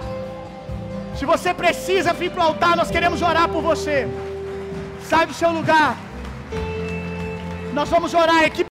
Se 1.16 1.24
você 1.24 1.52
precisa 1.52 2.12
vir 2.12 2.30
para 2.30 2.44
o 2.44 2.46
altar, 2.46 2.76
nós 2.76 2.90
queremos 2.90 3.22
orar 3.22 3.48
por 3.48 3.62
você. 3.62 4.08
Sai 5.02 5.26
do 5.26 5.34
seu 5.34 5.50
lugar. 5.50 5.96
Nós 7.72 7.88
vamos 7.88 8.14
orar, 8.14 8.44
equipe. 8.44 8.66